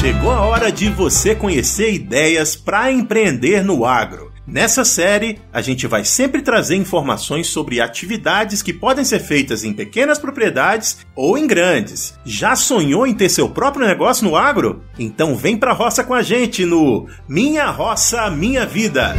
Chegou 0.00 0.30
a 0.30 0.40
hora 0.40 0.72
de 0.72 0.88
você 0.88 1.34
conhecer 1.34 1.92
ideias 1.92 2.56
para 2.56 2.90
empreender 2.90 3.62
no 3.62 3.84
agro. 3.84 4.32
Nessa 4.46 4.82
série, 4.82 5.38
a 5.52 5.60
gente 5.60 5.86
vai 5.86 6.06
sempre 6.06 6.40
trazer 6.40 6.74
informações 6.76 7.48
sobre 7.48 7.82
atividades 7.82 8.62
que 8.62 8.72
podem 8.72 9.04
ser 9.04 9.18
feitas 9.18 9.62
em 9.62 9.74
pequenas 9.74 10.18
propriedades 10.18 11.06
ou 11.14 11.36
em 11.36 11.46
grandes. 11.46 12.18
Já 12.24 12.56
sonhou 12.56 13.06
em 13.06 13.12
ter 13.12 13.28
seu 13.28 13.50
próprio 13.50 13.86
negócio 13.86 14.24
no 14.24 14.36
agro? 14.36 14.82
Então 14.98 15.36
vem 15.36 15.58
pra 15.58 15.74
roça 15.74 16.02
com 16.02 16.14
a 16.14 16.22
gente 16.22 16.64
no 16.64 17.06
Minha 17.28 17.70
Roça 17.70 18.30
Minha 18.30 18.64
Vida. 18.64 19.14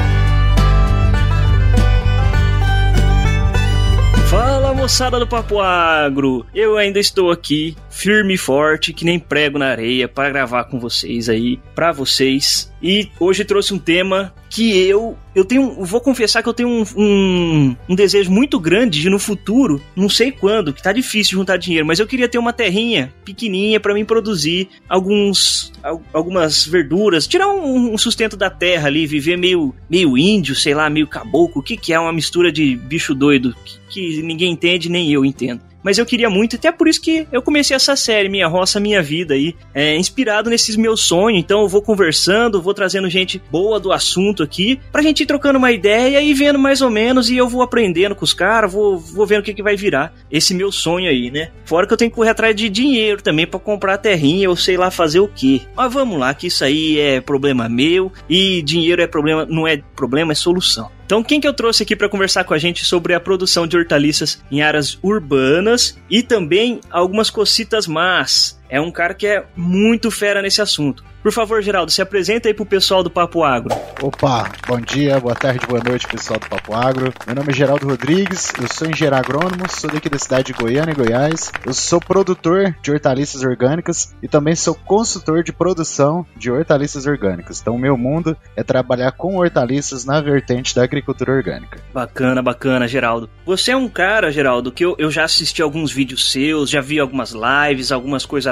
Fala 4.32 4.61
moçada 4.82 5.20
do 5.20 5.28
Papo 5.28 5.60
Agro! 5.60 6.44
Eu 6.56 6.76
ainda 6.76 7.00
estou 7.00 7.30
aqui, 7.30 7.78
firme 7.88 8.34
e 8.34 8.38
forte, 8.38 8.92
que 8.92 9.06
nem 9.06 9.20
prego 9.20 9.60
na 9.60 9.68
areia, 9.68 10.08
para 10.08 10.32
gravar 10.32 10.64
com 10.64 10.80
vocês 10.80 11.30
aí, 11.30 11.60
para 11.76 11.92
vocês. 11.92 12.72
E 12.82 13.08
hoje 13.20 13.46
trouxe 13.46 13.76
um 13.76 13.78
tema 13.78 14.34
que 14.52 14.78
eu 14.88 15.18
eu 15.34 15.46
tenho 15.46 15.86
vou 15.86 16.02
confessar 16.02 16.44
que 16.44 16.50
eu 16.50 16.54
tenho 16.54 16.68
um, 16.68 16.84
um, 16.98 17.76
um, 17.88 17.96
desejo 17.96 18.30
muito 18.30 18.60
grande 18.60 19.00
de 19.00 19.10
no 19.10 19.18
futuro 19.18 19.82
não 19.96 20.10
sei 20.10 20.30
quando 20.30 20.74
que 20.74 20.84
tá 20.84 20.92
difícil 20.92 21.38
juntar 21.38 21.56
dinheiro 21.56 21.86
mas 21.86 22.00
eu 22.00 22.08
queria 22.08 22.28
ter 22.28 22.38
uma 22.38 22.52
terrinha 22.52 23.14
pequenininha 23.24 23.80
para 23.80 23.94
mim 23.94 24.04
produzir 24.04 24.68
alguns 24.90 25.72
algumas 26.12 26.66
verduras 26.66 27.28
tirar 27.28 27.48
um, 27.48 27.94
um, 27.94 27.98
sustento 27.98 28.36
da 28.36 28.50
terra 28.50 28.88
ali 28.88 29.08
viver 29.08 29.38
meio 29.38 29.74
meio 29.90 30.18
índio 30.18 30.54
sei 30.54 30.74
lá 30.74 30.90
meio 30.90 31.08
caboclo 31.08 31.62
o 31.62 31.64
que 31.64 31.78
que 31.78 31.94
é 31.94 32.00
uma 32.00 32.12
mistura 32.12 32.52
de 32.52 32.76
bicho 32.76 33.16
doido 33.16 33.56
que, 33.64 33.80
que 33.90 34.22
ninguém 34.22 34.52
entende 34.52 34.71
nem 34.90 35.12
eu 35.12 35.26
entendo 35.26 35.72
mas 35.84 35.98
eu 35.98 36.06
queria 36.06 36.30
muito, 36.30 36.56
até 36.56 36.72
por 36.72 36.88
isso 36.88 37.02
que 37.02 37.28
eu 37.32 37.42
comecei 37.42 37.76
essa 37.76 37.96
série, 37.96 38.30
Minha 38.30 38.48
Roça, 38.48 38.80
Minha 38.80 39.02
Vida 39.02 39.34
aí, 39.34 39.56
é, 39.74 39.96
inspirado 39.96 40.50
nesses 40.50 40.76
meus 40.76 41.02
sonhos. 41.02 41.40
Então 41.40 41.62
eu 41.62 41.68
vou 41.68 41.82
conversando, 41.82 42.62
vou 42.62 42.74
trazendo 42.74 43.10
gente 43.10 43.42
boa 43.52 43.80
do 43.80 43.92
assunto 43.92 44.44
aqui, 44.44 44.80
pra 44.92 45.02
gente 45.02 45.24
ir 45.24 45.26
trocando 45.26 45.58
uma 45.58 45.72
ideia 45.72 46.22
e 46.22 46.34
vendo 46.34 46.60
mais 46.60 46.82
ou 46.82 46.90
menos, 46.90 47.30
e 47.30 47.38
eu 47.38 47.48
vou 47.48 47.62
aprendendo 47.62 48.16
com 48.16 48.24
os 48.24 48.34
caras, 48.34 48.72
vou, 48.72 48.98
vou 48.98 49.26
vendo 49.26 49.42
o 49.42 49.44
que, 49.44 49.54
que 49.54 49.64
vai 49.64 49.76
virar 49.76 50.14
esse 50.32 50.54
meu 50.54 50.72
sonho 50.72 51.10
aí, 51.10 51.32
né? 51.32 51.50
Fora 51.66 51.88
que 51.88 51.94
eu 51.94 51.98
tenho 51.98 52.12
que 52.12 52.16
correr 52.16 52.30
atrás 52.30 52.56
de 52.56 52.70
dinheiro 52.70 53.22
também 53.22 53.48
para 53.48 53.60
comprar 53.60 53.98
terrinha 53.98 54.50
ou 54.50 54.56
sei 54.56 54.78
lá 54.78 54.92
fazer 54.92 55.20
o 55.20 55.28
que. 55.28 55.64
Mas 55.76 55.92
vamos 55.92 56.20
lá, 56.20 56.34
que 56.34 56.48
isso 56.48 56.64
aí 56.64 57.00
é 57.00 57.22
problema 57.22 57.68
meu 57.68 58.12
e 58.30 58.62
dinheiro 58.62 59.02
é 59.02 59.08
problema, 59.08 59.46
não 59.46 59.68
é 59.68 59.82
problema, 59.96 60.32
é 60.32 60.36
solução. 60.36 60.90
Então, 61.12 61.22
quem 61.22 61.42
que 61.42 61.48
eu 61.48 61.54
trouxe 61.54 61.84
aqui 61.84 61.94
para 61.94 62.08
conversar 62.08 62.46
com 62.46 62.54
a 62.54 62.58
gente 62.58 62.86
sobre 62.86 63.14
a 63.14 63.20
produção 63.20 63.68
de 63.68 63.76
hortaliças 63.76 64.42
em 64.50 64.62
áreas 64.62 64.98
urbanas 65.04 65.98
e 66.10 66.24
também 66.24 66.80
algumas 66.90 67.30
cocitas 67.30 67.86
más? 67.86 68.58
É 68.72 68.80
um 68.80 68.90
cara 68.90 69.14
que 69.14 69.28
é 69.28 69.44
muito 69.54 70.10
fera 70.10 70.42
nesse 70.42 70.62
assunto. 70.62 71.04
Por 71.22 71.32
favor, 71.32 71.62
Geraldo, 71.62 71.92
se 71.92 72.02
apresenta 72.02 72.48
aí 72.48 72.54
pro 72.54 72.66
pessoal 72.66 73.04
do 73.04 73.10
Papo 73.12 73.44
Agro. 73.44 73.76
Opa, 74.02 74.52
bom 74.68 74.80
dia, 74.80 75.20
boa 75.20 75.36
tarde, 75.36 75.68
boa 75.68 75.80
noite, 75.84 76.08
pessoal 76.08 76.40
do 76.40 76.50
Papo 76.50 76.74
Agro. 76.74 77.14
Meu 77.28 77.36
nome 77.36 77.50
é 77.52 77.54
Geraldo 77.54 77.88
Rodrigues, 77.88 78.52
eu 78.60 78.68
sou 78.68 78.90
engenheiro 78.90 79.16
agrônomo, 79.16 79.70
sou 79.70 79.92
daqui 79.92 80.10
da 80.10 80.18
cidade 80.18 80.46
de 80.46 80.54
Goiânia, 80.54 80.96
Goiás. 80.96 81.52
Eu 81.64 81.74
sou 81.74 82.00
produtor 82.00 82.76
de 82.82 82.92
hortaliças 82.92 83.44
orgânicas 83.44 84.16
e 84.24 84.28
também 84.28 84.56
sou 84.56 84.74
consultor 84.74 85.44
de 85.44 85.54
produção 85.54 86.26
de 86.36 86.50
hortaliças 86.50 87.06
orgânicas. 87.06 87.62
Então, 87.62 87.76
o 87.76 87.80
meu 87.80 87.96
mundo 87.96 88.36
é 88.56 88.64
trabalhar 88.64 89.12
com 89.12 89.36
hortaliças 89.36 90.06
na 90.06 90.20
vertente 90.22 90.74
da 90.74 90.84
agricultura 90.84 91.34
orgânica. 91.34 91.80
Bacana, 91.94 92.42
bacana, 92.42 92.88
Geraldo. 92.88 93.30
Você 93.46 93.72
é 93.72 93.78
um 93.78 93.88
cara, 93.88 94.32
Geraldo, 94.32 94.72
que 94.72 94.84
eu, 94.84 94.96
eu 94.98 95.12
já 95.12 95.26
assisti 95.26 95.62
alguns 95.62 95.92
vídeos 95.92 96.32
seus, 96.32 96.68
já 96.68 96.82
vi 96.82 97.00
algumas 97.00 97.32
lives, 97.32 97.92
algumas 97.92 98.26
coisas 98.26 98.48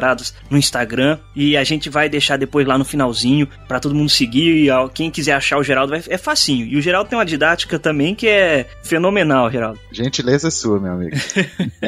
no 0.49 0.57
Instagram 0.57 1.17
e 1.35 1.57
a 1.57 1.63
gente 1.63 1.89
vai 1.89 2.09
deixar 2.09 2.37
depois 2.37 2.65
lá 2.65 2.77
no 2.77 2.85
finalzinho 2.85 3.47
para 3.67 3.79
todo 3.79 3.95
mundo 3.95 4.09
seguir 4.09 4.65
e 4.65 4.69
quem 4.93 5.11
quiser 5.11 5.33
achar 5.33 5.57
o 5.57 5.63
Geraldo 5.63 5.93
é 5.95 6.17
facinho. 6.17 6.65
E 6.65 6.77
o 6.77 6.81
Geraldo 6.81 7.09
tem 7.09 7.17
uma 7.17 7.25
didática 7.25 7.79
também 7.79 8.15
que 8.15 8.27
é 8.27 8.65
fenomenal, 8.83 9.51
Geraldo. 9.51 9.79
Gentileza 9.91 10.49
sua, 10.51 10.79
meu 10.79 10.93
amigo. 10.93 11.15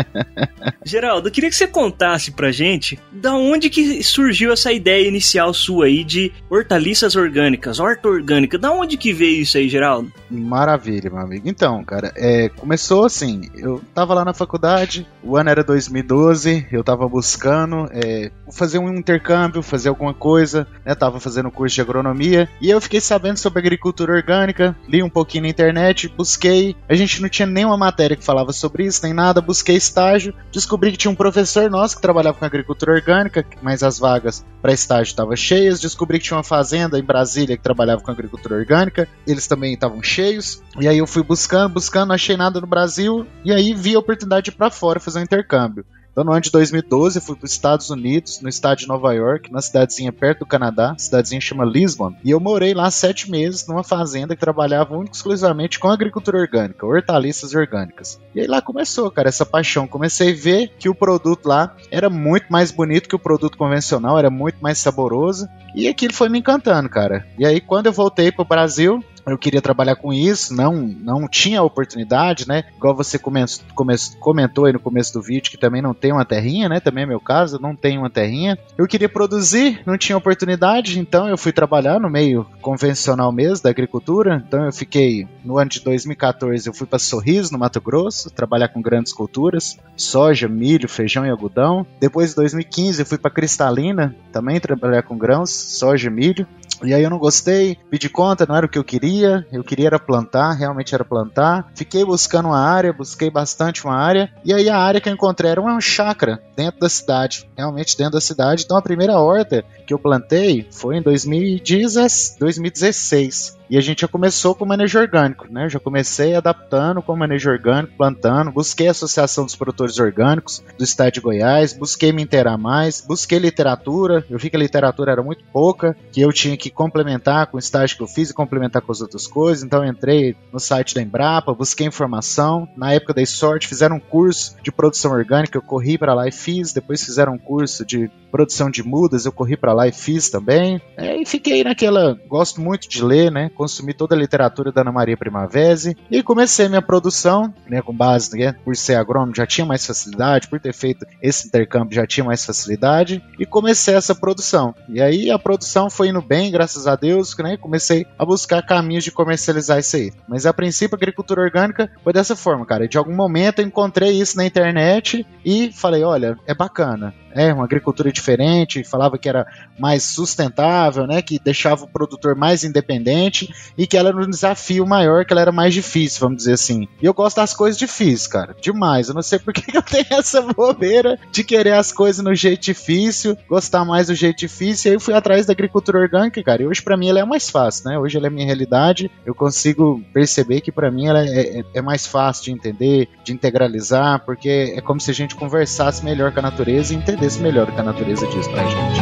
Geraldo, 0.85 1.27
eu 1.27 1.31
queria 1.31 1.49
que 1.49 1.55
você 1.55 1.67
contasse 1.67 2.31
pra 2.31 2.51
gente 2.51 2.99
da 3.11 3.33
onde 3.33 3.69
que 3.69 4.03
surgiu 4.03 4.51
essa 4.51 4.71
ideia 4.71 5.07
inicial 5.07 5.53
sua 5.53 5.85
aí 5.85 6.03
de 6.03 6.31
hortaliças 6.49 7.15
orgânicas, 7.15 7.79
horta 7.79 8.07
orgânica. 8.07 8.57
Da 8.57 8.71
onde 8.71 8.97
que 8.97 9.13
veio 9.13 9.41
isso 9.41 9.57
aí, 9.57 9.69
Geraldo? 9.69 10.11
Maravilha, 10.29 11.09
meu 11.09 11.19
amigo. 11.19 11.47
Então, 11.47 11.83
cara, 11.83 12.11
é, 12.15 12.49
começou 12.49 13.05
assim, 13.05 13.41
eu 13.55 13.81
tava 13.93 14.13
lá 14.13 14.25
na 14.25 14.33
faculdade, 14.33 15.07
o 15.23 15.37
ano 15.37 15.49
era 15.49 15.63
2012, 15.63 16.67
eu 16.71 16.83
tava 16.83 17.07
buscando 17.07 17.87
é, 17.91 18.10
fazer 18.51 18.79
um 18.79 18.93
intercâmbio, 18.93 19.61
fazer 19.61 19.89
alguma 19.89 20.13
coisa, 20.13 20.67
né? 20.85 20.93
Tava 20.95 21.19
fazendo 21.19 21.51
curso 21.51 21.75
de 21.75 21.81
agronomia 21.81 22.49
e 22.61 22.69
eu 22.69 22.81
fiquei 22.81 23.01
sabendo 23.01 23.37
sobre 23.37 23.59
agricultura 23.59 24.13
orgânica, 24.13 24.75
li 24.87 25.01
um 25.01 25.09
pouquinho 25.09 25.43
na 25.43 25.49
internet, 25.49 26.07
busquei. 26.07 26.75
A 26.87 26.95
gente 26.95 27.21
não 27.21 27.29
tinha 27.29 27.45
nenhuma 27.45 27.77
matéria 27.77 28.15
que 28.15 28.23
falava 28.23 28.51
sobre 28.51 28.85
isso, 28.85 29.01
nem 29.03 29.13
nada. 29.13 29.41
Busquei 29.41 29.75
estágio, 29.75 30.33
descobri 30.51 30.91
que 30.91 30.97
tinha 30.97 31.11
um 31.11 31.15
professor 31.15 31.69
nosso 31.69 31.95
que 31.95 32.01
trabalhava 32.01 32.37
com 32.37 32.45
agricultura 32.45 32.93
orgânica, 32.93 33.45
mas 33.61 33.83
as 33.83 33.99
vagas 33.99 34.45
para 34.61 34.73
estágio 34.73 35.11
estavam 35.11 35.35
cheias. 35.35 35.79
Descobri 35.79 36.19
que 36.19 36.25
tinha 36.25 36.37
uma 36.37 36.43
fazenda 36.43 36.99
em 36.99 37.03
Brasília 37.03 37.57
que 37.57 37.63
trabalhava 37.63 38.01
com 38.01 38.11
agricultura 38.11 38.55
orgânica, 38.55 39.07
eles 39.25 39.47
também 39.47 39.73
estavam 39.73 40.01
cheios. 40.03 40.61
E 40.79 40.87
aí 40.87 40.97
eu 40.97 41.07
fui 41.07 41.23
buscando, 41.23 41.73
buscando, 41.73 42.09
não 42.09 42.15
achei 42.15 42.37
nada 42.37 42.59
no 42.59 42.67
Brasil 42.67 43.25
e 43.43 43.51
aí 43.51 43.73
vi 43.73 43.95
a 43.95 43.99
oportunidade 43.99 44.51
para 44.51 44.69
fora 44.69 44.99
fazer 44.99 45.19
um 45.19 45.23
intercâmbio. 45.23 45.85
Então, 46.11 46.25
no 46.25 46.31
ano 46.31 46.41
de 46.41 46.51
2012, 46.51 47.17
eu 47.17 47.21
fui 47.21 47.35
para 47.35 47.45
os 47.45 47.51
Estados 47.51 47.89
Unidos, 47.89 48.41
no 48.41 48.49
estado 48.49 48.79
de 48.79 48.87
Nova 48.87 49.13
York, 49.13 49.51
na 49.51 49.61
cidadezinha 49.61 50.11
perto 50.11 50.39
do 50.39 50.45
Canadá, 50.45 50.93
cidadezinha 50.97 51.39
chama 51.39 51.63
Lisbon, 51.63 52.13
e 52.23 52.31
eu 52.31 52.39
morei 52.39 52.73
lá 52.73 52.91
sete 52.91 53.31
meses 53.31 53.65
numa 53.65 53.83
fazenda 53.83 54.35
que 54.35 54.41
trabalhava 54.41 55.01
exclusivamente 55.09 55.79
com 55.79 55.89
agricultura 55.89 56.37
orgânica, 56.37 56.85
hortaliças 56.85 57.55
orgânicas. 57.55 58.19
E 58.35 58.41
aí 58.41 58.47
lá 58.47 58.61
começou, 58.61 59.09
cara, 59.09 59.29
essa 59.29 59.45
paixão. 59.45 59.87
Comecei 59.87 60.31
a 60.31 60.35
ver 60.35 60.73
que 60.77 60.89
o 60.89 60.95
produto 60.95 61.47
lá 61.47 61.75
era 61.89 62.09
muito 62.09 62.47
mais 62.49 62.71
bonito 62.71 63.07
que 63.07 63.15
o 63.15 63.19
produto 63.19 63.57
convencional, 63.57 64.19
era 64.19 64.29
muito 64.29 64.57
mais 64.61 64.79
saboroso, 64.79 65.47
e 65.73 65.87
aquilo 65.87 66.13
foi 66.13 66.27
me 66.27 66.39
encantando, 66.39 66.89
cara. 66.89 67.25
E 67.39 67.45
aí, 67.45 67.61
quando 67.61 67.85
eu 67.85 67.93
voltei 67.93 68.31
para 68.31 68.41
o 68.41 68.47
Brasil, 68.47 69.01
eu 69.25 69.37
queria 69.37 69.61
trabalhar 69.61 69.95
com 69.95 70.13
isso, 70.13 70.53
não 70.53 70.71
não 70.81 71.27
tinha 71.27 71.63
oportunidade, 71.63 72.47
né? 72.47 72.63
Igual 72.75 72.95
você 72.95 73.17
come, 73.17 73.43
come, 73.73 73.95
comentou 74.19 74.65
aí 74.65 74.73
no 74.73 74.79
começo 74.79 75.13
do 75.13 75.21
vídeo 75.21 75.51
que 75.51 75.57
também 75.57 75.81
não 75.81 75.93
tem 75.93 76.11
uma 76.11 76.25
terrinha, 76.25 76.67
né? 76.67 76.79
Também 76.79 77.03
é 77.03 77.07
meu 77.07 77.19
caso, 77.19 77.59
não 77.59 77.75
tem 77.75 77.97
uma 77.97 78.09
terrinha. 78.09 78.57
Eu 78.77 78.87
queria 78.87 79.09
produzir, 79.09 79.81
não 79.85 79.97
tinha 79.97 80.17
oportunidade, 80.17 80.99
então 80.99 81.27
eu 81.27 81.37
fui 81.37 81.51
trabalhar 81.51 81.99
no 81.99 82.09
meio 82.09 82.45
convencional 82.61 83.31
mesmo 83.31 83.63
da 83.63 83.69
agricultura. 83.69 84.43
Então 84.47 84.65
eu 84.65 84.73
fiquei 84.73 85.27
no 85.43 85.57
ano 85.57 85.69
de 85.69 85.81
2014 85.81 86.67
eu 86.67 86.73
fui 86.73 86.87
para 86.87 86.99
Sorriso, 86.99 87.51
no 87.51 87.59
Mato 87.59 87.81
Grosso, 87.81 88.29
trabalhar 88.29 88.69
com 88.69 88.81
grandes 88.81 89.13
culturas, 89.13 89.77
soja, 89.95 90.47
milho, 90.47 90.87
feijão 90.87 91.25
e 91.25 91.29
algodão. 91.29 91.85
Depois 91.99 92.29
de 92.29 92.35
2015 92.37 93.01
eu 93.01 93.05
fui 93.05 93.17
para 93.17 93.31
Cristalina, 93.31 94.15
também 94.31 94.59
trabalhar 94.59 95.03
com 95.03 95.17
grãos, 95.17 95.51
soja, 95.51 96.09
milho. 96.09 96.47
E 96.83 96.93
aí 96.93 97.03
eu 97.03 97.09
não 97.09 97.17
gostei, 97.17 97.77
pedi 97.89 98.09
conta, 98.09 98.45
não 98.45 98.55
era 98.55 98.65
o 98.65 98.69
que 98.69 98.77
eu 98.77 98.83
queria. 98.83 99.45
Eu 99.51 99.63
queria 99.63 99.87
era 99.87 99.99
plantar, 99.99 100.53
realmente 100.53 100.95
era 100.95 101.05
plantar. 101.05 101.71
Fiquei 101.75 102.05
buscando 102.05 102.49
uma 102.49 102.59
área, 102.59 102.93
busquei 102.93 103.29
bastante 103.29 103.85
uma 103.85 103.95
área. 103.95 104.31
E 104.43 104.53
aí 104.53 104.69
a 104.69 104.77
área 104.77 105.01
que 105.01 105.09
eu 105.09 105.13
encontrei 105.13 105.51
era 105.51 105.61
uma 105.61 105.79
chácara 105.81 106.41
dentro 106.55 106.79
da 106.79 106.89
cidade, 106.89 107.47
realmente 107.57 107.97
dentro 107.97 108.13
da 108.13 108.21
cidade. 108.21 108.63
Então 108.63 108.77
a 108.77 108.81
primeira 108.81 109.19
horta 109.19 109.65
que 109.85 109.93
eu 109.93 109.99
plantei 109.99 110.67
foi 110.71 110.97
em 110.97 111.01
2016. 111.01 113.57
E 113.71 113.77
a 113.77 113.81
gente 113.81 114.01
já 114.01 114.07
começou 114.09 114.53
com 114.53 114.65
manejo 114.65 114.99
orgânico, 114.99 115.47
né? 115.49 115.69
Já 115.69 115.79
comecei 115.79 116.35
adaptando 116.35 117.01
com 117.01 117.15
manejo 117.15 117.49
orgânico, 117.49 117.93
plantando, 117.95 118.51
busquei 118.51 118.89
a 118.89 118.91
Associação 118.91 119.45
dos 119.45 119.55
Produtores 119.55 119.97
Orgânicos 119.97 120.61
do 120.77 120.83
Estado 120.83 121.13
de 121.13 121.21
Goiás, 121.21 121.71
busquei 121.71 122.11
me 122.11 122.21
inteirar 122.21 122.57
mais, 122.57 122.99
busquei 122.99 123.39
literatura, 123.39 124.25
eu 124.29 124.37
vi 124.37 124.49
que 124.49 124.57
a 124.57 124.59
literatura 124.59 125.13
era 125.13 125.23
muito 125.23 125.45
pouca, 125.53 125.95
que 126.11 126.19
eu 126.19 126.33
tinha 126.33 126.57
que 126.57 126.69
complementar 126.69 127.47
com 127.47 127.55
o 127.55 127.59
estágio 127.61 127.95
que 127.95 128.03
eu 128.03 128.07
fiz 128.07 128.29
e 128.29 128.33
complementar 128.33 128.81
com 128.81 128.91
as 128.91 128.99
outras 128.99 129.25
coisas, 129.25 129.63
então 129.63 129.85
entrei 129.85 130.35
no 130.51 130.59
site 130.59 130.93
da 130.93 131.01
Embrapa, 131.01 131.53
busquei 131.53 131.87
informação, 131.87 132.67
na 132.75 132.91
época 132.91 133.13
dei 133.13 133.25
sorte, 133.25 133.69
fizeram 133.69 133.95
um 133.95 134.01
curso 134.01 134.57
de 134.61 134.69
produção 134.69 135.13
orgânica, 135.13 135.57
eu 135.57 135.61
corri 135.61 135.97
para 135.97 136.13
lá 136.13 136.27
e 136.27 136.31
fiz, 136.33 136.73
depois 136.73 137.05
fizeram 137.05 137.35
um 137.35 137.39
curso 137.39 137.85
de 137.85 138.11
produção 138.31 138.69
de 138.69 138.81
mudas, 138.81 139.25
eu 139.25 139.31
corri 139.31 139.57
para 139.57 139.73
lá 139.73 139.87
e 139.87 139.91
fiz 139.91 140.29
também, 140.29 140.81
é, 140.97 141.21
e 141.21 141.25
fiquei 141.25 141.63
naquela, 141.63 142.17
gosto 142.27 142.61
muito 142.61 142.89
de 142.89 143.03
ler, 143.03 143.31
né? 143.31 143.51
consumi 143.53 143.93
toda 143.93 144.15
a 144.15 144.17
literatura 144.17 144.71
da 144.71 144.81
Ana 144.81 144.91
Maria 144.91 145.17
Primavesi 145.17 145.95
e 146.09 146.23
comecei 146.23 146.67
minha 146.67 146.81
produção, 146.81 147.53
né, 147.67 147.81
com 147.81 147.93
base, 147.93 148.37
né, 148.37 148.55
por 148.63 148.75
ser 148.75 148.95
agrônomo, 148.95 149.35
já 149.35 149.45
tinha 149.45 149.65
mais 149.65 149.85
facilidade, 149.85 150.47
por 150.47 150.59
ter 150.59 150.73
feito 150.73 151.05
esse 151.21 151.47
intercâmbio 151.47 151.95
já 151.95 152.07
tinha 152.07 152.23
mais 152.23 152.45
facilidade 152.45 153.23
e 153.37 153.45
comecei 153.45 153.93
essa 153.95 154.15
produção. 154.15 154.73
E 154.89 155.01
aí 155.01 155.29
a 155.29 155.37
produção 155.37 155.89
foi 155.89 156.09
indo 156.09 156.21
bem, 156.21 156.51
graças 156.51 156.87
a 156.87 156.95
Deus, 156.95 157.35
né, 157.37 157.57
comecei 157.57 158.05
a 158.17 158.25
buscar 158.25 158.61
caminhos 158.65 159.03
de 159.03 159.11
comercializar 159.11 159.79
isso 159.79 159.95
aí. 159.95 160.11
Mas 160.27 160.45
a 160.45 160.53
princípio 160.53 160.95
a 160.95 160.97
agricultura 160.97 161.41
orgânica 161.41 161.91
foi 162.03 162.13
dessa 162.13 162.35
forma, 162.35 162.65
cara. 162.65 162.87
De 162.87 162.97
algum 162.97 163.15
momento 163.15 163.59
eu 163.59 163.65
encontrei 163.65 164.11
isso 164.11 164.37
na 164.37 164.45
internet 164.45 165.25
e 165.43 165.71
falei, 165.71 166.03
olha, 166.03 166.37
é 166.45 166.53
bacana. 166.53 167.13
é 167.33 167.53
uma 167.53 167.63
agricultura 167.63 168.11
diferente, 168.21 168.83
falava 168.83 169.17
que 169.17 169.27
era 169.27 169.45
mais 169.77 170.03
sustentável, 170.03 171.07
né, 171.07 171.21
que 171.21 171.39
deixava 171.39 171.83
o 171.83 171.87
produtor 171.87 172.35
mais 172.35 172.63
independente 172.63 173.53
e 173.77 173.87
que 173.87 173.97
ela 173.97 174.09
era 174.09 174.17
um 174.17 174.29
desafio 174.29 174.85
maior, 174.85 175.25
que 175.25 175.33
ela 175.33 175.41
era 175.41 175.51
mais 175.51 175.73
difícil, 175.73 176.19
vamos 176.19 176.37
dizer 176.37 176.53
assim. 176.53 176.87
E 177.01 177.05
eu 177.05 177.13
gosto 177.13 177.37
das 177.37 177.53
coisas 177.53 177.77
difíceis, 177.77 178.27
cara, 178.27 178.55
demais. 178.61 179.09
Eu 179.09 179.15
não 179.15 179.21
sei 179.23 179.39
por 179.39 179.53
que 179.53 179.75
eu 179.75 179.81
tenho 179.81 180.05
essa 180.11 180.41
bobeira 180.41 181.17
de 181.31 181.43
querer 181.43 181.73
as 181.73 181.91
coisas 181.91 182.23
no 182.23 182.35
jeito 182.35 182.61
difícil, 182.61 183.35
gostar 183.49 183.83
mais 183.83 184.07
do 184.07 184.15
jeito 184.15 184.37
difícil. 184.37 184.89
E 184.89 184.91
aí 184.91 184.95
eu 184.95 184.99
fui 184.99 185.13
atrás 185.13 185.45
da 185.45 185.53
agricultura 185.53 185.99
orgânica, 185.99 186.43
cara. 186.43 186.61
E 186.61 186.67
hoje 186.67 186.81
para 186.81 186.95
mim 186.95 187.09
ela 187.09 187.19
é 187.19 187.25
mais 187.25 187.49
fácil, 187.49 187.89
né? 187.89 187.97
Hoje 187.97 188.17
ela 188.17 188.27
é 188.27 188.29
minha 188.29 188.45
realidade. 188.45 189.09
Eu 189.25 189.33
consigo 189.33 190.01
perceber 190.13 190.61
que 190.61 190.71
para 190.71 190.91
mim 190.91 191.07
ela 191.07 191.25
é, 191.25 191.59
é, 191.59 191.63
é 191.75 191.81
mais 191.81 192.05
fácil 192.05 192.45
de 192.45 192.51
entender, 192.51 193.09
de 193.23 193.33
integralizar, 193.33 194.23
porque 194.25 194.73
é 194.75 194.81
como 194.81 194.99
se 194.99 195.09
a 195.09 195.13
gente 195.13 195.35
conversasse 195.35 196.03
melhor 196.03 196.31
com 196.31 196.39
a 196.39 196.43
natureza 196.43 196.93
e 196.93 196.97
entendesse 196.97 197.39
melhor 197.39 197.71
que 197.71 197.79
a 197.79 197.83
natureza 197.83 198.10
diz 198.19 198.47
pra 198.47 198.63
gente. 198.65 199.01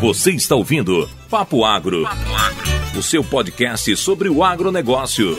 Você 0.00 0.30
está 0.32 0.54
ouvindo 0.54 1.08
Papo 1.28 1.62
Agro, 1.64 2.04
Papo 2.04 2.34
Agro, 2.34 2.98
o 2.98 3.02
seu 3.02 3.22
podcast 3.22 3.94
sobre 3.96 4.30
o 4.30 4.42
agronegócio. 4.42 5.38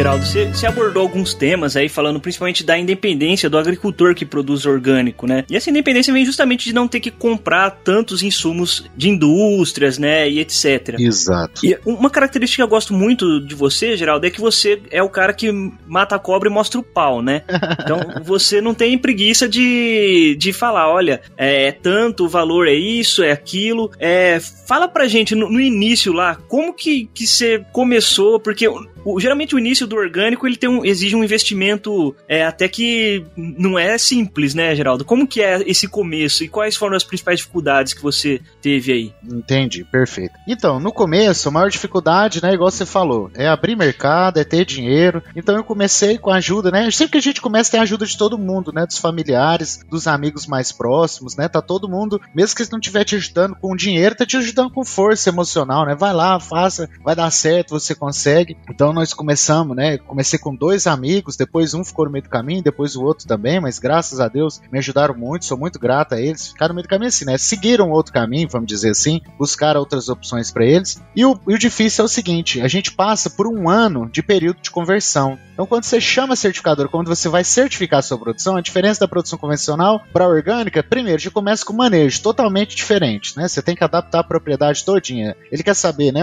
Geraldo, 0.00 0.24
você, 0.24 0.46
você, 0.46 0.66
abordou 0.66 1.02
alguns 1.02 1.34
temas 1.34 1.76
aí, 1.76 1.86
falando 1.86 2.18
principalmente 2.18 2.64
da 2.64 2.78
independência 2.78 3.50
do 3.50 3.58
agricultor 3.58 4.14
que 4.14 4.24
produz 4.24 4.64
orgânico, 4.64 5.26
né? 5.26 5.44
E 5.46 5.54
essa 5.54 5.68
independência 5.68 6.10
vem 6.10 6.24
justamente 6.24 6.64
de 6.64 6.74
não 6.74 6.88
ter 6.88 7.00
que 7.00 7.10
comprar 7.10 7.70
tantos 7.70 8.22
insumos 8.22 8.88
de 8.96 9.10
indústrias, 9.10 9.98
né? 9.98 10.26
E 10.26 10.40
etc. 10.40 10.94
Exato. 10.98 11.66
E 11.66 11.78
uma 11.84 12.08
característica 12.08 12.62
que 12.62 12.64
eu 12.64 12.68
gosto 12.68 12.94
muito 12.94 13.44
de 13.44 13.54
você, 13.54 13.94
Geraldo, 13.94 14.26
é 14.26 14.30
que 14.30 14.40
você 14.40 14.80
é 14.90 15.02
o 15.02 15.10
cara 15.10 15.34
que 15.34 15.52
mata 15.86 16.16
a 16.16 16.18
cobra 16.18 16.48
e 16.48 16.52
mostra 16.52 16.80
o 16.80 16.82
pau, 16.82 17.20
né? 17.20 17.42
Então 17.80 18.22
você 18.24 18.60
não 18.60 18.72
tem 18.72 18.96
preguiça 18.96 19.48
de, 19.48 20.36
de 20.38 20.52
falar, 20.52 20.88
olha, 20.88 21.20
é 21.36 21.72
tanto, 21.72 22.24
o 22.24 22.28
valor 22.28 22.68
é 22.68 22.74
isso, 22.74 23.22
é 23.22 23.32
aquilo. 23.32 23.90
É, 23.98 24.38
fala 24.66 24.86
pra 24.86 25.08
gente 25.08 25.34
no, 25.34 25.50
no 25.50 25.60
início 25.60 26.12
lá, 26.12 26.36
como 26.48 26.72
que, 26.72 27.10
que 27.12 27.26
você 27.26 27.64
começou, 27.72 28.38
porque 28.38 28.68
o, 29.04 29.20
geralmente 29.20 29.54
o 29.54 29.58
início 29.58 29.86
do 29.90 29.96
orgânico 29.96 30.46
ele 30.46 30.56
tem 30.56 30.68
um, 30.68 30.84
exige 30.84 31.16
um 31.16 31.24
investimento 31.24 32.14
é, 32.28 32.44
até 32.44 32.68
que 32.68 33.24
não 33.36 33.78
é 33.78 33.96
simples, 33.96 34.54
né, 34.54 34.74
Geraldo? 34.74 35.04
Como 35.04 35.26
que 35.26 35.40
é 35.40 35.62
esse 35.66 35.88
começo 35.88 36.44
e 36.44 36.48
quais 36.48 36.76
foram 36.76 36.96
as 36.96 37.04
principais 37.04 37.38
dificuldades 37.38 37.94
que 37.94 38.02
você 38.02 38.40
teve 38.60 38.92
aí? 38.92 39.14
Entendi, 39.24 39.84
perfeito. 39.84 40.34
Então, 40.46 40.78
no 40.78 40.92
começo, 40.92 41.48
a 41.48 41.52
maior 41.52 41.70
dificuldade, 41.70 42.42
né, 42.42 42.52
igual 42.52 42.70
você 42.70 42.84
falou, 42.84 43.30
é 43.34 43.48
abrir 43.48 43.76
mercado, 43.76 44.38
é 44.38 44.44
ter 44.44 44.64
dinheiro. 44.64 45.22
Então 45.34 45.56
eu 45.56 45.64
comecei 45.64 46.18
com 46.18 46.30
a 46.30 46.36
ajuda, 46.36 46.70
né? 46.70 46.90
Sempre 46.90 47.12
que 47.12 47.18
a 47.18 47.22
gente 47.22 47.40
começa 47.40 47.70
tem 47.70 47.80
a 47.80 47.84
ajuda 47.84 48.04
de 48.04 48.16
todo 48.16 48.38
mundo, 48.38 48.72
né? 48.72 48.86
Dos 48.86 48.98
familiares, 48.98 49.80
dos 49.88 50.06
amigos 50.06 50.46
mais 50.46 50.72
próximos, 50.72 51.36
né? 51.36 51.48
Tá 51.48 51.62
todo 51.62 51.88
mundo, 51.88 52.20
mesmo 52.34 52.54
que 52.56 52.62
eles 52.62 52.70
não 52.70 52.78
estiver 52.78 53.04
te 53.04 53.16
ajudando 53.16 53.56
com 53.56 53.76
dinheiro, 53.76 54.14
tá 54.14 54.26
te 54.26 54.36
ajudando 54.36 54.70
com 54.70 54.84
força 54.84 55.28
emocional, 55.28 55.86
né? 55.86 55.94
Vai 55.94 56.12
lá, 56.12 56.38
faça, 56.40 56.88
vai 57.02 57.14
dar 57.14 57.30
certo, 57.30 57.70
você 57.70 57.94
consegue. 57.94 58.56
Então 58.68 58.90
então 58.90 58.94
nós 58.94 59.14
começamos, 59.14 59.69
né? 59.74 59.98
Comecei 59.98 60.38
com 60.38 60.54
dois 60.54 60.86
amigos, 60.86 61.36
depois 61.36 61.74
um 61.74 61.84
ficou 61.84 62.04
no 62.04 62.10
meio 62.10 62.22
do 62.22 62.28
caminho, 62.28 62.62
depois 62.62 62.96
o 62.96 63.02
outro 63.02 63.26
também, 63.26 63.60
mas 63.60 63.78
graças 63.78 64.20
a 64.20 64.28
Deus 64.28 64.60
me 64.70 64.78
ajudaram 64.78 65.14
muito, 65.14 65.44
sou 65.44 65.58
muito 65.58 65.78
grato 65.78 66.14
a 66.14 66.20
eles. 66.20 66.48
Ficaram 66.48 66.70
no 66.70 66.76
meio 66.76 66.86
do 66.86 66.90
caminho 66.90 67.08
assim, 67.08 67.24
né? 67.24 67.38
Seguiram 67.38 67.90
outro 67.90 68.12
caminho, 68.12 68.48
vamos 68.48 68.68
dizer 68.68 68.90
assim, 68.90 69.20
buscaram 69.38 69.80
outras 69.80 70.08
opções 70.08 70.50
para 70.50 70.64
eles. 70.64 71.02
E 71.14 71.24
o, 71.24 71.38
e 71.48 71.54
o 71.54 71.58
difícil 71.58 72.02
é 72.02 72.06
o 72.06 72.08
seguinte: 72.08 72.60
a 72.60 72.68
gente 72.68 72.92
passa 72.92 73.30
por 73.30 73.46
um 73.46 73.68
ano 73.68 74.08
de 74.08 74.22
período 74.22 74.60
de 74.60 74.70
conversão. 74.70 75.38
Então, 75.60 75.68
quando 75.68 75.84
você 75.84 76.00
chama 76.00 76.34
certificador, 76.34 76.88
quando 76.88 77.08
você 77.08 77.28
vai 77.28 77.44
certificar 77.44 77.98
a 77.98 78.02
sua 78.02 78.16
produção, 78.16 78.56
a 78.56 78.62
diferença 78.62 79.00
da 79.00 79.06
produção 79.06 79.38
convencional 79.38 80.02
para 80.10 80.24
a 80.24 80.28
orgânica, 80.28 80.82
primeiro, 80.82 81.20
já 81.20 81.30
começa 81.30 81.66
com 81.66 81.74
manejo 81.74 82.22
totalmente 82.22 82.74
diferente, 82.74 83.36
né? 83.36 83.46
Você 83.46 83.60
tem 83.60 83.76
que 83.76 83.84
adaptar 83.84 84.20
a 84.20 84.24
propriedade 84.24 84.82
todinha. 84.82 85.36
Ele 85.52 85.62
quer 85.62 85.74
saber, 85.74 86.12
né? 86.12 86.22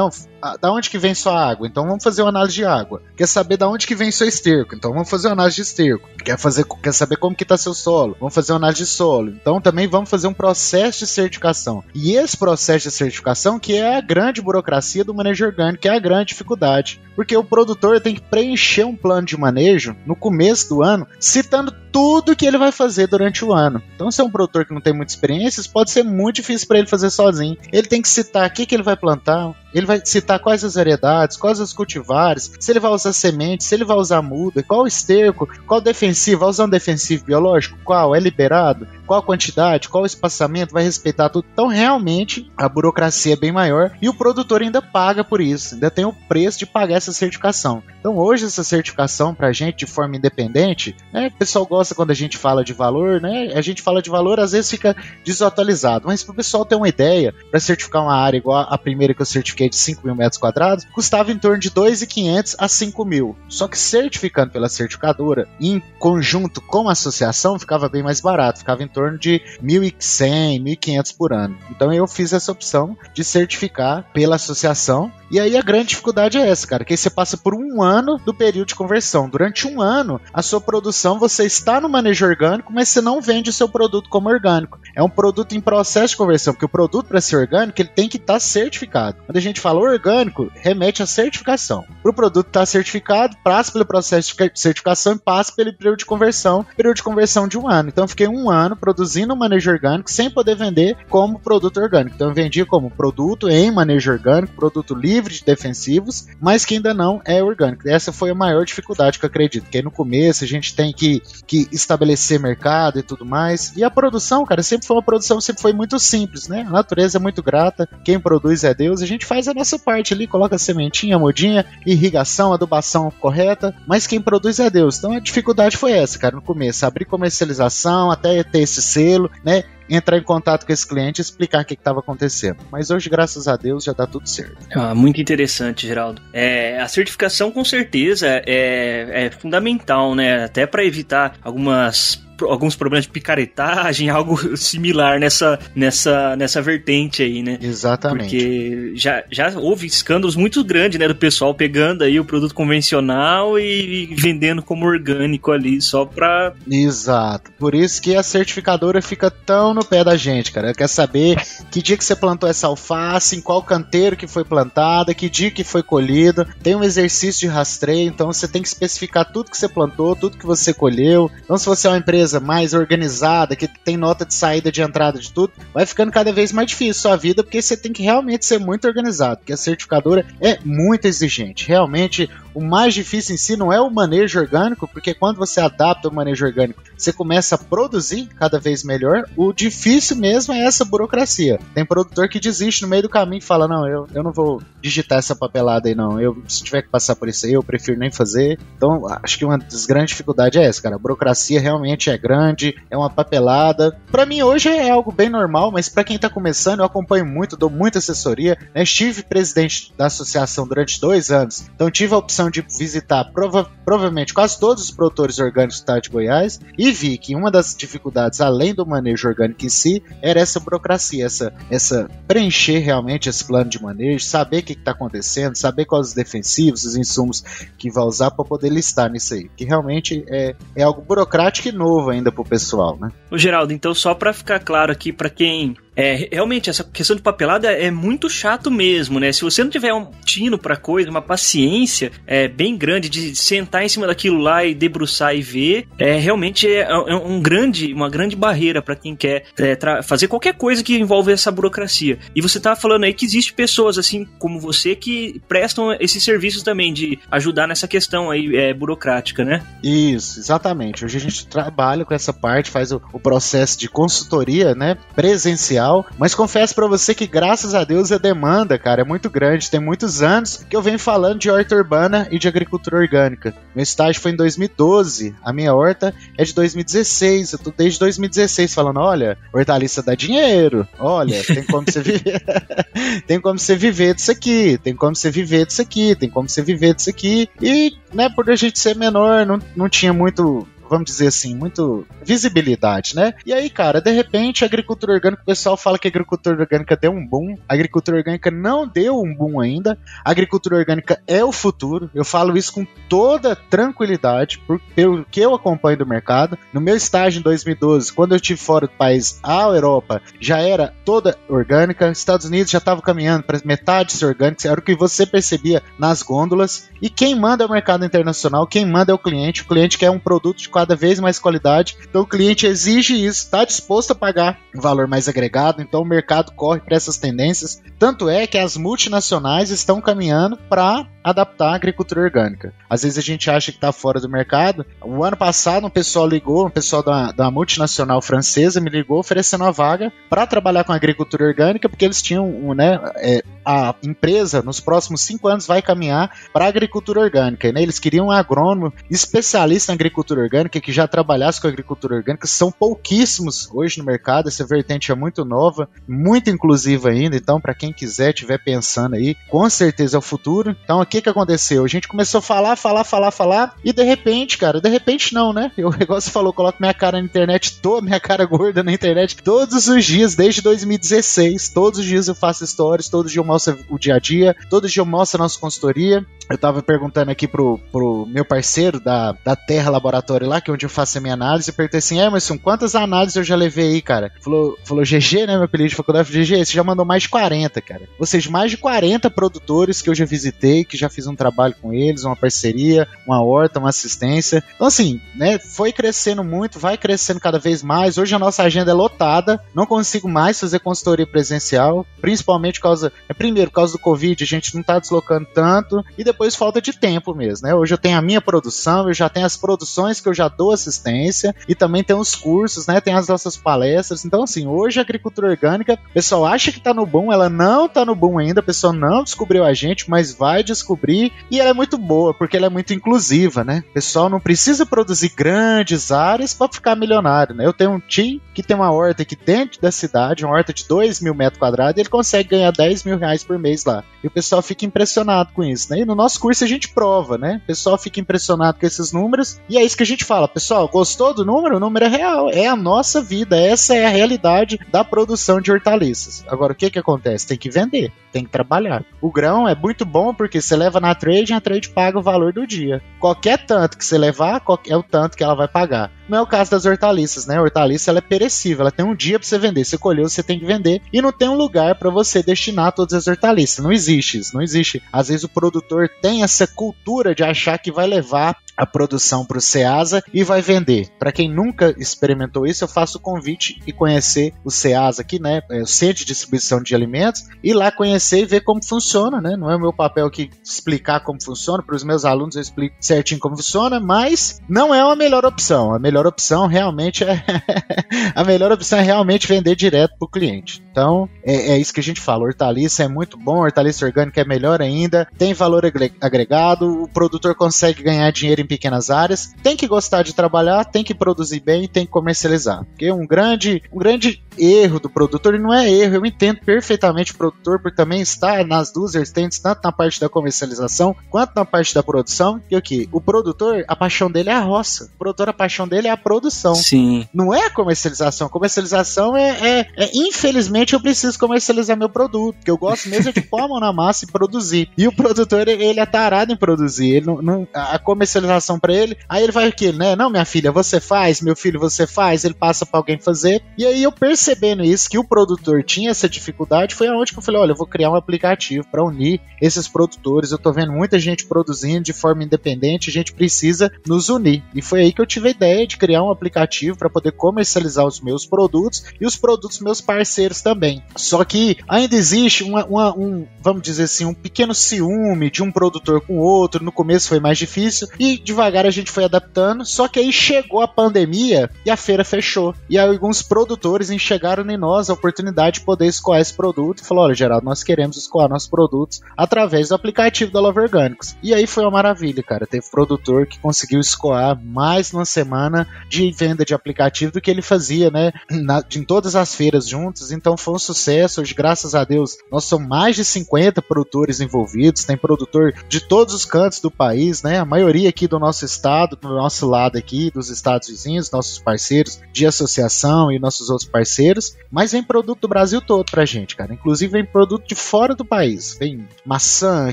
Da 0.60 0.72
onde 0.72 0.90
que 0.90 0.98
vem 0.98 1.14
sua 1.14 1.40
água? 1.40 1.68
Então, 1.68 1.86
vamos 1.86 2.04
fazer 2.04 2.24
uma 2.24 2.30
análise 2.30 2.56
de 2.56 2.66
água. 2.66 3.04
Quer 3.16 3.28
saber 3.28 3.58
da 3.58 3.70
onde 3.70 3.86
que 3.86 3.94
vem 3.94 4.12
seu 4.12 4.28
esterco? 4.28 4.74
Então, 4.74 4.92
vamos 4.92 5.08
fazer 5.08 5.28
uma 5.28 5.34
análise 5.34 5.58
de 5.58 5.62
esterco. 5.62 6.10
Quer, 6.26 6.40
fazer, 6.40 6.66
quer 6.82 6.94
saber 6.94 7.18
como 7.18 7.36
que 7.36 7.44
está 7.44 7.58
seu 7.58 7.76
solo? 7.76 8.18
Vamos 8.20 8.34
fazer 8.34 8.54
uma 8.54 8.58
análise 8.58 8.86
de 8.86 8.90
solo. 8.90 9.30
Então, 9.30 9.62
também 9.62 9.88
vamos 9.88 10.10
fazer 10.10 10.26
um 10.26 10.34
processo 10.34 11.02
de 11.02 11.08
certificação. 11.08 11.84
E 11.94 12.14
esse 12.14 12.36
processo 12.36 12.90
de 12.90 12.92
certificação 12.92 13.60
que 13.60 13.76
é 13.76 13.98
a 13.98 14.02
grande 14.02 14.42
burocracia 14.42 15.04
do 15.04 15.14
manejo 15.14 15.46
orgânico, 15.46 15.84
que 15.84 15.90
é 15.90 15.96
a 15.96 16.00
grande 16.00 16.30
dificuldade. 16.30 17.00
Porque 17.16 17.38
o 17.38 17.44
produtor 17.44 18.02
tem 18.02 18.16
que 18.16 18.22
preencher 18.22 18.84
um 18.84 18.96
plano 18.96 19.27
de 19.28 19.40
manejo 19.40 19.96
no 20.06 20.16
começo 20.16 20.70
do 20.70 20.82
ano, 20.82 21.08
citando 21.20 21.74
tudo 21.92 22.36
que 22.36 22.46
ele 22.46 22.58
vai 22.58 22.72
fazer 22.72 23.08
durante 23.08 23.44
o 23.44 23.54
ano. 23.54 23.82
Então, 23.96 24.12
se 24.12 24.22
é 24.22 24.24
um 24.24 24.30
produtor 24.30 24.66
que 24.66 24.74
não 24.74 24.82
tem 24.82 24.94
muita 24.94 25.12
experiência, 25.12 25.60
isso 25.60 25.72
pode 25.72 25.92
ser 25.92 26.04
muito 26.04 26.36
difícil 26.36 26.68
para 26.68 26.78
ele 26.80 26.88
fazer 26.88 27.10
sozinho. 27.10 27.58
Ele 27.72 27.88
tem 27.88 28.02
que 28.02 28.10
citar 28.10 28.48
o 28.48 28.54
que, 28.54 28.66
que 28.66 28.76
ele 28.76 28.84
vai 28.84 28.96
plantar, 28.96 29.54
ele 29.78 29.86
vai 29.86 30.02
citar 30.04 30.40
quais 30.40 30.64
as 30.64 30.76
variedades, 30.76 31.38
quais 31.38 31.60
os 31.60 31.74
cultivares, 31.74 32.52
se 32.60 32.72
ele 32.72 32.80
vai 32.80 32.92
usar 32.92 33.14
semente, 33.14 33.64
se 33.64 33.76
ele 33.76 33.86
vai 33.86 33.98
usar 33.98 34.22
muda, 34.22 34.64
qual 34.64 34.88
esterco, 34.88 35.48
qual 35.66 35.82
defensivo, 35.82 36.42
vai 36.42 36.50
usar 36.50 36.66
um 36.66 36.70
defensivo 36.70 37.26
biológico, 37.26 37.78
qual 37.84 38.16
é 38.16 38.20
liberado, 38.20 38.88
qual 39.06 39.20
a 39.20 39.24
quantidade, 39.24 39.90
qual 39.90 40.04
o 40.04 40.08
espaçamento, 40.08 40.74
vai 40.74 40.84
respeitar 40.84 41.30
tudo. 41.30 41.46
Então, 41.52 41.68
realmente, 41.68 42.52
a 42.58 42.68
burocracia 42.68 43.34
é 43.34 43.38
bem 43.38 43.52
maior 43.52 43.92
e 44.02 44.10
o 44.10 44.14
produtor 44.14 44.62
ainda 44.62 44.82
paga 44.82 45.24
por 45.24 45.42
isso, 45.42 45.76
ainda 45.76 45.92
tem 45.92 46.06
o 46.06 46.14
preço 46.14 46.60
de 46.60 46.66
pagar 46.66 46.96
essa 46.96 47.14
certificação. 47.14 47.84
Então, 48.00 48.18
hoje, 48.18 48.46
essa 48.46 48.64
certificação 48.64 49.34
para 49.34 49.48
a 49.48 49.54
gente 49.54 49.78
de 49.78 49.86
forma 49.86 50.16
independente, 50.16 50.96
né, 51.14 51.28
o 51.28 51.38
pessoal 51.38 51.66
gosta 51.66 51.94
quando 51.94 52.12
a 52.12 52.16
gente 52.16 52.38
fala 52.38 52.64
de 52.64 52.74
valor, 52.74 53.22
né? 53.22 53.52
A 53.54 53.62
gente 53.62 53.82
fala 53.82 54.02
de 54.02 54.10
valor, 54.10 54.40
às 54.40 54.52
vezes 54.52 54.70
fica 54.70 54.96
desatualizado, 55.24 56.08
mas 56.08 56.24
para 56.24 56.34
o 56.34 56.36
pessoal 56.36 56.66
ter 56.66 56.76
uma 56.76 56.90
ideia, 56.90 57.34
para 57.52 57.60
certificar 57.60 58.02
uma 58.02 58.16
área 58.16 58.38
igual 58.38 58.66
a 58.68 58.78
primeira 58.78 59.14
que 59.14 59.22
eu 59.22 59.26
certifiquei 59.26 59.67
de 59.70 59.76
5 59.76 60.06
mil 60.06 60.16
metros 60.16 60.40
quadrados, 60.40 60.86
custava 60.94 61.32
em 61.32 61.38
torno 61.38 61.60
de 61.60 61.72
2.500 61.72 62.56
a 62.58 62.68
5 62.68 63.06
mil. 63.06 63.36
Só 63.48 63.68
que 63.68 63.78
certificando 63.78 64.52
pela 64.52 64.70
certificadora, 64.70 65.48
em 65.60 65.82
conjunto 66.00 66.62
com 66.62 66.90
a 66.90 66.94
associação, 66.94 67.60
ficava 67.60 67.90
bem 67.90 68.04
mais 68.04 68.20
barato, 68.20 68.60
ficava 68.60 68.84
em 68.84 68.88
torno 68.88 69.18
de 69.18 69.42
1.100, 69.64 70.62
1.500 70.62 71.16
por 71.18 71.34
ano. 71.34 71.58
Então 71.70 71.94
eu 71.94 72.08
fiz 72.08 72.34
essa 72.34 72.52
opção 72.52 72.98
de 73.14 73.24
certificar 73.24 74.10
pela 74.14 74.36
associação. 74.36 75.12
E 75.30 75.40
aí 75.40 75.58
a 75.58 75.62
grande 75.62 75.90
dificuldade 75.90 76.38
é 76.38 76.48
essa, 76.48 76.66
cara, 76.66 76.86
que 76.86 76.94
aí 76.94 76.98
você 76.98 77.10
passa 77.10 77.36
por 77.36 77.54
um 77.54 77.84
ano 77.84 78.18
do 78.18 78.34
período 78.34 78.70
de 78.70 78.76
conversão. 78.76 79.30
Durante 79.30 79.68
um 79.68 79.82
ano, 79.82 80.22
a 80.34 80.42
sua 80.42 80.62
produção, 80.62 81.20
você 81.20 81.46
está 81.46 81.82
no 81.82 81.90
manejo 81.90 82.26
orgânico, 82.26 82.72
mas 82.72 82.88
você 82.88 83.02
não 83.02 83.22
vende 83.22 83.50
o 83.50 83.54
seu 83.54 83.68
produto 83.68 84.10
como 84.10 84.30
orgânico. 84.30 84.80
É 84.96 85.04
um 85.04 85.10
produto 85.10 85.54
em 85.54 85.60
processo 85.60 86.12
de 86.12 86.18
conversão, 86.18 86.54
porque 86.54 86.66
o 86.66 86.70
produto 86.70 87.08
para 87.08 87.20
ser 87.20 87.36
orgânico, 87.36 87.82
ele 87.82 87.90
tem 87.90 88.08
que 88.08 88.18
estar 88.18 88.34
tá 88.34 88.40
certificado. 88.40 89.18
Quando 89.26 89.38
a 89.38 89.42
gente 89.42 89.60
fala 89.60 89.82
orgânico, 89.82 90.50
remete 90.56 91.04
à 91.04 91.06
certificação. 91.06 91.84
Para 92.02 92.12
o 92.12 92.16
produto 92.16 92.48
estar 92.48 92.62
tá 92.62 92.66
certificado, 92.66 93.36
passa 93.44 93.72
pelo 93.72 93.86
processo 93.86 94.34
de 94.34 94.52
certificação 94.56 95.14
e 95.14 95.20
passa 95.20 95.52
pelo 95.54 95.74
período 95.74 96.00
de 96.00 96.06
conversão, 96.06 96.66
período 96.76 96.96
de 96.96 97.04
conversão 97.04 97.48
de 97.48 97.58
um 97.58 97.68
ano. 97.68 97.90
Então 97.90 98.06
eu 98.06 98.10
fiquei 98.10 98.28
um 98.28 98.50
ano 98.50 98.78
produzindo 98.78 99.34
um 99.34 99.38
manejo 99.38 99.70
orgânico 99.72 100.10
sem 100.10 100.30
poder 100.30 100.56
vender 100.56 100.96
como 101.10 101.40
produto 101.40 101.82
orgânico. 101.82 102.16
Então 102.16 102.30
eu 102.30 102.34
vendia 102.34 102.66
como 102.66 102.90
produto 102.90 103.50
em 103.50 103.70
manejo 103.70 104.12
orgânico, 104.12 104.54
produto 104.54 104.96
livre 104.96 105.17
de 105.22 105.44
defensivos, 105.44 106.28
mas 106.42 106.66
que 106.66 106.76
ainda 106.76 106.94
não 106.94 107.22
é 107.26 107.44
orgânico. 107.44 107.88
Essa 107.88 108.12
foi 108.12 108.30
a 108.30 108.36
maior 108.36 108.66
dificuldade 108.66 109.20
que 109.20 109.26
eu 109.26 109.30
acredito, 109.30 109.70
que 109.70 109.82
no 109.82 109.92
começo 109.92 110.44
a 110.44 110.48
gente 110.48 110.76
tem 110.76 110.94
que, 110.94 111.22
que 111.46 111.68
estabelecer 111.72 112.40
mercado 112.40 113.00
e 113.00 113.04
tudo 113.04 113.26
mais. 113.26 113.74
E 113.76 113.84
a 113.84 113.90
produção, 113.90 114.46
cara, 114.46 114.64
sempre 114.64 114.88
foi 114.88 114.96
uma 114.96 115.04
produção, 115.04 115.40
sempre 115.42 115.62
foi 115.62 115.74
muito 115.74 116.00
simples, 116.00 116.48
né? 116.48 116.66
A 116.68 116.72
natureza 116.72 117.18
é 117.18 117.22
muito 117.22 117.42
grata, 117.42 117.88
quem 118.04 118.20
produz 118.20 118.64
é 118.64 118.74
Deus, 118.74 119.02
a 119.02 119.06
gente 119.06 119.26
faz 119.26 119.48
a 119.48 119.54
nossa 119.54 119.78
parte 119.78 120.14
ali, 120.14 120.28
coloca 120.28 120.58
sementinha, 120.58 121.16
a 121.16 121.20
mudinha, 121.20 121.66
irrigação, 121.86 122.54
adubação 122.54 123.12
correta, 123.20 123.76
mas 123.88 124.08
quem 124.08 124.22
produz 124.22 124.60
é 124.60 124.70
Deus. 124.70 124.98
Então 124.98 125.14
a 125.14 125.20
dificuldade 125.20 125.78
foi 125.78 125.92
essa, 125.92 126.20
cara, 126.20 126.36
no 126.36 126.42
começo, 126.42 126.86
abrir 126.86 127.06
comercialização, 127.06 128.12
até 128.12 128.44
ter 128.44 128.60
esse 128.60 128.82
selo, 128.82 129.30
né? 129.44 129.64
Entrar 129.90 130.18
em 130.18 130.24
contato 130.24 130.66
com 130.66 130.74
esse 130.74 130.88
cliente 130.88 131.20
e 131.20 131.24
explicar 131.24 131.64
o 131.64 131.66
que 131.66 131.74
estava 131.74 132.00
acontecendo. 132.00 132.58
Mas 132.72 132.90
hoje, 132.90 133.10
graças 133.10 133.48
a 133.48 133.56
Deus, 133.56 133.84
já 133.84 133.92
está 133.92 134.06
tudo 134.06 134.28
certo. 134.28 134.58
Ah, 134.74 134.94
muito 134.94 135.20
interessante, 135.22 135.88
Geraldo. 135.88 136.22
É, 136.34 136.80
a 136.80 136.88
certificação, 136.88 137.52
com 137.52 137.64
certeza, 137.64 138.28
é, 138.46 139.26
é 139.26 139.32
fundamental, 139.32 140.16
né? 140.16 140.46
Até 140.46 140.66
para 140.66 140.84
evitar 140.84 141.36
algumas 141.42 142.27
alguns 142.44 142.76
problemas 142.76 143.06
de 143.06 143.12
picaretagem, 143.12 144.10
algo 144.12 144.58
similar 144.58 145.20
nessa, 145.20 145.60
nessa, 145.76 146.36
nessa 146.36 146.62
vertente 146.62 147.24
aí, 147.24 147.42
né? 147.42 147.58
Exatamente. 147.62 148.30
Porque 148.30 148.92
já, 148.96 149.24
já 149.32 149.58
houve 149.58 149.88
escândalos 149.88 150.36
muito 150.36 150.64
grandes, 150.64 151.00
né, 151.00 151.08
do 151.08 151.16
pessoal 151.16 151.54
pegando 151.54 152.04
aí 152.04 152.20
o 152.20 152.26
produto 152.26 152.54
convencional 152.54 153.60
e 153.60 154.14
vendendo 154.16 154.62
como 154.62 154.86
orgânico 154.86 155.52
ali, 155.52 155.82
só 155.82 156.06
pra... 156.06 156.54
Exato. 156.70 157.52
Por 157.58 157.74
isso 157.74 158.02
que 158.02 158.16
a 158.16 158.24
certificadora 158.24 159.02
fica 159.02 159.32
tão 159.32 159.74
no 159.74 159.84
pé 159.84 160.04
da 160.04 160.16
gente, 160.16 160.52
cara. 160.52 160.74
Quer 160.74 160.88
saber 160.88 161.42
que 161.72 161.82
dia 161.82 161.98
que 161.98 162.04
você 162.04 162.16
plantou 162.16 162.50
essa 162.50 162.68
alface, 162.68 163.36
em 163.36 163.42
qual 163.42 163.62
canteiro 163.64 164.16
que 164.16 164.28
foi 164.28 164.44
plantada, 164.44 165.14
que 165.14 165.30
dia 165.30 165.52
que 165.52 165.64
foi 165.64 165.84
colhido. 165.84 166.46
Tem 166.62 166.76
um 166.76 166.84
exercício 166.84 167.48
de 167.48 167.54
rastreio, 167.54 168.10
então 168.10 168.28
você 168.28 168.48
tem 168.48 168.62
que 168.62 168.68
especificar 168.68 169.32
tudo 169.32 169.52
que 169.52 169.58
você 169.58 169.68
plantou, 169.68 170.16
tudo 170.16 170.38
que 170.38 170.46
você 170.46 170.74
colheu. 170.74 171.32
Então, 171.44 171.58
se 171.58 171.66
você 171.66 171.88
é 171.88 171.92
uma 171.92 171.98
empresa 171.98 172.27
mais 172.34 172.74
organizada, 172.74 173.56
que 173.56 173.68
tem 173.68 173.98
nota 173.98 174.26
de 174.26 174.34
saída 174.34 174.72
de 174.72 174.82
entrada 174.82 175.20
de 175.20 175.32
tudo, 175.32 175.54
vai 175.74 175.86
ficando 175.86 176.12
cada 176.12 176.32
vez 176.32 176.52
mais 176.52 176.68
difícil 176.68 176.92
a 176.92 176.94
sua 176.94 177.16
vida, 177.16 177.44
porque 177.44 177.62
você 177.62 177.76
tem 177.76 177.94
que 177.94 178.04
realmente 178.04 178.46
ser 178.46 178.60
muito 178.60 178.88
organizado, 178.88 179.38
porque 179.38 179.54
a 179.54 179.58
certificadora 179.58 180.26
é 180.42 180.60
muito 180.64 181.06
exigente. 181.06 181.68
Realmente, 181.68 182.30
o 182.58 182.64
mais 182.64 182.96
difícil 182.96 183.36
em 183.36 183.38
si 183.38 183.56
não 183.56 183.72
é 183.72 183.80
o 183.80 183.88
manejo 183.88 184.40
orgânico, 184.40 184.88
porque 184.88 185.14
quando 185.14 185.38
você 185.38 185.62
adapta 185.62 186.10
o 186.10 186.14
manejo 186.14 186.44
orgânico, 186.44 186.82
você 186.98 187.14
começa 187.14 187.54
a 187.54 187.58
produzir 187.58 188.26
cada 188.36 188.60
vez 188.60 188.84
melhor. 188.84 189.30
O 189.36 189.54
difícil 189.54 190.16
mesmo 190.16 190.56
é 190.56 190.62
essa 190.62 190.84
burocracia. 190.84 191.60
Tem 191.76 191.86
produtor 191.86 192.28
que 192.28 192.40
desiste 192.40 192.82
no 192.82 192.88
meio 192.88 193.04
do 193.04 193.10
caminho 193.10 193.38
e 193.38 193.44
fala: 193.44 193.68
Não, 193.68 193.88
eu, 193.88 194.08
eu 194.12 194.24
não 194.24 194.34
vou 194.34 194.60
digitar 194.82 195.20
essa 195.20 195.36
papelada 195.36 195.88
aí, 195.88 195.94
não. 195.94 196.20
Eu, 196.20 196.42
se 196.48 196.64
tiver 196.64 196.82
que 196.82 196.90
passar 196.90 197.16
por 197.16 197.30
isso 197.30 197.46
aí, 197.46 197.54
eu 197.54 197.62
prefiro 197.62 198.00
nem 198.00 198.10
fazer. 198.10 198.58
Então, 198.76 199.06
acho 199.22 199.38
que 199.38 199.46
uma 199.46 199.60
das 199.60 199.86
grandes 199.86 200.10
dificuldades 200.10 200.60
é 200.60 200.66
essa, 200.66 200.82
cara. 200.82 200.96
A 200.96 201.00
burocracia 201.00 201.62
realmente 201.62 202.10
é 202.10 202.18
grande, 202.18 202.76
é 202.90 202.98
uma 202.98 203.12
papelada. 203.12 203.96
Para 204.12 204.26
mim, 204.26 204.42
hoje 204.42 204.68
é 204.68 204.90
algo 204.90 205.12
bem 205.12 205.30
normal, 205.30 205.72
mas 205.72 205.90
para 205.90 206.04
quem 206.04 206.18
tá 206.18 206.28
começando, 206.28 206.80
eu 206.80 206.86
acompanho 206.86 207.26
muito, 207.26 207.56
dou 207.56 207.70
muita 207.70 208.00
assessoria. 208.00 208.58
Né? 208.74 208.82
Estive 208.82 209.22
presidente 209.22 209.94
da 209.96 210.08
associação 210.08 210.68
durante 210.68 211.00
dois 211.00 211.30
anos, 211.30 211.70
então 211.76 211.92
tive 211.92 212.16
a 212.16 212.18
opção 212.18 212.47
de 212.50 212.62
visitar 212.62 213.26
prova 213.32 213.70
provavelmente 213.86 214.34
quase 214.34 214.60
todos 214.60 214.84
os 214.84 214.92
produtores 214.92 215.40
orgânicos 215.40 215.78
do 215.78 215.80
estado 215.80 216.02
de 216.02 216.10
Goiás 216.10 216.60
e 216.78 216.92
vi 216.92 217.18
que 217.18 217.36
uma 217.36 217.50
das 217.50 217.76
dificuldades, 217.76 218.42
além 218.42 218.74
do 218.74 218.86
manejo 218.86 219.28
orgânico 219.28 219.66
em 219.66 219.70
si, 219.70 220.04
era 220.22 220.40
essa 220.40 220.60
burocracia, 220.60 221.26
essa, 221.26 221.54
essa 221.70 222.10
preencher 222.28 222.80
realmente 222.80 223.30
esse 223.30 223.46
plano 223.46 223.70
de 223.70 223.82
manejo, 223.82 224.26
saber 224.26 224.60
o 224.60 224.64
que 224.64 224.74
está 224.74 224.92
acontecendo, 224.92 225.56
saber 225.56 225.86
quais 225.86 226.08
os 226.08 226.14
defensivos, 226.14 226.84
os 226.84 226.96
insumos 226.96 227.44
que 227.78 227.90
vai 227.90 228.04
usar 228.04 228.32
para 228.32 228.46
poder 228.46 228.70
listar 228.70 229.10
nisso 229.10 229.34
aí. 229.34 229.50
Que 229.56 229.66
realmente 229.66 230.24
é, 230.28 230.56
é 230.76 230.84
algo 230.84 231.02
burocrático 231.02 231.70
e 231.70 231.72
novo 231.72 232.10
ainda 232.10 232.32
para 232.32 232.42
o 232.42 232.46
pessoal, 232.46 232.98
né? 233.00 233.12
Geraldo, 233.34 233.74
então 233.74 233.94
só 233.94 234.14
para 234.14 234.34
ficar 234.34 234.60
claro 234.60 234.92
aqui 234.92 235.14
para 235.14 235.30
quem 235.30 235.76
é, 235.98 236.30
realmente, 236.32 236.70
essa 236.70 236.84
questão 236.84 237.16
de 237.16 237.24
papelada 237.24 237.72
é 237.72 237.90
muito 237.90 238.30
chato 238.30 238.70
mesmo, 238.70 239.20
né? 239.20 239.32
Se 239.32 239.42
você 239.42 239.64
não 239.64 239.72
tiver 239.72 239.92
um 239.92 240.06
tino 240.24 240.56
pra 240.56 240.78
coisa, 240.78 241.10
uma 241.10 241.24
paciência 241.24 242.12
é, 242.28 242.48
bem 242.48 242.78
grande 242.78 243.10
de 243.10 243.36
sentar 243.36 243.84
em 243.84 243.90
cima 243.90 244.06
daquilo 244.06 244.38
lá 244.38 244.64
e 244.64 244.76
debruçar 244.76 245.36
e 245.36 245.42
ver, 245.42 245.88
é 245.98 246.16
realmente 246.20 246.68
é, 246.68 246.82
é 246.82 247.16
um 247.16 247.42
grande, 247.42 247.92
uma 247.92 248.10
grande 248.12 248.36
barreira 248.36 248.80
para 248.80 248.96
quem 248.96 249.16
quer 249.16 249.46
é, 249.58 250.04
fazer 250.04 250.28
qualquer 250.28 250.54
coisa 250.54 250.84
que 250.84 250.96
envolve 250.96 251.32
essa 251.32 251.52
burocracia. 251.52 252.20
E 252.36 252.42
você 252.44 252.60
tá 252.60 252.76
falando 252.76 253.06
aí 253.06 253.14
que 253.14 253.26
existe 253.26 253.52
pessoas 253.54 253.98
assim 253.98 254.24
como 254.38 254.60
você 254.60 254.96
que 254.96 255.42
prestam 255.48 255.94
esses 256.00 256.24
serviços 256.24 256.62
também 256.62 256.94
de 256.94 257.18
ajudar 257.32 257.66
nessa 257.66 257.88
questão 257.88 258.30
aí 258.30 258.56
é, 258.56 258.72
burocrática, 258.72 259.44
né? 259.44 259.64
Isso, 259.84 260.40
exatamente. 260.40 261.04
Hoje 261.04 261.18
a 261.18 261.22
gente 261.22 261.48
trabalha 261.48 262.06
com 262.06 262.14
essa 262.14 262.32
parte, 262.32 262.70
faz 262.70 262.92
o, 262.92 263.02
o 263.12 263.20
processo 263.20 263.80
de 263.80 263.90
consultoria, 263.90 264.76
né, 264.76 264.96
presencial 265.16 265.87
mas 266.18 266.36
confesso 266.36 266.74
para 266.74 266.88
você 266.88 267.14
que 267.14 267.28
graças 267.28 267.74
a 267.76 267.84
Deus 267.84 268.12
a 268.12 268.18
demanda, 268.18 268.78
cara, 268.78 269.02
é 269.02 269.06
muito 269.06 269.30
grande. 269.30 269.70
Tem 269.70 269.80
muitos 269.80 270.22
anos 270.22 270.66
que 270.70 270.76
eu 270.76 270.82
venho 270.82 271.00
falando 271.00 271.40
de 271.40 271.50
horta 271.50 271.76
urbana 271.76 272.28
e 272.32 272.40
de 272.40 272.48
agricultura 272.48 272.98
orgânica. 272.98 273.54
Meu 273.76 273.84
estágio 273.84 274.22
foi 274.22 274.32
em 274.32 274.36
2012, 274.36 275.36
a 275.44 275.54
minha 275.54 275.74
horta 275.74 276.14
é 276.38 276.44
de 276.44 276.54
2016. 276.54 277.54
Eu 277.54 277.60
tô 277.60 277.74
desde 277.76 278.00
2016 278.00 278.74
falando, 278.74 279.00
olha, 279.00 279.38
hortaliça 279.54 280.02
dá 280.02 280.16
dinheiro. 280.16 280.88
Olha, 281.00 281.44
tem 281.44 281.64
como 281.64 281.86
você 281.86 282.02
viver. 282.02 282.44
tem 283.28 283.40
como 283.40 283.60
você 283.60 283.76
viver 283.76 284.16
disso 284.16 284.32
aqui, 284.32 284.78
tem 284.84 284.96
como 284.96 285.16
você 285.16 285.30
viver 285.30 285.66
disso 285.66 285.82
aqui, 285.82 286.16
tem 286.16 286.30
como 286.30 286.50
você 286.50 286.62
viver 286.62 286.96
disso 286.96 287.10
aqui. 287.10 287.50
E, 287.62 287.94
né, 288.14 288.30
por 288.30 288.50
a 288.50 288.56
gente 288.56 288.80
ser 288.80 288.96
menor, 288.96 289.46
não, 289.46 289.60
não 289.76 289.90
tinha 289.90 290.14
muito 290.14 290.68
vamos 290.90 291.06
dizer 291.06 291.28
assim, 291.28 291.56
muito 291.56 292.06
visibilidade, 292.24 293.16
né? 293.16 293.34
E 293.46 293.54
aí, 293.54 293.70
cara, 293.70 294.02
de 294.02 294.12
repente, 294.12 294.64
a 294.64 294.68
agricultura 294.68 295.14
orgânica, 295.14 295.42
o 295.42 295.46
pessoal 295.46 295.78
fala 295.78 295.98
que 295.98 296.08
a 296.08 296.10
agricultura 296.10 296.60
orgânica 296.60 296.96
deu 296.96 297.12
um 297.12 297.26
boom. 297.26 297.56
A 297.68 297.74
agricultura 297.74 298.18
orgânica 298.18 298.52
não 298.52 298.88
deu 298.88 299.20
um 299.20 299.34
boom 299.34 299.60
ainda. 299.60 299.98
A 300.24 300.32
agricultura 300.32 300.78
orgânica 300.78 301.22
é 301.28 301.44
o 301.44 301.52
futuro. 301.52 302.10
Eu 302.14 302.26
falo 302.26 302.58
isso 302.58 302.74
com 302.74 302.86
toda 303.10 303.56
tranquilidade, 303.56 304.62
porque 304.68 305.40
eu 305.40 305.56
acompanho 305.56 305.98
do 305.98 306.06
mercado. 306.06 306.58
No 306.74 306.82
meu 306.82 306.96
estágio 306.96 307.40
em 307.40 307.44
2012, 307.44 308.14
quando 308.14 308.32
eu 308.34 308.38
estive 308.38 308.60
fora 308.60 308.88
do 308.88 308.94
país, 308.94 309.40
a 309.44 309.64
Europa 309.64 310.22
já 310.40 310.60
era 310.60 310.94
toda 311.06 311.38
orgânica. 311.48 312.12
Estados 312.12 312.46
Unidos 312.46 312.72
já 312.72 312.78
estava 312.78 313.02
caminhando 313.02 313.44
para 313.44 313.62
metade 313.64 314.14
ser 314.14 314.26
orgânica. 314.26 314.68
Era 314.68 314.80
o 314.80 314.84
que 314.84 314.96
você 314.96 315.26
percebia 315.26 315.84
nas 315.98 316.22
gôndolas. 316.22 316.90
E 317.02 317.10
quem 317.10 317.36
manda 317.36 317.64
é 317.64 317.68
o 317.68 317.72
mercado 317.72 318.06
internacional, 318.06 318.66
quem 318.66 318.86
manda 318.86 319.12
é 319.12 319.16
o 319.16 319.20
cliente. 319.20 319.62
O 319.62 319.68
cliente 319.68 319.98
quer 319.98 320.10
um 320.10 320.20
produto 320.20 320.58
de 320.58 320.70
cada 320.78 320.96
vez 320.96 321.20
mais 321.20 321.40
qualidade. 321.40 321.98
Então 322.08 322.22
o 322.22 322.28
cliente 322.28 322.68
exige 322.68 323.14
isso, 323.16 323.44
está 323.44 323.66
disposto 323.66 324.12
a 324.12 324.16
pagar 324.16 324.60
um 324.76 324.80
valor 324.80 325.08
mais 325.08 325.28
agregado, 325.28 325.82
então 325.82 326.04
o 326.04 326.06
mercado 326.06 326.52
corre 326.52 326.80
para 326.80 326.96
essas 326.96 327.18
tendências. 327.18 327.82
Tanto 327.98 328.30
é 328.30 328.46
que 328.46 328.60
as 328.60 328.78
multinacionais 328.78 329.72
estão 329.72 330.00
caminhando 330.00 330.56
para 330.70 331.08
adaptar 331.24 331.72
a 331.72 331.76
agricultura 331.76 332.22
orgânica. 332.22 332.74
Às 332.90 333.02
vezes 333.02 333.18
a 333.18 333.22
gente 333.22 333.50
acha 333.50 333.72
que 333.72 333.78
está 333.78 333.92
fora 333.92 334.22
do 334.22 334.30
mercado. 334.30 334.86
O 335.02 335.24
ano 335.24 335.36
passado, 335.36 335.88
um 335.88 335.90
pessoal 335.90 336.28
ligou, 336.28 336.68
um 336.68 336.70
pessoal 336.70 337.04
da, 337.04 337.32
da 337.32 337.52
multinacional 337.52 338.22
francesa 338.22 338.80
me 338.80 338.90
ligou 338.90 339.20
oferecendo 339.20 339.64
uma 339.64 339.72
vaga 339.72 340.14
para 340.30 340.48
trabalhar 340.48 340.84
com 340.84 340.94
agricultura 340.94 341.46
orgânica, 341.46 341.90
porque 341.90 342.06
eles 342.06 342.22
tinham, 342.22 342.46
um, 342.46 342.74
né, 342.74 343.00
é, 343.18 343.44
a 343.68 343.94
empresa 344.02 344.62
nos 344.62 344.80
próximos 344.80 345.22
cinco 345.22 345.50
anos 345.50 345.68
vai 345.68 345.82
caminhar 345.82 346.32
para 346.54 346.64
a 346.64 346.70
agricultura 346.70 347.20
orgânica. 347.20 347.70
Né? 347.70 347.82
Eles 347.82 348.00
queriam 348.00 348.28
um 348.28 348.32
agrônomo 348.32 348.94
especialista 349.12 349.92
em 349.92 349.96
agricultura 349.96 350.42
orgânica 350.42 350.80
que 350.80 350.94
já 350.94 351.06
trabalhasse 351.06 351.60
com 351.60 351.68
agricultura 351.68 352.16
orgânica. 352.16 352.48
São 352.48 352.72
pouquíssimos 352.72 353.70
hoje 353.74 354.00
no 354.00 354.06
mercado, 354.06 354.48
essa 354.48 354.66
vertente 354.66 355.12
é 355.12 355.16
muito 355.16 355.44
nova, 355.44 355.90
muito 356.08 356.50
inclusiva 356.50 357.10
ainda. 357.10 357.36
Então, 357.36 357.60
para 357.60 357.74
quem 357.74 357.92
quiser, 357.92 358.30
estiver 358.30 358.58
pensando 358.58 359.16
aí, 359.16 359.36
com 359.50 359.70
certeza 359.70 360.16
é 360.16 360.20
o 360.20 360.22
futuro. 360.22 360.74
Então, 360.86 361.02
aqui 361.02 361.18
que 361.18 361.24
que 361.24 361.30
aconteceu? 361.30 361.84
A 361.84 361.88
gente 361.88 362.08
começou 362.08 362.40
a 362.40 362.42
falar, 362.42 362.76
falar, 362.76 363.04
falar, 363.04 363.32
falar, 363.32 363.76
e 363.84 363.92
de 363.92 364.04
repente, 364.04 364.58
cara, 364.58 364.80
de 364.80 364.90
repente 364.90 365.34
não, 365.34 365.52
né? 365.52 365.72
Igual 365.78 366.22
você 366.22 366.30
falou, 366.30 366.54
coloco 366.54 366.78
minha 366.80 366.94
cara 366.94 367.20
na 367.20 367.26
internet, 367.26 367.80
toda 367.82 368.06
minha 368.06 368.20
cara 368.20 368.46
gorda 368.46 368.84
na 368.84 368.94
internet, 368.94 369.36
todos 369.38 369.88
os 369.88 370.06
dias, 370.06 370.36
desde 370.36 370.62
2016, 370.62 371.70
todos 371.70 372.00
os 372.00 372.06
dias 372.06 372.28
eu 372.28 372.36
faço 372.36 372.66
stories, 372.66 373.10
todos 373.10 373.28
os 373.28 373.32
dias 373.32 373.44
eu 373.44 373.48
mostro 373.58 373.78
o 373.90 373.98
dia 373.98 374.16
a 374.16 374.20
dia, 374.20 374.56
todos 374.70 374.88
os 374.88 374.94
dias 374.94 375.06
eu 375.06 375.10
mostro 375.10 375.42
a 375.42 375.44
nossa 375.44 375.60
consultoria. 375.60 376.26
Eu 376.50 376.58
tava 376.58 376.82
perguntando 376.82 377.30
aqui 377.30 377.46
pro, 377.46 377.78
pro 377.92 378.26
meu 378.26 378.46
parceiro 378.46 379.02
da, 379.02 379.34
da 379.44 379.54
Terra 379.54 379.90
Laboratório 379.90 380.48
lá, 380.48 380.62
que 380.62 380.72
é 380.72 380.74
onde 380.74 380.86
eu 380.86 380.90
faço 380.90 381.18
a 381.18 381.22
minha 381.22 381.34
análise, 381.34 381.70
eu 381.70 381.74
perguntei 381.74 381.98
assim, 381.98 382.22
Emerson, 382.22 382.58
quantas 382.58 382.96
análises 382.96 383.36
eu 383.36 383.44
já 383.44 383.56
levei 383.56 383.96
aí, 383.96 384.02
cara? 384.02 384.32
Falou, 384.40 384.78
falou 384.86 385.04
GG, 385.04 385.46
né, 385.46 385.56
meu 385.56 385.64
apelido 385.64 385.90
de 385.90 385.96
faculdade, 385.96 386.32
GG, 386.32 386.66
você 386.66 386.72
já 386.72 386.84
mandou 386.86 387.06
mais 387.06 387.24
de 387.24 387.30
40, 387.30 387.82
cara. 387.82 388.08
Ou 388.18 388.26
seja, 388.26 388.50
mais 388.50 388.72
de 388.72 388.78
40 388.78 389.30
produtores 389.30 390.02
que 390.02 390.10
eu 390.10 390.16
já 390.16 390.24
visitei, 390.24 390.86
que 390.86 390.96
já 390.96 391.10
fiz 391.10 391.28
um 391.28 391.36
trabalho 391.36 391.76
com 391.82 391.94
eles, 391.94 392.24
uma 392.24 392.36
parceria, 392.36 393.06
uma 393.26 393.44
horta, 393.44 393.80
uma 393.80 393.90
assistência. 393.90 394.64
Então, 394.76 394.88
assim, 394.88 395.20
né, 395.36 395.60
foi 395.60 395.92
crescendo 395.92 396.46
muito, 396.46 396.80
vai 396.80 396.98
crescendo 396.98 397.42
cada 397.42 397.60
vez 397.60 397.84
mais. 397.84 398.18
Hoje 398.18 398.34
a 398.34 398.40
nossa 398.40 398.64
agenda 398.64 398.92
é 398.92 398.94
lotada, 398.94 399.62
não 399.76 399.86
consigo 399.86 400.30
mais 400.30 400.58
fazer 400.58 400.80
consultoria 400.80 401.28
presencial, 401.28 402.06
principalmente 402.22 402.80
por 402.80 402.84
causa, 402.84 403.12
é, 403.28 403.34
primeiro, 403.48 403.72
por 403.72 403.76
causa 403.76 403.94
do 403.94 404.00
Covid, 404.00 404.44
a 404.44 404.48
gente 404.48 404.74
não 404.74 404.82
está 404.82 405.00
deslocando 405.00 405.48
tanto, 405.54 406.04
e 406.18 406.24
depois 406.24 406.56
falta 406.56 406.82
de 406.82 406.92
tempo 406.92 407.34
mesmo, 407.34 407.68
né? 407.68 407.74
Hoje 407.74 407.94
eu 407.94 407.98
tenho 407.98 408.18
a 408.18 408.22
minha 408.22 408.42
produção, 408.42 409.08
eu 409.08 409.14
já 409.14 409.30
tenho 409.30 409.46
as 409.46 409.56
produções 409.56 410.20
que 410.20 410.28
eu 410.28 410.34
já 410.34 410.48
dou 410.48 410.72
assistência, 410.72 411.56
e 411.68 411.74
também 411.74 412.04
tem 412.04 412.16
os 412.16 412.36
cursos, 412.36 412.88
né? 412.88 413.00
Tem 413.00 413.14
as 413.14 413.28
nossas 413.28 413.56
palestras. 413.56 414.26
Então, 414.26 414.44
assim, 414.44 414.68
hoje 414.68 415.00
a 415.00 415.02
agricultura 415.02 415.50
orgânica, 415.50 415.98
o 416.10 416.14
pessoal 416.14 416.46
acha 416.46 416.72
que 416.72 416.78
está 416.78 416.94
no 416.94 417.06
boom, 417.06 417.32
ela 417.32 417.50
não 417.50 417.86
está 417.86 418.04
no 418.04 418.16
boom 418.16 418.38
ainda, 418.38 418.60
a 418.60 418.64
pessoa 418.64 418.92
não 418.92 419.24
descobriu 419.24 419.64
a 419.64 419.74
gente, 419.74 420.10
mas 420.10 420.34
vai 420.34 420.62
descobrir. 420.62 421.32
E 421.50 421.60
ela 421.60 421.70
é 421.70 421.74
muito 421.74 421.98
boa, 421.98 422.34
porque 422.34 422.58
ela 422.58 422.66
é 422.66 422.70
muito 422.70 422.94
inclusiva, 422.94 423.64
né? 423.64 423.84
O 423.90 423.94
pessoal 423.94 424.30
não 424.30 424.40
precisa 424.40 424.86
produzir 424.86 425.30
grandes 425.30 426.12
áreas 426.12 426.54
para 426.54 426.72
ficar 426.72 426.96
milionário, 426.96 427.56
né? 427.56 427.66
Eu 427.66 427.74
tenho 427.74 427.92
um 427.92 428.00
tio 428.00 428.42
que 428.54 428.64
tem 428.64 428.76
uma 428.76 428.92
horta 428.92 429.22
aqui 429.22 429.36
dentro 429.36 429.82
da 429.82 429.92
cidade, 429.92 430.44
uma 430.44 430.54
horta 430.54 430.74
de 430.74 430.86
2 430.86 431.22
mil 431.22 431.34
metros 431.34 431.60
quadrados, 431.60 431.98
ele 431.98 432.10
consegue 432.10 432.50
ganhar 432.50 432.72
10 432.72 433.04
mil 433.04 433.18
reais 433.18 433.37
reais 433.38 433.44
por 433.44 433.60
mês 433.60 433.86
lá. 433.86 434.04
E 434.24 434.28
o 434.28 434.32
pessoal 434.32 434.62
fica 434.62 434.86
impressionado 434.86 435.52
com 435.54 435.64
isso, 435.64 435.92
né? 435.92 436.00
E 436.00 436.06
no 436.06 436.16
nosso 436.16 436.40
curso 436.40 436.64
a 436.64 436.68
gente 436.68 436.90
prova, 436.90 437.38
né? 437.38 437.62
O 437.64 437.68
pessoal 437.68 437.98
fica 437.98 438.20
impressionado 438.20 438.80
com 438.80 438.86
esses 438.86 439.12
números 439.12 439.60
e 439.70 439.78
é 439.78 439.84
isso 439.84 439.96
que 439.96 440.04
a 440.04 440.06
gente 440.06 440.26
fala. 440.26 440.48
Pessoal, 440.48 440.88
gostou 440.88 441.34
do 441.34 441.46
número? 441.46 441.78
O 441.78 441.80
número 441.80 442.06
é 442.06 442.10
real, 442.10 442.50
é 442.50 442.68
a 442.68 442.76
nossa 442.76 443.22
vida, 443.22 443.56
essa 443.60 443.96
é 443.96 444.06
a 444.06 444.10
realidade 444.10 444.80
da 444.92 445.04
produção 445.04 445.62
de 445.62 445.72
hortaliças. 445.72 446.44
Agora, 446.48 446.74
o 446.74 446.76
que 446.76 446.90
que 446.90 447.00
acontece? 447.00 447.48
Tem 447.48 447.58
que 447.58 447.70
vender, 447.70 448.12
tem 448.32 448.44
que 448.44 448.50
trabalhar. 448.50 449.04
O 449.22 449.32
grão 449.32 449.68
é 449.68 449.76
muito 449.76 450.06
bom 450.06 450.34
porque 450.34 450.62
você 450.62 450.76
leva 450.76 451.00
na 451.00 451.14
trade 451.14 451.54
a 451.54 451.62
trade 451.62 451.90
paga 451.90 452.20
o 452.20 452.22
valor 452.22 452.52
do 452.52 452.66
dia. 452.66 453.02
Qualquer 453.20 453.66
tanto 453.66 453.98
que 453.98 454.06
você 454.06 454.18
levar, 454.18 454.62
é 454.88 454.98
o 454.98 455.04
tanto 455.04 455.38
que 455.38 455.44
ela 455.44 455.56
vai 455.56 455.68
pagar. 455.68 456.12
Não 456.28 456.40
é 456.40 456.42
o 456.42 456.48
caso 456.48 456.72
das 456.72 456.86
hortaliças, 456.86 457.48
né? 457.48 457.58
A 457.58 457.62
hortaliça 457.62 458.12
ela 458.12 458.20
é 458.20 458.22
perecível, 458.22 458.82
ela 458.82 458.92
tem 458.92 459.06
um 459.06 459.16
dia 459.16 459.40
para 459.40 459.48
você 459.48 459.58
vender. 459.58 459.86
Você 459.86 459.98
colheu, 459.98 460.28
você 460.28 460.44
tem 460.44 460.60
que 460.60 460.66
vender 460.66 461.02
e 461.12 461.22
não 461.22 461.32
tem 461.32 461.48
um 461.48 461.56
lugar 461.56 461.96
para 461.96 462.10
você 462.10 462.44
destinar 462.44 462.92
todas 462.92 463.14
as 463.14 463.17
hortaliças. 463.26 463.84
Não 463.84 463.92
existe 463.92 464.38
isso, 464.38 464.54
não 464.54 464.62
existe. 464.62 465.02
Às 465.12 465.30
vezes 465.30 465.44
o 465.44 465.50
produtor 465.50 466.10
tem 466.22 466.44
essa 466.44 466.68
cultura 466.68 467.34
de 467.34 467.44
achar 467.44 467.80
que 467.80 467.92
vai 467.92 468.06
levar 468.06 468.58
a 468.78 468.86
produção 468.86 469.44
para 469.44 469.58
o 469.58 469.62
Ceasa 469.62 470.24
e 470.34 470.44
vai 470.44 470.62
vender. 470.62 471.10
Para 471.18 471.32
quem 471.32 471.50
nunca 471.50 471.96
experimentou 471.98 472.66
isso, 472.66 472.84
eu 472.84 472.88
faço 472.88 473.18
o 473.18 473.22
convite 473.22 473.82
e 473.88 473.92
conhecer 473.92 474.54
o 474.64 474.70
Ceasa 474.70 475.22
aqui, 475.22 475.42
né? 475.42 475.62
É 475.70 475.82
o 475.82 475.88
Centro 475.88 476.20
de 476.20 476.26
Distribuição 476.26 476.82
de 476.82 476.94
Alimentos, 476.94 477.46
e 477.64 477.74
lá 477.74 477.92
conhecer 477.92 478.42
e 478.42 478.46
ver 478.46 478.62
como 478.62 478.86
funciona, 478.86 479.42
né? 479.42 479.56
Não 479.58 479.72
é 479.72 479.76
o 479.76 479.80
meu 479.80 479.92
papel 479.92 480.28
aqui 480.28 480.50
explicar 480.64 481.22
como 481.22 481.42
funciona, 481.44 481.82
para 481.82 481.96
os 481.96 482.04
meus 482.04 482.24
alunos 482.24 482.56
eu 482.56 482.62
explico 482.62 482.96
certinho 483.00 483.40
como 483.40 483.56
funciona, 483.56 484.00
mas 484.00 484.60
não 484.70 484.94
é 484.94 485.02
a 485.02 485.16
melhor 485.16 485.46
opção. 485.46 485.94
A 485.94 486.00
melhor 486.00 486.28
opção 486.28 486.68
realmente 486.68 487.24
é 487.24 487.44
a 488.36 488.44
melhor 488.44 488.72
opção 488.72 489.00
é 489.00 489.02
realmente 489.02 489.48
vender 489.48 489.76
direto 489.76 490.18
para 490.18 490.26
o 490.26 490.30
cliente. 490.30 490.84
Então, 490.92 491.30
é, 491.44 491.74
é, 491.74 491.78
isso 491.78 491.94
que 491.94 492.00
a 492.00 492.04
gente 492.04 492.20
fala. 492.20 492.44
Hortaliça 492.44 493.04
é 493.04 493.08
muito 493.08 493.38
bom, 493.38 493.60
hortaliça 493.60 494.06
orgânica 494.06 494.42
é 494.42 494.46
melhor 494.46 494.82
ainda, 494.82 495.28
tem 495.38 495.54
valor 495.54 495.84
agregado, 496.20 497.04
o 497.04 497.08
produtor 497.08 497.56
consegue 497.56 498.04
ganhar 498.04 498.32
dinheiro 498.32 498.62
pequenas 498.68 499.10
áreas, 499.10 499.54
tem 499.64 499.76
que 499.76 499.88
gostar 499.88 500.24
de 500.24 500.34
trabalhar, 500.34 500.86
tem 500.86 501.04
que 501.04 501.16
produzir 501.16 501.60
bem, 501.60 501.88
tem 501.88 502.06
que 502.06 502.12
comercializar. 502.12 502.86
Porque 502.86 503.12
um 503.12 503.26
grande, 503.26 503.82
um 503.92 503.98
grande 503.98 504.44
erro 504.58 505.00
do 505.00 505.10
produtor, 505.10 505.56
e 505.56 505.60
não 505.60 505.74
é 505.74 505.90
erro, 505.90 506.16
eu 506.16 506.26
entendo 506.26 506.60
perfeitamente 506.60 507.32
o 507.32 507.38
produtor, 507.38 507.82
por 507.82 507.92
também 507.92 508.22
estar 508.22 508.66
nas 508.66 508.92
duas 508.92 509.14
vertentes, 509.14 509.60
tanto 509.60 509.82
na 509.84 509.92
parte 509.92 510.20
da 510.20 510.30
comercialização 510.30 511.16
quanto 511.30 511.54
na 511.56 511.66
parte 511.66 511.94
da 511.94 512.04
produção, 512.04 512.60
que 512.68 512.76
o 512.76 512.82
que? 512.82 513.10
O 513.12 513.22
produtor, 513.22 513.84
a 513.88 513.96
paixão 513.96 514.30
dele 514.30 514.50
é 514.50 514.54
a 514.54 514.60
roça. 514.60 515.10
O 515.16 515.18
produtor, 515.18 515.50
a 515.50 515.54
paixão 515.54 515.88
dele 515.88 516.08
é 516.08 516.12
a 516.12 516.18
produção. 516.18 516.76
Sim. 516.76 517.28
Não 517.34 517.54
é 517.54 517.66
a 517.66 517.70
comercialização. 517.70 518.48
A 518.48 518.50
comercialização 518.50 519.36
é, 519.36 519.50
é, 519.50 519.88
é 519.96 520.12
infelizmente, 520.14 520.94
eu 520.94 521.02
preciso 521.02 521.38
comercializar 521.38 521.98
meu 521.98 522.10
produto, 522.10 522.56
porque 522.56 522.72
eu 522.72 522.78
gosto 522.78 523.10
mesmo 523.10 523.32
de 523.32 523.42
pôr 523.42 523.62
a 523.62 523.68
mão 523.68 523.80
na 523.80 523.94
massa 523.94 524.26
e 524.26 524.32
produzir. 524.32 524.90
E 524.98 525.08
o 525.08 525.12
produtor, 525.12 525.68
ele 525.68 526.00
é 526.00 526.06
tarado 526.06 526.52
em 526.52 526.58
produzir. 526.58 527.18
Ele 527.18 527.26
não, 527.26 527.42
não 527.42 527.68
a 527.74 528.00
comercialização 528.00 528.57
para 528.80 528.94
ele, 528.94 529.18
aí 529.28 529.44
ele 529.44 529.52
vai 529.52 529.68
aqui, 529.68 529.92
né? 529.92 530.16
Não, 530.16 530.30
minha 530.30 530.46
filha, 530.46 530.72
você 530.72 531.00
faz, 531.00 531.42
meu 531.42 531.56
filho, 531.56 531.80
você 531.80 532.08
faz, 532.08 532.44
ele 532.44 532.54
passa 532.54 532.86
para 532.86 533.00
alguém 533.00 533.20
fazer. 533.20 533.62
E 533.78 533.86
aí 533.86 534.04
eu 534.04 534.12
percebendo 534.12 534.84
isso, 534.84 535.10
que 535.10 535.18
o 535.18 535.24
produtor 535.24 535.84
tinha 535.84 536.12
essa 536.12 536.28
dificuldade, 536.28 536.96
foi 536.96 537.08
aonde 537.08 537.32
que 537.32 537.40
eu 537.40 537.44
falei: 537.44 537.62
olha, 537.62 537.72
eu 537.72 537.76
vou 537.76 537.88
criar 537.88 538.12
um 538.12 538.16
aplicativo 538.16 538.86
para 538.92 539.04
unir 539.04 539.40
esses 539.62 539.88
produtores. 539.88 540.52
Eu 540.52 540.58
tô 540.58 540.72
vendo 540.72 540.92
muita 540.92 541.20
gente 541.20 541.46
produzindo 541.46 542.04
de 542.04 542.14
forma 542.14 542.44
independente, 542.44 543.10
a 543.10 543.14
gente 543.14 543.34
precisa 543.34 543.92
nos 544.06 544.30
unir. 544.30 544.64
E 544.74 544.82
foi 544.82 545.02
aí 545.02 545.14
que 545.14 545.22
eu 545.22 545.26
tive 545.26 545.48
a 545.48 545.52
ideia 545.52 545.88
de 545.88 545.98
criar 545.98 546.24
um 546.24 546.32
aplicativo 546.32 546.98
para 546.98 547.10
poder 547.10 547.32
comercializar 547.32 548.06
os 548.06 548.20
meus 548.20 548.46
produtos 548.46 549.04
e 549.20 549.26
os 549.26 549.36
produtos 549.36 549.80
meus 549.80 550.02
parceiros 550.02 550.62
também. 550.62 551.04
Só 551.16 551.44
que 551.44 551.78
ainda 551.88 552.16
existe 552.16 552.64
uma, 552.64 552.86
uma, 552.86 553.18
um, 553.18 553.46
vamos 553.62 553.82
dizer 553.82 554.04
assim, 554.04 554.26
um 554.26 554.34
pequeno 554.34 554.74
ciúme 554.74 555.50
de 555.50 555.64
um 555.64 555.72
produtor 555.72 556.22
com 556.22 556.40
o 556.40 556.42
outro. 556.42 556.84
No 556.84 556.92
começo 556.92 557.30
foi 557.30 557.40
mais 557.40 557.58
difícil 557.58 558.08
e 558.20 558.38
devagar 558.48 558.86
a 558.86 558.90
gente 558.90 559.12
foi 559.12 559.26
adaptando. 559.26 559.86
Só 559.86 560.08
que 560.08 560.20
aí 560.20 560.32
chegou 560.32 560.82
a 560.82 560.88
pandemia 560.88 561.70
e 561.86 561.92
a 561.92 561.98
feira 561.98 562.24
fechou. 562.24 562.74
E 562.90 562.98
aí 562.98 563.08
alguns 563.08 563.42
produtores 563.42 564.10
enxergaram 564.10 564.68
em 564.70 564.78
nós 564.78 565.10
a 565.10 565.14
oportunidade 565.14 565.80
de 565.80 565.86
poder 565.86 566.08
escoar 566.08 566.40
esse 566.40 566.54
produto 566.54 567.00
e 567.00 567.06
falou: 567.06 567.26
olha, 567.26 567.36
Geraldo, 567.36 567.66
nós 567.66 567.84
queremos 567.84 568.18
escoar 568.18 568.50
nossos 568.50 568.70
produtos 568.70 569.22
através 569.36 569.90
do 569.90 569.96
aplicativo 569.96 570.52
da 570.52 570.60
Love 570.60 570.80
Orgânicos. 570.80 571.36
E 571.44 571.54
aí 571.54 571.68
foi 571.68 571.84
uma 571.84 571.92
maravilha, 571.92 572.42
cara. 572.42 572.66
Teve 572.66 572.90
produtor 572.90 573.46
que 573.46 573.60
conseguiu 573.60 574.00
escoar 574.00 574.58
mais 574.64 575.12
numa 575.12 575.26
semana 575.26 575.88
de 576.10 576.32
venda 576.32 576.64
de 576.64 576.74
aplicativo 576.74 577.34
do 577.34 577.42
que 577.42 577.52
ele 577.52 577.62
fazia, 577.62 578.10
né? 578.10 578.32
Na, 578.50 578.84
em 578.96 579.04
todas 579.04 579.36
as 579.36 579.54
feiras 579.54 579.88
juntos. 579.88 580.32
Então 580.32 580.56
foi 580.56 580.76
um 580.76 580.80
sucesso. 580.80 581.42
Hoje, 581.42 581.54
graças 581.54 581.94
a 581.94 582.04
Deus, 582.04 582.38
nós 582.52 582.64
somos 582.64 582.88
mais 582.88 583.16
de 583.16 583.26
50 583.26 583.82
produtores 583.82 584.40
envolvidos. 584.40 585.04
Tem 585.04 585.18
produtor 585.18 585.74
de 585.90 586.00
todos 586.00 586.34
os 586.34 586.46
cantos 586.46 586.80
do 586.80 586.90
país, 586.90 587.44
né? 587.44 587.60
A 587.60 587.66
maioria 587.66 588.10
aqui 588.10 588.28
do 588.28 588.37
nosso 588.40 588.66
estado, 588.66 589.16
do 589.16 589.30
nosso 589.30 589.68
lado 589.68 589.98
aqui, 589.98 590.32
dos 590.32 590.50
estados 590.50 590.88
vizinhos, 590.88 591.32
nossos 591.32 591.60
parceiros 591.60 592.20
de 592.32 592.46
associação 592.46 593.32
e 593.32 593.40
nossos 593.40 593.70
outros 593.70 593.90
parceiros 593.90 594.56
mas 594.72 594.92
vem 594.92 595.04
produto 595.04 595.42
do 595.42 595.48
Brasil 595.48 595.82
todo 595.82 596.10
pra 596.10 596.26
gente, 596.26 596.56
cara. 596.56 596.74
Inclusive 596.74 597.12
vem 597.12 597.26
produto 597.26 597.68
de 597.68 597.76
fora 597.76 598.14
do 598.14 598.26
país. 598.26 598.76
Vem 598.78 599.08
maçã, 599.26 599.92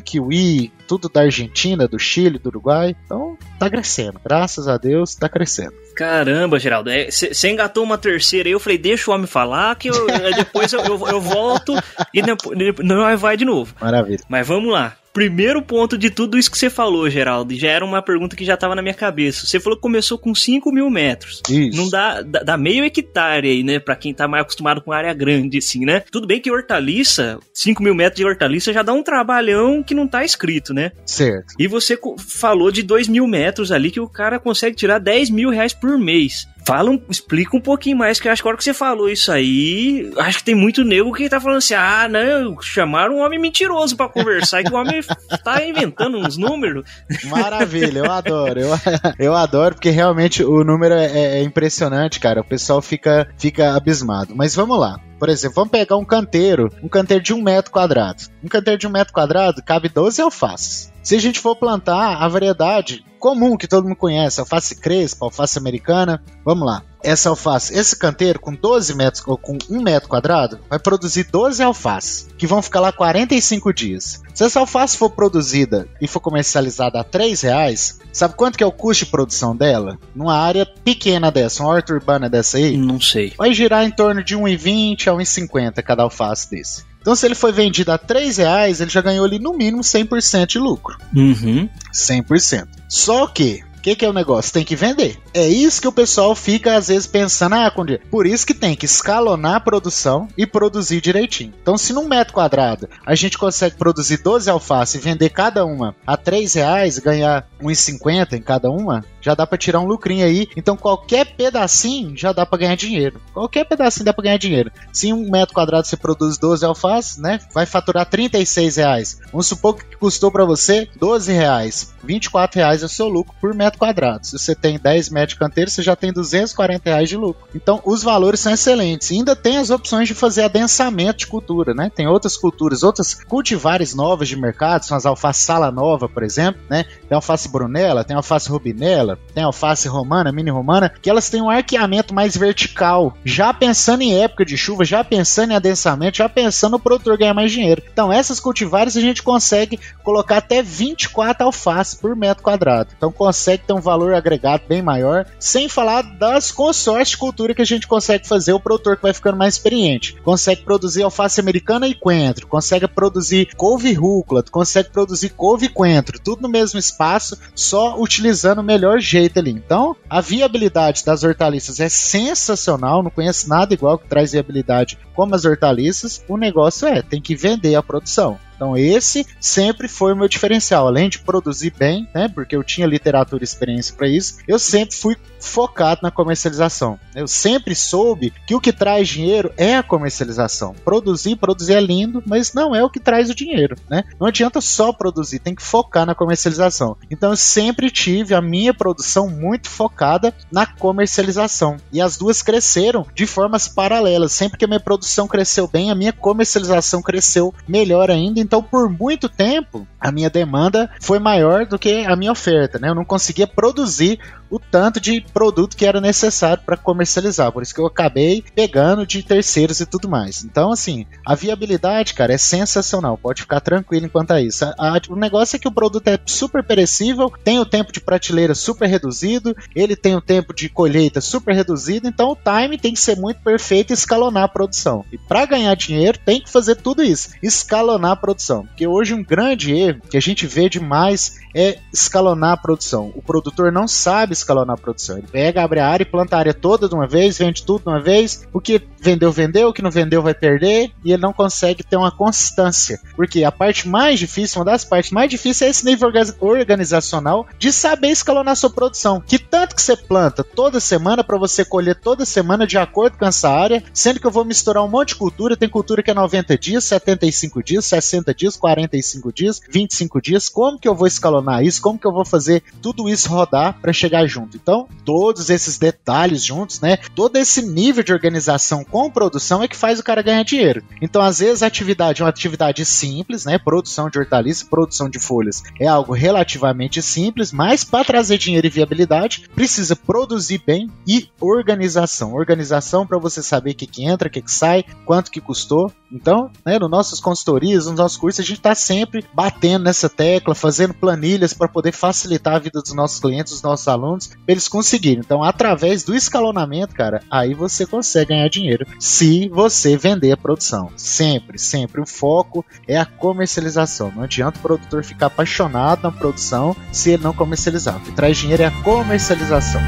kiwi, 0.00 0.72
tudo 0.86 1.08
da 1.08 1.22
Argentina, 1.22 1.86
do 1.86 1.98
Chile, 1.98 2.38
do 2.38 2.48
Uruguai. 2.48 2.96
Então 3.04 3.36
tá 3.58 3.70
crescendo. 3.70 4.20
Graças 4.22 4.68
a 4.68 4.76
Deus 4.76 5.14
tá 5.14 5.28
crescendo. 5.28 5.72
Caramba, 5.94 6.58
Geraldo, 6.58 6.90
você 7.08 7.46
é, 7.46 7.50
engatou 7.50 7.84
uma 7.84 7.96
terceira 7.96 8.48
aí, 8.48 8.52
eu 8.52 8.58
falei, 8.58 8.76
deixa 8.76 9.10
o 9.10 9.14
homem 9.14 9.28
falar, 9.28 9.76
que 9.76 9.88
eu, 9.88 10.06
depois 10.34 10.72
eu, 10.72 10.80
eu, 10.80 11.06
eu, 11.06 11.20
volto 11.20 11.72
e 12.12 12.20
não 12.82 13.16
vai 13.16 13.36
de 13.36 13.44
novo. 13.44 13.74
Maravilha. 13.80 14.24
Mas 14.28 14.46
vamos 14.46 14.72
lá 14.72 14.96
primeiro 15.14 15.62
ponto 15.62 15.96
de 15.96 16.10
tudo 16.10 16.36
isso 16.36 16.50
que 16.50 16.58
você 16.58 16.68
falou, 16.68 17.08
Geraldo, 17.08 17.54
já 17.54 17.68
era 17.68 17.84
uma 17.84 18.02
pergunta 18.02 18.34
que 18.34 18.44
já 18.44 18.54
estava 18.54 18.74
na 18.74 18.82
minha 18.82 18.92
cabeça. 18.92 19.46
Você 19.46 19.60
falou 19.60 19.76
que 19.76 19.82
começou 19.82 20.18
com 20.18 20.34
5 20.34 20.72
mil 20.72 20.90
metros. 20.90 21.40
Isso. 21.48 21.78
Não 21.78 21.88
dá, 21.88 22.20
dá, 22.20 22.40
dá, 22.40 22.56
meio 22.58 22.84
hectare 22.84 23.48
aí, 23.48 23.62
né? 23.62 23.78
Pra 23.78 23.94
quem 23.94 24.12
tá 24.12 24.26
mais 24.26 24.42
acostumado 24.42 24.82
com 24.82 24.92
área 24.92 25.14
grande, 25.14 25.58
assim, 25.58 25.86
né? 25.86 26.02
Tudo 26.10 26.26
bem 26.26 26.40
que 26.40 26.50
hortaliça, 26.50 27.38
5 27.52 27.80
mil 27.80 27.94
metros 27.94 28.16
de 28.16 28.26
hortaliça 28.26 28.72
já 28.72 28.82
dá 28.82 28.92
um 28.92 29.04
trabalhão 29.04 29.84
que 29.84 29.94
não 29.94 30.08
tá 30.08 30.24
escrito, 30.24 30.74
né? 30.74 30.90
Certo. 31.06 31.54
E 31.58 31.68
você 31.68 31.96
falou 32.18 32.72
de 32.72 32.82
2 32.82 33.06
mil 33.06 33.28
metros 33.28 33.70
ali 33.70 33.92
que 33.92 34.00
o 34.00 34.08
cara 34.08 34.40
consegue 34.40 34.74
tirar 34.74 34.98
10 34.98 35.30
mil 35.30 35.50
reais 35.50 35.72
por 35.72 35.96
mês. 35.96 36.44
Fala, 36.66 36.98
explica 37.10 37.56
um 37.56 37.60
pouquinho 37.60 37.98
mais, 37.98 38.18
que 38.18 38.26
eu 38.26 38.32
acho 38.32 38.40
que 38.40 38.48
a 38.48 38.50
hora 38.50 38.56
que 38.56 38.64
você 38.64 38.72
falou 38.72 39.08
isso 39.08 39.30
aí, 39.30 40.10
acho 40.18 40.38
que 40.38 40.44
tem 40.44 40.54
muito 40.54 40.82
nego 40.82 41.12
que 41.12 41.28
tá 41.28 41.38
falando 41.38 41.58
assim, 41.58 41.74
ah, 41.74 42.08
não, 42.08 42.60
chamaram 42.62 43.16
um 43.16 43.20
homem 43.24 43.38
mentiroso 43.38 43.94
para 43.94 44.08
conversar 44.08 44.62
e 44.62 44.64
que 44.64 44.72
o 44.72 44.76
homem 44.76 45.02
tá 45.44 45.62
inventando 45.62 46.16
uns 46.16 46.38
números. 46.38 46.88
Maravilha, 47.24 47.98
eu 47.98 48.10
adoro, 48.10 48.60
eu, 48.60 48.70
eu 49.18 49.34
adoro, 49.34 49.74
porque 49.74 49.90
realmente 49.90 50.42
o 50.42 50.64
número 50.64 50.94
é, 50.94 51.06
é, 51.06 51.38
é 51.38 51.42
impressionante, 51.42 52.18
cara, 52.18 52.40
o 52.40 52.44
pessoal 52.44 52.80
fica, 52.80 53.28
fica 53.36 53.74
abismado. 53.74 54.34
Mas 54.34 54.54
vamos 54.54 54.78
lá. 54.78 54.98
Por 55.18 55.28
exemplo, 55.28 55.56
vamos 55.56 55.70
pegar 55.70 55.96
um 55.96 56.04
canteiro, 56.04 56.70
um 56.82 56.88
canteiro 56.88 57.22
de 57.22 57.32
um 57.32 57.42
metro 57.42 57.70
quadrado. 57.70 58.24
Um 58.42 58.48
canteiro 58.48 58.78
de 58.78 58.86
um 58.86 58.90
metro 58.90 59.12
quadrado 59.12 59.62
cabe 59.62 59.88
12 59.88 60.20
alfaces. 60.20 60.93
Se 61.04 61.14
a 61.14 61.20
gente 61.20 61.38
for 61.38 61.54
plantar 61.54 62.16
a 62.16 62.26
variedade 62.26 63.04
comum 63.20 63.58
que 63.58 63.68
todo 63.68 63.84
mundo 63.84 63.96
conhece, 63.96 64.40
alface 64.40 64.74
crespa, 64.74 65.26
alface 65.26 65.58
americana, 65.58 66.22
vamos 66.42 66.66
lá. 66.66 66.82
Essa 67.02 67.28
alface, 67.28 67.74
esse 67.74 67.98
canteiro 67.98 68.40
com 68.40 68.54
12 68.54 68.94
metros 68.94 69.22
ou 69.26 69.36
com 69.36 69.58
1 69.68 69.82
metro 69.82 70.08
quadrado, 70.08 70.60
vai 70.68 70.78
produzir 70.78 71.24
12 71.24 71.62
alfaces, 71.62 72.28
que 72.38 72.46
vão 72.46 72.62
ficar 72.62 72.80
lá 72.80 72.90
45 72.90 73.72
dias. 73.74 74.22
Se 74.34 74.44
essa 74.44 74.60
alface 74.60 74.96
for 74.96 75.10
produzida 75.10 75.86
e 76.00 76.08
for 76.08 76.20
comercializada 76.20 76.98
a 76.98 77.04
3 77.04 77.42
reais, 77.42 78.00
sabe 78.10 78.34
quanto 78.34 78.56
que 78.56 78.64
é 78.64 78.66
o 78.66 78.72
custo 78.72 79.04
de 79.04 79.10
produção 79.10 79.54
dela? 79.54 79.98
Numa 80.14 80.36
área 80.36 80.64
pequena 80.64 81.30
dessa, 81.30 81.62
uma 81.62 81.72
horta 81.72 81.92
urbana 81.92 82.30
dessa 82.30 82.56
aí? 82.56 82.78
Não 82.78 82.98
sei. 82.98 83.34
Vai 83.36 83.52
girar 83.52 83.84
em 83.84 83.90
torno 83.90 84.24
de 84.24 84.34
1,20 84.34 85.08
a 85.08 85.12
1,50 85.12 85.82
cada 85.82 86.02
alface 86.02 86.50
desse. 86.50 86.93
Então, 87.04 87.14
se 87.14 87.26
ele 87.26 87.34
foi 87.34 87.52
vendido 87.52 87.92
a 87.92 87.98
3 87.98 88.38
reais, 88.38 88.80
ele 88.80 88.90
já 88.90 89.02
ganhou 89.02 89.26
ali 89.26 89.38
no 89.38 89.52
mínimo 89.52 89.82
100% 89.82 90.46
de 90.46 90.58
lucro. 90.58 90.96
Uhum. 91.14 91.68
100%. 91.92 92.66
Só 92.88 93.26
que 93.26 93.62
que, 93.84 93.94
que 93.94 94.04
é 94.06 94.08
o 94.08 94.14
negócio? 94.14 94.50
Tem 94.50 94.64
que 94.64 94.74
vender. 94.74 95.18
É 95.34 95.48
isso 95.48 95.82
que 95.82 95.88
o 95.88 95.92
pessoal 95.92 96.32
fica 96.36 96.76
às 96.76 96.86
vezes 96.86 97.08
pensando, 97.08 97.56
ah, 97.56 97.68
Conde, 97.68 98.00
por 98.08 98.24
isso 98.24 98.46
que 98.46 98.54
tem 98.54 98.76
que 98.76 98.86
escalonar 98.86 99.56
a 99.56 99.60
produção 99.60 100.28
e 100.38 100.46
produzir 100.46 101.00
direitinho. 101.00 101.52
Então, 101.60 101.76
se 101.76 101.92
num 101.92 102.06
metro 102.06 102.32
quadrado 102.32 102.88
a 103.04 103.16
gente 103.16 103.36
consegue 103.36 103.76
produzir 103.76 104.18
12 104.18 104.48
alfaces 104.48 104.94
e 104.94 104.98
vender 105.04 105.30
cada 105.30 105.66
uma 105.66 105.96
a 106.06 106.16
3 106.16 106.54
reais 106.54 107.00
ganhar 107.00 107.48
1,50 107.60 108.34
em 108.34 108.42
cada 108.42 108.70
uma, 108.70 109.04
já 109.20 109.34
dá 109.34 109.46
para 109.46 109.58
tirar 109.58 109.80
um 109.80 109.86
lucrinho 109.86 110.24
aí. 110.24 110.48
Então 110.56 110.76
qualquer 110.76 111.34
pedacinho 111.34 112.14
já 112.16 112.32
dá 112.32 112.44
para 112.44 112.58
ganhar 112.58 112.76
dinheiro. 112.76 113.20
Qualquer 113.32 113.64
pedacinho 113.64 114.04
dá 114.04 114.12
para 114.12 114.24
ganhar 114.24 114.36
dinheiro. 114.36 114.70
Se 114.92 115.12
um 115.12 115.30
metro 115.30 115.54
quadrado 115.54 115.86
você 115.86 115.96
produz 115.96 116.36
12 116.36 116.64
alfaces, 116.64 117.16
né? 117.16 117.40
Vai 117.52 117.64
faturar 117.64 118.04
36 118.06 118.76
reais. 118.76 119.18
Vamos 119.32 119.46
supor 119.46 119.76
que 119.76 119.96
custou 119.96 120.30
para 120.30 120.44
você 120.44 120.88
12 120.96 121.32
reais. 121.32 121.94
24 122.04 122.58
reais 122.58 122.82
é 122.82 122.86
o 122.86 122.88
seu 122.88 123.08
lucro 123.08 123.34
por 123.40 123.54
metro 123.54 123.78
quadrado. 123.78 124.26
Se 124.26 124.38
você 124.38 124.54
tem 124.54 124.78
10 124.78 125.08
metros 125.08 125.23
de 125.26 125.36
canteiro, 125.36 125.70
você 125.70 125.82
já 125.82 125.96
tem 125.96 126.12
240 126.12 126.82
reais 126.84 127.08
de 127.08 127.16
lucro. 127.16 127.46
Então 127.54 127.80
os 127.84 128.02
valores 128.02 128.40
são 128.40 128.52
excelentes. 128.52 129.10
E 129.10 129.14
ainda 129.14 129.34
tem 129.34 129.58
as 129.58 129.70
opções 129.70 130.08
de 130.08 130.14
fazer 130.14 130.42
adensamento 130.42 131.18
de 131.18 131.26
cultura, 131.26 131.74
né? 131.74 131.90
Tem 131.94 132.06
outras 132.06 132.36
culturas, 132.36 132.82
outras 132.82 133.14
cultivares 133.14 133.94
novas 133.94 134.28
de 134.28 134.36
mercado, 134.36 134.84
são 134.84 134.96
as 134.96 135.06
alfaces 135.06 135.42
sala 135.42 135.70
nova, 135.70 136.08
por 136.08 136.22
exemplo, 136.22 136.60
né? 136.68 136.84
Tem 137.08 137.14
alface 137.14 137.48
brunella, 137.48 138.04
tem 138.04 138.16
alface 138.16 138.48
rubinella, 138.48 139.18
tem 139.34 139.44
alface 139.44 139.88
romana, 139.88 140.32
mini 140.32 140.50
romana, 140.50 140.92
que 141.00 141.10
elas 141.10 141.28
têm 141.30 141.42
um 141.42 141.50
arqueamento 141.50 142.14
mais 142.14 142.36
vertical, 142.36 143.16
já 143.24 143.52
pensando 143.52 144.02
em 144.02 144.20
época 144.20 144.44
de 144.44 144.56
chuva, 144.56 144.84
já 144.84 145.04
pensando 145.04 145.52
em 145.52 145.56
adensamento, 145.56 146.18
já 146.18 146.28
pensando 146.28 146.72
no 146.72 146.80
produtor 146.80 147.16
ganhar 147.16 147.34
mais 147.34 147.52
dinheiro. 147.52 147.82
Então 147.92 148.12
essas 148.12 148.40
cultivares 148.40 148.96
a 148.96 149.00
gente 149.00 149.22
consegue 149.22 149.78
colocar 150.02 150.38
até 150.38 150.62
24 150.62 151.44
alfaces 151.44 151.94
por 151.94 152.16
metro 152.16 152.42
quadrado. 152.42 152.90
Então 152.96 153.12
consegue 153.12 153.64
ter 153.66 153.72
um 153.72 153.80
valor 153.80 154.14
agregado 154.14 154.64
bem 154.68 154.82
maior, 154.82 155.13
sem 155.38 155.68
falar 155.68 156.02
das 156.02 156.50
consórcios 156.50 157.10
de 157.10 157.16
cultura 157.18 157.54
que 157.54 157.62
a 157.62 157.66
gente 157.66 157.86
consegue 157.86 158.26
fazer 158.26 158.52
o 158.52 158.60
produtor 158.60 158.96
que 158.96 159.02
vai 159.02 159.14
ficando 159.14 159.38
mais 159.38 159.54
experiente. 159.54 160.16
Consegue 160.22 160.62
produzir 160.62 161.02
alface 161.02 161.40
americana 161.40 161.86
e 161.86 161.94
coentro, 161.94 162.46
consegue 162.46 162.88
produzir 162.88 163.54
couve 163.56 163.92
rúcula, 163.92 164.42
consegue 164.42 164.90
produzir 164.90 165.30
couve 165.30 165.66
e 165.66 165.68
coentro, 165.68 166.18
tudo 166.18 166.42
no 166.42 166.48
mesmo 166.48 166.78
espaço, 166.78 167.38
só 167.54 168.00
utilizando 168.00 168.60
o 168.60 168.64
melhor 168.64 168.98
jeito 169.00 169.38
ali. 169.38 169.50
Então, 169.50 169.94
a 170.08 170.20
viabilidade 170.20 171.04
das 171.04 171.22
hortaliças 171.22 171.80
é 171.80 171.88
sensacional, 171.88 173.02
não 173.02 173.10
conheço 173.10 173.48
nada 173.48 173.74
igual 173.74 173.98
que 173.98 174.08
traz 174.08 174.32
viabilidade 174.32 174.98
como 175.14 175.34
as 175.34 175.44
hortaliças. 175.44 176.22
O 176.28 176.36
negócio 176.36 176.86
é, 176.88 177.02
tem 177.02 177.20
que 177.20 177.36
vender 177.36 177.74
a 177.74 177.82
produção. 177.82 178.38
Então 178.64 178.78
esse 178.78 179.26
sempre 179.38 179.88
foi 179.88 180.14
o 180.14 180.16
meu 180.16 180.26
diferencial, 180.26 180.86
além 180.86 181.10
de 181.10 181.18
produzir 181.18 181.74
bem, 181.76 182.08
né, 182.14 182.28
porque 182.28 182.56
eu 182.56 182.64
tinha 182.64 182.86
literatura 182.86 183.42
e 183.42 183.44
experiência 183.44 183.94
para 183.94 184.08
isso, 184.08 184.38
eu 184.48 184.58
sempre 184.58 184.96
fui 184.96 185.16
focado 185.38 186.00
na 186.02 186.10
comercialização. 186.10 186.98
Eu 187.14 187.28
sempre 187.28 187.74
soube 187.74 188.32
que 188.46 188.54
o 188.54 188.60
que 188.60 188.72
traz 188.72 189.06
dinheiro 189.06 189.52
é 189.58 189.76
a 189.76 189.82
comercialização. 189.82 190.74
Produzir, 190.82 191.36
produzir 191.36 191.74
é 191.74 191.80
lindo, 191.80 192.22
mas 192.24 192.54
não 192.54 192.74
é 192.74 192.82
o 192.82 192.88
que 192.88 192.98
traz 192.98 193.28
o 193.28 193.34
dinheiro, 193.34 193.76
né? 193.90 194.04
Não 194.18 194.26
adianta 194.26 194.62
só 194.62 194.90
produzir, 194.90 195.40
tem 195.40 195.54
que 195.54 195.62
focar 195.62 196.06
na 196.06 196.14
comercialização. 196.14 196.96
Então 197.10 197.30
eu 197.30 197.36
sempre 197.36 197.90
tive 197.90 198.34
a 198.34 198.40
minha 198.40 198.72
produção 198.72 199.28
muito 199.28 199.68
focada 199.68 200.32
na 200.50 200.64
comercialização. 200.64 201.76
E 201.92 202.00
as 202.00 202.16
duas 202.16 202.40
cresceram 202.40 203.06
de 203.14 203.26
formas 203.26 203.68
paralelas. 203.68 204.32
Sempre 204.32 204.56
que 204.56 204.64
a 204.64 204.68
minha 204.68 204.80
produção 204.80 205.28
cresceu 205.28 205.68
bem, 205.68 205.90
a 205.90 205.94
minha 205.94 206.12
comercialização 206.12 207.02
cresceu 207.02 207.52
melhor 207.68 208.10
ainda 208.10 208.40
então 208.40 208.53
por 208.62 208.88
muito 208.88 209.28
tempo 209.28 209.86
a 210.04 210.12
minha 210.12 210.28
demanda 210.28 210.90
foi 211.00 211.18
maior 211.18 211.64
do 211.64 211.78
que 211.78 212.04
a 212.04 212.14
minha 212.14 212.30
oferta, 212.30 212.78
né? 212.78 212.90
Eu 212.90 212.94
não 212.94 213.06
conseguia 213.06 213.46
produzir 213.46 214.20
o 214.50 214.58
tanto 214.58 215.00
de 215.00 215.22
produto 215.32 215.76
que 215.76 215.86
era 215.86 216.00
necessário 216.00 216.62
para 216.64 216.76
comercializar. 216.76 217.50
Por 217.50 217.62
isso 217.62 217.74
que 217.74 217.80
eu 217.80 217.86
acabei 217.86 218.44
pegando 218.54 219.06
de 219.06 219.22
terceiros 219.22 219.80
e 219.80 219.86
tudo 219.86 220.06
mais. 220.06 220.44
Então, 220.44 220.70
assim, 220.70 221.06
a 221.26 221.34
viabilidade, 221.34 222.12
cara, 222.12 222.34
é 222.34 222.38
sensacional. 222.38 223.16
Pode 223.16 223.40
ficar 223.40 223.60
tranquilo 223.60 224.04
enquanto 224.04 224.32
a 224.32 224.42
isso. 224.42 224.64
A, 224.64 224.74
a, 224.78 225.00
o 225.08 225.16
negócio 225.16 225.56
é 225.56 225.58
que 225.58 225.66
o 225.66 225.72
produto 225.72 226.06
é 226.06 226.18
super 226.26 226.62
perecível, 226.62 227.32
tem 227.42 227.58
o 227.58 227.64
tempo 227.64 227.90
de 227.90 228.00
prateleira 228.00 228.54
super 228.54 228.86
reduzido, 228.86 229.56
ele 229.74 229.96
tem 229.96 230.14
o 230.14 230.20
tempo 230.20 230.52
de 230.52 230.68
colheita 230.68 231.20
super 231.20 231.54
reduzido, 231.54 232.06
então 232.06 232.30
o 232.30 232.36
time 232.36 232.76
tem 232.76 232.92
que 232.92 233.00
ser 233.00 233.16
muito 233.16 233.40
perfeito 233.40 233.90
e 233.90 233.94
escalonar 233.94 234.44
a 234.44 234.48
produção. 234.48 235.04
E 235.10 235.16
para 235.16 235.46
ganhar 235.46 235.74
dinheiro, 235.74 236.18
tem 236.18 236.40
que 236.40 236.50
fazer 236.50 236.76
tudo 236.76 237.02
isso, 237.02 237.30
escalonar 237.42 238.12
a 238.12 238.16
produção. 238.16 238.66
Porque 238.66 238.86
hoje 238.86 239.14
um 239.14 239.24
grande 239.24 239.72
erro 239.72 239.93
que 240.00 240.16
a 240.16 240.20
gente 240.20 240.46
vê 240.46 240.68
demais 240.68 241.38
é 241.54 241.78
escalonar 241.92 242.52
a 242.52 242.56
produção. 242.56 243.12
O 243.14 243.22
produtor 243.22 243.70
não 243.70 243.86
sabe 243.86 244.32
escalonar 244.32 244.74
a 244.74 244.80
produção. 244.80 245.16
Ele 245.16 245.26
pega, 245.30 245.62
abre 245.62 245.78
a 245.78 245.88
área 245.88 246.02
e 246.02 246.06
planta 246.06 246.36
a 246.36 246.38
área 246.40 246.52
toda 246.52 246.88
de 246.88 246.94
uma 246.94 247.06
vez, 247.06 247.38
vende 247.38 247.62
tudo 247.62 247.82
de 247.84 247.88
uma 247.88 248.00
vez. 248.00 248.46
O 248.52 248.60
que 248.60 248.82
vendeu, 249.00 249.30
vendeu. 249.30 249.68
O 249.68 249.72
que 249.72 249.82
não 249.82 249.90
vendeu, 249.90 250.22
vai 250.22 250.34
perder. 250.34 250.90
E 251.04 251.12
ele 251.12 251.22
não 251.22 251.32
consegue 251.32 251.84
ter 251.84 251.96
uma 251.96 252.10
constância. 252.10 252.98
Porque 253.14 253.44
a 253.44 253.52
parte 253.52 253.88
mais 253.88 254.18
difícil, 254.18 254.58
uma 254.58 254.64
das 254.64 254.84
partes 254.84 255.12
mais 255.12 255.30
difíceis 255.30 255.62
é 255.62 255.70
esse 255.70 255.84
nível 255.84 256.10
organizacional 256.40 257.46
de 257.58 257.72
saber 257.72 258.08
escalonar 258.08 258.52
a 258.52 258.56
sua 258.56 258.70
produção. 258.70 259.20
Que 259.20 259.38
tanto 259.38 259.76
que 259.76 259.82
você 259.82 259.96
planta 259.96 260.42
toda 260.42 260.80
semana 260.80 261.22
para 261.22 261.38
você 261.38 261.64
colher 261.64 261.94
toda 261.94 262.24
semana 262.24 262.66
de 262.66 262.78
acordo 262.78 263.16
com 263.16 263.26
essa 263.26 263.48
área, 263.48 263.82
sendo 263.92 264.18
que 264.18 264.26
eu 264.26 264.30
vou 264.30 264.44
misturar 264.44 264.82
um 264.82 264.88
monte 264.88 265.08
de 265.08 265.16
cultura. 265.16 265.56
Tem 265.56 265.68
cultura 265.68 266.02
que 266.02 266.10
é 266.10 266.14
90 266.14 266.58
dias, 266.58 266.84
75 266.84 267.62
dias, 267.62 267.84
60 267.86 268.34
dias, 268.34 268.56
45 268.56 269.32
dias, 269.32 269.60
25 269.84 270.20
dias. 270.20 270.48
Como 270.48 270.78
que 270.78 270.88
eu 270.88 270.94
vou 270.94 271.06
escalonar? 271.06 271.64
isso? 271.64 271.80
Como 271.80 271.98
que 271.98 272.06
eu 272.06 272.12
vou 272.12 272.24
fazer 272.24 272.62
tudo 272.82 273.08
isso 273.08 273.28
rodar 273.28 273.78
para 273.80 273.92
chegar 273.92 274.26
junto? 274.26 274.56
Então, 274.56 274.88
todos 275.04 275.50
esses 275.50 275.78
detalhes 275.78 276.44
juntos, 276.44 276.80
né? 276.80 276.98
Todo 277.14 277.36
esse 277.36 277.62
nível 277.62 278.02
de 278.02 278.12
organização 278.12 278.84
com 278.84 279.10
produção 279.10 279.62
é 279.62 279.68
que 279.68 279.76
faz 279.76 279.98
o 279.98 280.04
cara 280.04 280.22
ganhar 280.22 280.42
dinheiro. 280.42 280.82
Então, 281.00 281.22
às 281.22 281.38
vezes, 281.38 281.62
a 281.62 281.66
atividade 281.66 282.20
é 282.20 282.24
uma 282.24 282.30
atividade 282.30 282.84
simples, 282.84 283.44
né? 283.44 283.58
Produção 283.58 284.10
de 284.10 284.18
hortaliças, 284.18 284.62
produção 284.62 285.08
de 285.08 285.18
folhas 285.18 285.62
é 285.78 285.86
algo 285.86 286.12
relativamente 286.12 287.02
simples, 287.02 287.52
mas 287.52 287.84
para 287.84 288.04
trazer 288.04 288.38
dinheiro 288.38 288.66
e 288.66 288.70
viabilidade, 288.70 289.48
precisa 289.54 289.96
produzir 289.96 290.62
bem 290.64 290.90
e 291.06 291.28
organização. 291.40 292.34
Organização 292.34 293.06
para 293.06 293.18
você 293.18 293.42
saber 293.42 293.72
o 293.72 293.74
que, 293.74 293.86
que 293.86 294.04
entra, 294.04 294.28
o 294.28 294.30
que, 294.30 294.42
que 294.42 294.52
sai, 294.52 294.84
quanto 295.04 295.30
que 295.30 295.40
custou. 295.40 295.92
Então, 296.12 296.50
né, 296.64 296.78
nos 296.78 296.90
nossos 296.90 297.20
consultorias, 297.20 297.86
nos 297.86 297.96
nossos 297.96 298.16
cursos, 298.16 298.40
a 298.40 298.46
gente 298.46 298.58
está 298.58 298.74
sempre 298.74 299.24
batendo 299.34 299.73
nessa 299.82 300.08
tecla, 300.08 300.54
fazendo 300.54 300.94
planilha 300.94 301.24
planilhas 301.24 301.54
para 301.54 301.68
poder 301.68 301.92
facilitar 301.92 302.56
a 302.56 302.58
vida 302.58 302.80
dos 302.80 302.94
nossos 302.94 303.18
clientes, 303.18 303.52
dos 303.52 303.62
nossos 303.62 303.88
alunos, 303.88 304.26
para 304.26 304.38
eles 304.48 304.68
conseguirem. 304.68 305.20
Então, 305.20 305.42
através 305.42 306.04
do 306.04 306.14
escalonamento, 306.14 306.94
cara, 306.94 307.22
aí 307.30 307.54
você 307.54 307.86
consegue 307.86 308.30
ganhar 308.30 308.48
dinheiro 308.48 308.86
se 308.98 309.48
você 309.48 309.96
vender 309.96 310.32
a 310.32 310.36
produção. 310.36 310.90
Sempre, 310.96 311.58
sempre. 311.58 312.00
O 312.00 312.06
foco 312.06 312.64
é 312.86 312.98
a 312.98 313.06
comercialização. 313.06 314.12
Não 314.14 314.24
adianta 314.24 314.58
o 314.58 314.62
produtor 314.62 315.04
ficar 315.04 315.26
apaixonado 315.26 316.02
na 316.02 316.12
produção 316.12 316.76
se 316.92 317.10
ele 317.10 317.22
não 317.22 317.32
comercializar. 317.32 317.96
O 317.96 318.00
que 318.00 318.12
traz 318.12 318.36
dinheiro 318.36 318.62
é 318.62 318.66
a 318.66 318.82
comercialização. 318.82 319.80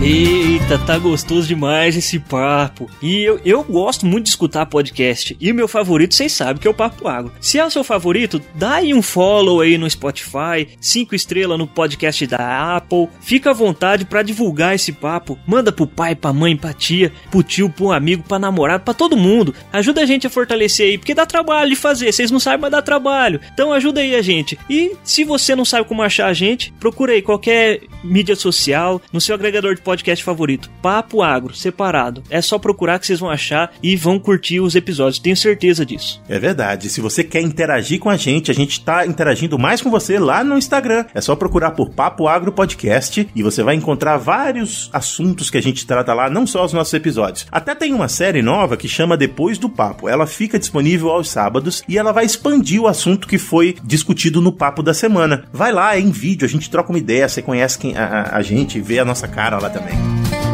Eita, 0.00 0.78
tá 0.78 0.96
gostoso 0.96 1.48
demais 1.48 1.96
esse 1.96 2.20
papo. 2.20 2.88
E 3.02 3.20
eu, 3.20 3.40
eu 3.44 3.64
gosto 3.64 4.06
muito 4.06 4.24
de 4.24 4.30
escutar 4.30 4.64
podcast. 4.64 5.36
E 5.40 5.50
o 5.50 5.54
meu 5.54 5.66
favorito, 5.66 6.14
vocês 6.14 6.30
sabem, 6.30 6.62
que 6.62 6.68
é 6.68 6.70
o 6.70 6.74
Papo 6.74 7.08
Água. 7.08 7.32
Se 7.40 7.58
é 7.58 7.66
o 7.66 7.70
seu 7.70 7.82
favorito, 7.82 8.40
dá 8.54 8.74
aí 8.74 8.94
um 8.94 9.02
follow 9.02 9.60
aí 9.60 9.76
no 9.76 9.90
Spotify, 9.90 10.68
cinco 10.80 11.16
estrelas 11.16 11.58
no 11.58 11.66
podcast 11.66 12.24
da 12.28 12.76
Apple. 12.76 13.08
Fica 13.20 13.50
à 13.50 13.52
vontade 13.52 14.04
para 14.04 14.22
divulgar 14.22 14.72
esse 14.72 14.92
papo. 14.92 15.36
Manda 15.44 15.72
pro 15.72 15.84
pai, 15.84 16.14
pra 16.14 16.32
mãe, 16.32 16.56
pra 16.56 16.72
tia, 16.72 17.12
pro 17.28 17.42
tio, 17.42 17.68
pro 17.68 17.90
amigo, 17.90 18.22
pra 18.22 18.38
namorado, 18.38 18.84
pra 18.84 18.94
todo 18.94 19.16
mundo. 19.16 19.52
Ajuda 19.72 20.02
a 20.02 20.06
gente 20.06 20.28
a 20.28 20.30
fortalecer 20.30 20.90
aí, 20.90 20.98
porque 20.98 21.14
dá 21.14 21.26
trabalho 21.26 21.70
de 21.70 21.76
fazer. 21.76 22.12
Vocês 22.12 22.30
não 22.30 22.38
sabem, 22.38 22.60
mas 22.60 22.70
dá 22.70 22.80
trabalho. 22.80 23.40
Então 23.52 23.72
ajuda 23.72 24.00
aí 24.00 24.14
a 24.14 24.22
gente. 24.22 24.56
E 24.70 24.92
se 25.02 25.24
você 25.24 25.56
não 25.56 25.64
sabe 25.64 25.88
como 25.88 26.02
achar 26.02 26.28
a 26.28 26.32
gente, 26.32 26.72
procura 26.78 27.14
aí 27.14 27.20
qualquer 27.20 27.80
mídia 28.04 28.36
social, 28.36 29.02
no 29.12 29.20
seu 29.20 29.34
agregador 29.34 29.74
de 29.74 29.87
podcast 29.88 30.22
favorito. 30.22 30.70
Papo 30.82 31.22
Agro, 31.22 31.54
separado. 31.54 32.22
É 32.28 32.42
só 32.42 32.58
procurar 32.58 32.98
que 32.98 33.06
vocês 33.06 33.20
vão 33.20 33.30
achar 33.30 33.72
e 33.82 33.96
vão 33.96 34.18
curtir 34.18 34.60
os 34.60 34.76
episódios, 34.76 35.18
tenho 35.18 35.34
certeza 35.34 35.86
disso. 35.86 36.20
É 36.28 36.38
verdade. 36.38 36.90
Se 36.90 37.00
você 37.00 37.24
quer 37.24 37.40
interagir 37.40 37.98
com 37.98 38.10
a 38.10 38.16
gente, 38.16 38.50
a 38.50 38.54
gente 38.54 38.84
tá 38.84 39.06
interagindo 39.06 39.58
mais 39.58 39.80
com 39.80 39.90
você 39.90 40.18
lá 40.18 40.44
no 40.44 40.58
Instagram. 40.58 41.06
É 41.14 41.22
só 41.22 41.34
procurar 41.34 41.70
por 41.70 41.88
Papo 41.88 42.28
Agro 42.28 42.52
Podcast 42.52 43.26
e 43.34 43.42
você 43.42 43.62
vai 43.62 43.76
encontrar 43.76 44.18
vários 44.18 44.90
assuntos 44.92 45.48
que 45.48 45.56
a 45.56 45.62
gente 45.62 45.86
trata 45.86 46.12
lá, 46.12 46.28
não 46.28 46.46
só 46.46 46.66
os 46.66 46.74
nossos 46.74 46.92
episódios. 46.92 47.46
Até 47.50 47.74
tem 47.74 47.94
uma 47.94 48.08
série 48.08 48.42
nova 48.42 48.76
que 48.76 48.86
chama 48.86 49.16
Depois 49.16 49.56
do 49.56 49.70
Papo. 49.70 50.06
Ela 50.06 50.26
fica 50.26 50.58
disponível 50.58 51.08
aos 51.08 51.30
sábados 51.30 51.82
e 51.88 51.96
ela 51.96 52.12
vai 52.12 52.26
expandir 52.26 52.82
o 52.82 52.86
assunto 52.86 53.26
que 53.26 53.38
foi 53.38 53.74
discutido 53.82 54.42
no 54.42 54.52
papo 54.52 54.82
da 54.82 54.92
semana. 54.92 55.44
Vai 55.50 55.72
lá, 55.72 55.96
é 55.96 56.00
em 56.00 56.10
vídeo, 56.10 56.44
a 56.44 56.48
gente 56.48 56.68
troca 56.68 56.90
uma 56.90 56.98
ideia, 56.98 57.26
você 57.26 57.40
conhece 57.40 57.78
quem, 57.78 57.96
a, 57.96 58.04
a, 58.04 58.36
a 58.36 58.42
gente, 58.42 58.80
vê 58.80 58.98
a 58.98 59.04
nossa 59.04 59.26
cara 59.28 59.58
lá 59.58 59.70
também. 59.70 59.77
Coming. 59.78 60.47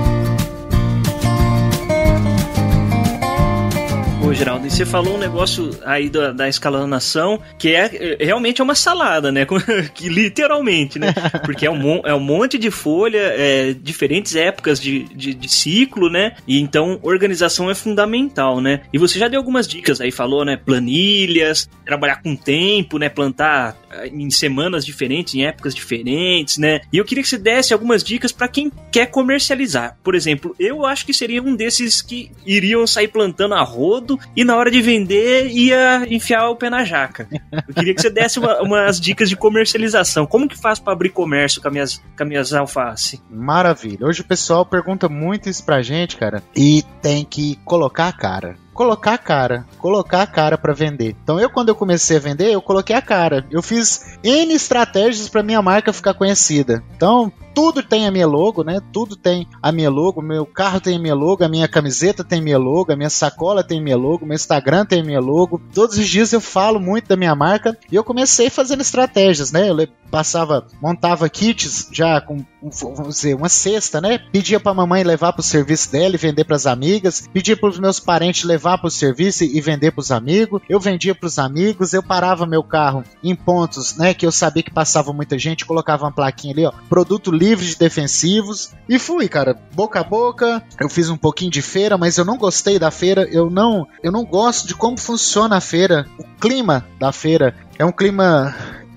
Geraldo, 4.34 4.66
e 4.66 4.70
você 4.70 4.84
falou 4.84 5.14
um 5.14 5.18
negócio 5.18 5.70
aí 5.84 6.10
da, 6.10 6.32
da 6.32 6.48
escalonação 6.48 7.40
que 7.56 7.68
é, 7.74 8.16
é 8.20 8.24
realmente 8.24 8.60
é 8.60 8.64
uma 8.64 8.74
salada, 8.74 9.30
né? 9.30 9.46
que, 9.94 10.08
literalmente, 10.08 10.98
né? 10.98 11.14
Porque 11.44 11.64
é 11.64 11.70
um, 11.70 12.00
é 12.04 12.12
um 12.12 12.20
monte 12.20 12.58
de 12.58 12.70
folha, 12.70 13.18
é, 13.18 13.72
diferentes 13.72 14.34
épocas 14.34 14.80
de, 14.80 15.04
de, 15.04 15.34
de, 15.34 15.48
ciclo, 15.48 16.10
né? 16.10 16.36
E 16.48 16.58
então 16.58 16.98
organização 17.02 17.70
é 17.70 17.74
fundamental, 17.74 18.60
né? 18.60 18.80
E 18.92 18.98
você 18.98 19.18
já 19.18 19.28
deu 19.28 19.38
algumas 19.38 19.68
dicas 19.68 20.00
aí, 20.00 20.10
falou, 20.10 20.44
né? 20.44 20.56
Planilhas, 20.56 21.68
trabalhar 21.84 22.20
com 22.20 22.34
tempo, 22.34 22.98
né? 22.98 23.08
Plantar 23.08 23.76
eh, 23.92 24.08
em 24.08 24.30
semanas 24.30 24.84
diferentes, 24.84 25.34
em 25.34 25.46
épocas 25.46 25.74
diferentes, 25.74 26.58
né? 26.58 26.80
E 26.92 26.98
eu 26.98 27.04
queria 27.04 27.22
que 27.22 27.28
você 27.28 27.38
desse 27.38 27.72
algumas 27.72 28.02
dicas 28.02 28.32
para 28.32 28.48
quem 28.48 28.70
quer 28.90 29.06
comercializar. 29.06 29.96
Por 30.02 30.14
exemplo, 30.14 30.56
eu 30.58 30.84
acho 30.84 31.06
que 31.06 31.14
seria 31.14 31.42
um 31.42 31.54
desses 31.54 32.02
que 32.02 32.30
iriam 32.44 32.86
sair 32.86 33.08
plantando 33.08 33.54
a 33.54 33.62
rodo 33.62 34.18
e 34.36 34.44
na 34.44 34.56
hora 34.56 34.70
de 34.70 34.80
vender 34.80 35.48
ia 35.48 36.06
enfiar 36.08 36.48
o 36.48 36.56
pé 36.56 36.70
na 36.70 36.84
jaca. 36.84 37.28
Eu 37.68 37.74
queria 37.74 37.94
que 37.94 38.00
você 38.00 38.10
desse 38.10 38.38
uma, 38.38 38.62
umas 38.62 39.00
dicas 39.00 39.28
de 39.28 39.36
comercialização. 39.36 40.26
Como 40.26 40.48
que 40.48 40.58
faz 40.58 40.78
para 40.78 40.92
abrir 40.92 41.10
comércio 41.10 41.60
com, 41.60 41.70
minhas, 41.70 42.02
com 42.16 42.24
minhas 42.24 42.52
alface? 42.52 43.20
Maravilha. 43.30 44.06
Hoje 44.06 44.22
o 44.22 44.24
pessoal 44.24 44.64
pergunta 44.64 45.08
muito 45.08 45.48
isso 45.48 45.64
pra 45.64 45.82
gente, 45.82 46.16
cara, 46.16 46.42
e 46.56 46.82
tem 47.02 47.24
que 47.24 47.58
colocar 47.64 48.08
a 48.08 48.12
cara 48.12 48.56
colocar 48.74 49.14
a 49.14 49.18
cara, 49.18 49.64
colocar 49.78 50.22
a 50.22 50.26
cara 50.26 50.58
para 50.58 50.74
vender. 50.74 51.16
Então 51.22 51.38
eu 51.38 51.48
quando 51.48 51.68
eu 51.68 51.76
comecei 51.76 52.16
a 52.16 52.20
vender, 52.20 52.50
eu 52.50 52.60
coloquei 52.60 52.96
a 52.96 53.00
cara. 53.00 53.46
Eu 53.50 53.62
fiz 53.62 54.18
N 54.22 54.52
estratégias 54.52 55.28
para 55.28 55.44
minha 55.44 55.62
marca 55.62 55.92
ficar 55.92 56.12
conhecida. 56.12 56.82
Então, 56.96 57.32
tudo 57.54 57.82
tem 57.82 58.06
a 58.06 58.10
minha 58.10 58.26
logo, 58.26 58.64
né? 58.64 58.80
Tudo 58.92 59.16
tem 59.16 59.46
a 59.62 59.70
minha 59.70 59.88
logo, 59.88 60.20
meu 60.20 60.44
carro 60.44 60.80
tem 60.80 60.96
a 60.96 60.98
minha 60.98 61.14
logo, 61.14 61.44
a 61.44 61.48
minha 61.48 61.68
camiseta 61.68 62.24
tem 62.24 62.40
a 62.40 62.42
minha 62.42 62.58
logo, 62.58 62.92
a 62.92 62.96
minha 62.96 63.10
sacola 63.10 63.62
tem 63.62 63.78
a 63.78 63.82
minha 63.82 63.96
logo, 63.96 64.26
meu 64.26 64.34
Instagram 64.34 64.84
tem 64.84 65.00
a 65.00 65.04
minha 65.04 65.20
logo. 65.20 65.60
Todos 65.72 65.96
os 65.96 66.08
dias 66.08 66.32
eu 66.32 66.40
falo 66.40 66.80
muito 66.80 67.08
da 67.08 67.16
minha 67.16 67.34
marca 67.34 67.78
e 67.90 67.94
eu 67.94 68.02
comecei 68.02 68.50
fazendo 68.50 68.80
estratégias, 68.80 69.52
né? 69.52 69.70
Eu 69.70 69.86
passava, 70.10 70.66
montava 70.80 71.28
kits 71.28 71.88
já 71.90 72.20
com, 72.20 72.44
vamos 72.62 73.16
dizer, 73.16 73.34
uma 73.34 73.48
cesta, 73.48 74.00
né? 74.00 74.18
Pedia 74.18 74.60
para 74.60 74.74
mamãe 74.74 75.02
levar 75.02 75.32
para 75.32 75.40
o 75.40 75.44
serviço 75.44 75.90
dela 75.90 76.14
e 76.14 76.18
vender 76.18 76.44
para 76.44 76.56
as 76.56 76.66
amigas, 76.66 77.28
pedia 77.32 77.56
para 77.56 77.68
os 77.68 77.78
meus 77.78 77.98
parentes 77.98 78.44
levar 78.44 78.78
para 78.78 78.88
o 78.88 78.90
serviço 78.90 79.44
e 79.44 79.60
vender 79.60 79.92
para 79.92 80.00
os 80.00 80.10
amigos. 80.10 80.60
Eu 80.68 80.80
vendia 80.80 81.14
para 81.14 81.26
os 81.26 81.38
amigos, 81.38 81.92
eu 81.92 82.02
parava 82.02 82.46
meu 82.46 82.62
carro 82.62 83.04
em 83.22 83.34
pontos, 83.34 83.96
né, 83.96 84.14
que 84.14 84.26
eu 84.26 84.32
sabia 84.32 84.62
que 84.62 84.70
passava 84.70 85.12
muita 85.12 85.38
gente, 85.38 85.64
colocava 85.64 86.04
uma 86.04 86.12
plaquinha 86.12 86.52
ali, 86.52 86.66
ó, 86.66 86.72
produto 86.88 87.30
livre 87.30 87.43
de 87.44 87.76
defensivos 87.76 88.72
e 88.88 88.98
fui, 88.98 89.28
cara, 89.28 89.58
boca 89.72 90.00
a 90.00 90.04
boca. 90.04 90.62
Eu 90.80 90.88
fiz 90.88 91.10
um 91.10 91.16
pouquinho 91.16 91.50
de 91.50 91.60
feira, 91.60 91.98
mas 91.98 92.16
eu 92.16 92.24
não 92.24 92.38
gostei 92.38 92.78
da 92.78 92.90
feira. 92.90 93.28
Eu 93.30 93.50
não, 93.50 93.86
eu 94.02 94.10
não 94.10 94.24
gosto 94.24 94.66
de 94.66 94.74
como 94.74 94.98
funciona 94.98 95.56
a 95.56 95.60
feira. 95.60 96.06
O 96.18 96.24
clima 96.40 96.86
da 96.98 97.12
feira 97.12 97.54
é 97.78 97.84
um 97.84 97.92
clima 97.92 98.54